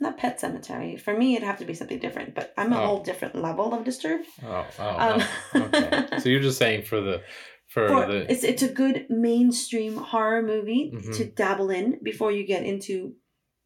not 0.00 0.16
Pet 0.18 0.40
Sematary. 0.40 1.00
For 1.00 1.16
me, 1.16 1.36
it'd 1.36 1.46
have 1.46 1.58
to 1.58 1.64
be 1.64 1.74
something 1.74 1.98
different, 2.00 2.34
but 2.34 2.52
I'm 2.56 2.72
a 2.72 2.80
Oh. 2.82 2.86
whole 2.86 3.02
different 3.02 3.34
level 3.36 3.72
of 3.72 3.84
disturbed. 3.84 4.26
Oh, 4.44 4.66
oh, 4.78 4.88
Um, 4.98 5.22
oh, 5.54 5.62
okay. 5.74 6.18
So 6.20 6.28
you're 6.28 6.40
just 6.40 6.58
saying 6.58 6.84
for 6.84 7.00
the 7.00 7.22
for, 7.68 7.86
For- 7.88 8.06
the 8.06 8.30
it's 8.32 8.44
it's 8.44 8.62
a 8.62 8.72
good 8.72 9.06
mainstream 9.10 9.96
horror 9.96 10.42
movie 10.42 10.90
Mhm. 10.94 11.16
to 11.16 11.24
dabble 11.26 11.70
in 11.70 12.00
before 12.02 12.32
you 12.32 12.44
get 12.46 12.64
into, 12.64 13.14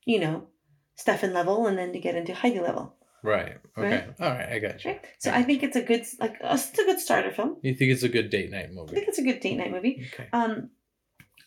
you 0.05 0.19
know, 0.21 0.49
Stefan 0.97 1.33
level 1.33 1.67
and 1.67 1.79
then 1.79 1.93
to 1.93 1.99
get 2.01 2.15
into 2.15 2.35
Heidi 2.35 2.61
level. 2.61 2.97
Right. 3.23 3.59
Okay. 3.77 3.91
Right? 3.91 4.15
All 4.21 4.31
right. 4.31 4.49
I 4.53 4.59
got 4.59 4.85
you. 4.85 4.93
Right? 4.93 5.05
So 5.19 5.31
I 5.31 5.43
think 5.43 5.63
it's 5.63 5.77
a 5.77 5.83
good 5.83 6.05
like 6.19 6.37
it's 6.43 6.79
a 6.79 6.85
good 6.85 7.01
starter 7.01 7.31
film. 7.31 7.57
You 7.63 7.75
think 7.75 7.93
it's 7.93 8.03
a 8.03 8.09
good 8.09 8.31
date 8.31 8.51
night 8.51 8.73
movie? 8.73 8.93
I 8.93 8.95
think 8.95 9.09
it's 9.09 9.19
a 9.19 9.23
good 9.23 9.41
date 9.41 9.57
night 9.57 9.71
movie. 9.71 10.09
Okay. 10.13 10.29
Um, 10.33 10.71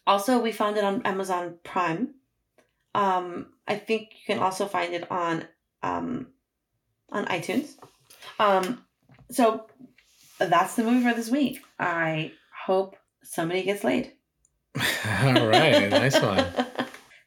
also, 0.07 0.39
we 0.39 0.51
found 0.51 0.77
it 0.77 0.83
on 0.83 1.01
Amazon 1.03 1.57
Prime. 1.63 2.13
Um, 2.93 3.47
I 3.67 3.75
think 3.75 4.09
you 4.11 4.35
can 4.35 4.41
also 4.41 4.67
find 4.67 4.93
it 4.93 5.09
on 5.11 5.45
um, 5.83 6.27
on 7.11 7.25
iTunes. 7.25 7.75
Um, 8.39 8.83
so 9.31 9.67
that's 10.39 10.75
the 10.75 10.83
movie 10.83 11.03
for 11.03 11.15
this 11.15 11.29
week. 11.29 11.59
I 11.79 12.31
hope 12.65 12.95
somebody 13.23 13.63
gets 13.63 13.83
laid. 13.83 14.13
All 14.77 15.47
right. 15.47 15.89
Nice 15.89 16.19
one. 16.21 16.45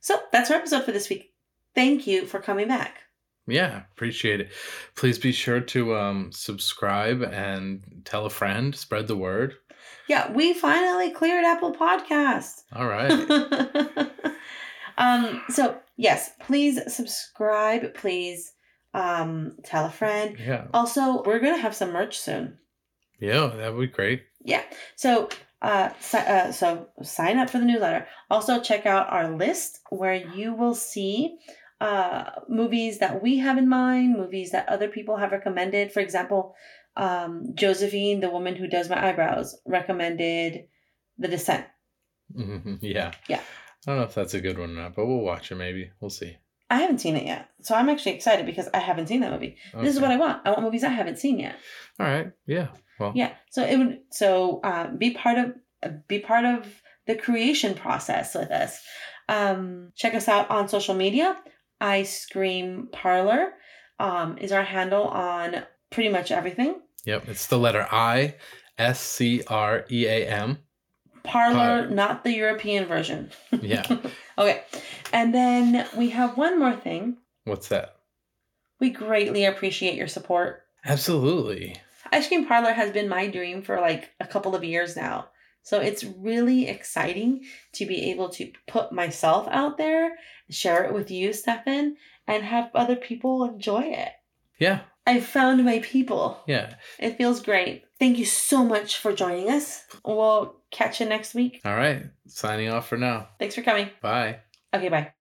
So 0.00 0.18
that's 0.32 0.50
our 0.50 0.56
episode 0.56 0.84
for 0.84 0.92
this 0.92 1.10
week. 1.10 1.34
Thank 1.74 2.06
you 2.06 2.24
for 2.24 2.40
coming 2.40 2.68
back. 2.68 3.00
Yeah, 3.48 3.82
appreciate 3.94 4.40
it. 4.40 4.50
Please 4.94 5.18
be 5.18 5.32
sure 5.32 5.60
to 5.60 5.96
um 5.96 6.30
subscribe 6.32 7.22
and 7.22 8.02
tell 8.04 8.26
a 8.26 8.30
friend, 8.30 8.74
spread 8.74 9.08
the 9.08 9.16
word. 9.16 9.54
Yeah, 10.08 10.30
we 10.32 10.54
finally 10.54 11.10
cleared 11.10 11.44
Apple 11.44 11.72
Podcast. 11.74 12.62
All 12.72 12.86
right. 12.86 13.10
um, 14.98 15.42
so 15.50 15.78
yes, 15.96 16.30
please 16.40 16.80
subscribe. 16.92 17.94
Please 17.94 18.52
um, 18.94 19.56
tell 19.64 19.86
a 19.86 19.90
friend. 19.90 20.36
Yeah. 20.38 20.66
Also, 20.72 21.22
we're 21.22 21.40
gonna 21.40 21.58
have 21.58 21.74
some 21.74 21.92
merch 21.92 22.18
soon. 22.18 22.58
Yeah, 23.20 23.52
that 23.56 23.74
would 23.74 23.90
be 23.90 23.94
great. 23.94 24.22
Yeah. 24.44 24.62
So 24.96 25.28
uh, 25.60 25.90
si- 26.00 26.18
uh 26.18 26.52
so 26.52 26.88
sign 27.02 27.38
up 27.38 27.50
for 27.50 27.58
the 27.58 27.64
newsletter. 27.64 28.06
Also 28.30 28.60
check 28.60 28.86
out 28.86 29.10
our 29.10 29.30
list 29.30 29.80
where 29.90 30.14
you 30.14 30.54
will 30.54 30.74
see 30.74 31.38
uh 31.80 32.30
movies 32.48 32.98
that 32.98 33.22
we 33.22 33.38
have 33.38 33.59
in 33.59 33.68
mind, 33.68 34.16
movies 34.16 34.50
that 34.50 34.68
other 34.68 34.88
people 34.88 35.16
have 35.16 35.32
recommended. 35.32 35.92
For 35.92 36.00
example, 36.00 36.55
um 36.96 37.55
Josephine, 37.55 38.20
the 38.20 38.30
woman 38.30 38.56
who 38.56 38.66
does 38.66 38.88
my 38.88 39.09
eyebrows, 39.09 39.56
recommended 39.66 40.66
The 41.18 41.28
Descent. 41.28 41.66
hmm 42.34 42.74
Yeah. 42.80 43.12
Yeah. 43.28 43.40
I 43.86 43.90
don't 43.90 43.98
know 43.98 44.05
if 44.05 44.14
that's 44.14 44.34
a 44.34 44.40
good 44.40 44.59
one 44.59 44.70
or 44.70 44.82
not, 44.82 44.94
but 44.96 45.06
we'll 45.06 45.20
watch 45.20 45.52
it 45.52 45.55
maybe. 45.55 45.90
We'll 46.00 46.10
see. 46.10 46.36
I 46.70 46.80
haven't 46.80 46.98
seen 46.98 47.16
it 47.16 47.24
yet. 47.24 47.48
So 47.62 47.74
I'm 47.74 47.88
actually 47.88 48.12
excited 48.12 48.44
because 48.44 48.68
I 48.74 48.78
haven't 48.78 49.06
seen 49.06 49.20
that 49.20 49.32
movie. 49.32 49.56
This 49.80 49.94
is 49.94 50.00
what 50.00 50.10
I 50.10 50.16
want. 50.16 50.42
I 50.44 50.50
want 50.50 50.62
movies 50.62 50.84
I 50.84 50.90
haven't 50.90 51.18
seen 51.18 51.38
yet. 51.38 51.56
All 51.98 52.06
right. 52.06 52.30
Yeah. 52.46 52.68
Well. 52.98 53.12
Yeah. 53.14 53.32
So 53.50 53.64
it 53.64 53.78
would 53.78 54.00
so 54.10 54.60
uh, 54.62 54.88
be 54.90 55.12
part 55.12 55.38
of 55.38 55.55
be 56.09 56.18
part 56.18 56.44
of 56.44 56.66
the 57.06 57.14
creation 57.14 57.74
process 57.74 58.34
with 58.34 58.50
us. 58.50 58.78
Um, 59.28 59.92
check 59.94 60.14
us 60.14 60.28
out 60.28 60.50
on 60.50 60.68
social 60.68 60.94
media. 60.94 61.36
I 61.80 62.02
Scream 62.02 62.88
Parlor 62.92 63.52
um, 63.98 64.38
is 64.38 64.52
our 64.52 64.62
handle 64.62 65.05
on 65.05 65.62
pretty 65.90 66.09
much 66.09 66.30
everything. 66.30 66.80
Yep. 67.05 67.28
It's 67.28 67.46
the 67.46 67.59
letter 67.59 67.86
I, 67.90 68.34
S 68.76 69.00
C 69.00 69.42
R 69.48 69.84
E 69.90 70.06
A 70.06 70.26
M. 70.26 70.59
Parlor, 71.24 71.55
Parlor. 71.55 71.90
not 71.90 72.24
the 72.24 72.34
European 72.34 72.86
version. 72.86 73.30
Yeah. 73.60 73.84
okay. 74.38 74.62
And 75.12 75.34
then 75.34 75.86
we 75.96 76.10
have 76.10 76.36
one 76.36 76.59
more 76.59 76.74
thing. 76.74 77.18
What's 77.44 77.68
that? 77.68 77.96
We 78.80 78.90
greatly 78.90 79.44
appreciate 79.44 79.94
your 79.94 80.09
support. 80.09 80.62
Absolutely. 80.84 81.76
I 82.12 82.20
Scream 82.20 82.46
Parlor 82.46 82.72
has 82.72 82.92
been 82.92 83.09
my 83.09 83.26
dream 83.26 83.62
for 83.62 83.80
like 83.80 84.10
a 84.20 84.26
couple 84.26 84.55
of 84.55 84.64
years 84.64 84.96
now. 84.96 85.28
So 85.69 85.81
it's 85.81 86.03
really 86.03 86.66
exciting 86.66 87.45
to 87.74 87.85
be 87.85 88.11
able 88.11 88.31
to 88.31 88.51
put 88.66 88.90
myself 88.90 89.47
out 89.51 89.77
there, 89.77 90.16
share 90.49 90.85
it 90.85 90.95
with 90.95 91.11
you, 91.11 91.35
Stefan, 91.35 91.99
and 92.27 92.43
have 92.43 92.70
other 92.74 92.97
people 92.97 93.45
enjoy 93.45 93.82
it. 93.82 94.09
Yeah. 94.59 94.81
I 95.07 95.20
found 95.20 95.62
my 95.66 95.81
people. 95.81 96.40
Yeah. 96.47 96.73
It 96.99 97.19
feels 97.19 97.43
great. 97.43 97.85
Thank 97.99 98.16
you 98.16 98.24
so 98.24 98.65
much 98.65 98.97
for 98.97 99.12
joining 99.12 99.51
us. 99.51 99.85
We'll 100.07 100.57
catch 100.70 101.01
you 101.01 101.07
next 101.07 101.35
week. 101.35 101.61
All 101.66 101.77
right. 101.77 102.05
Signing 102.27 102.70
off 102.70 102.89
for 102.89 102.97
now. 102.97 103.28
Thanks 103.39 103.55
for 103.55 103.61
coming. 103.61 103.90
Bye. 104.01 104.39
Okay, 104.73 104.89
bye. 104.89 105.12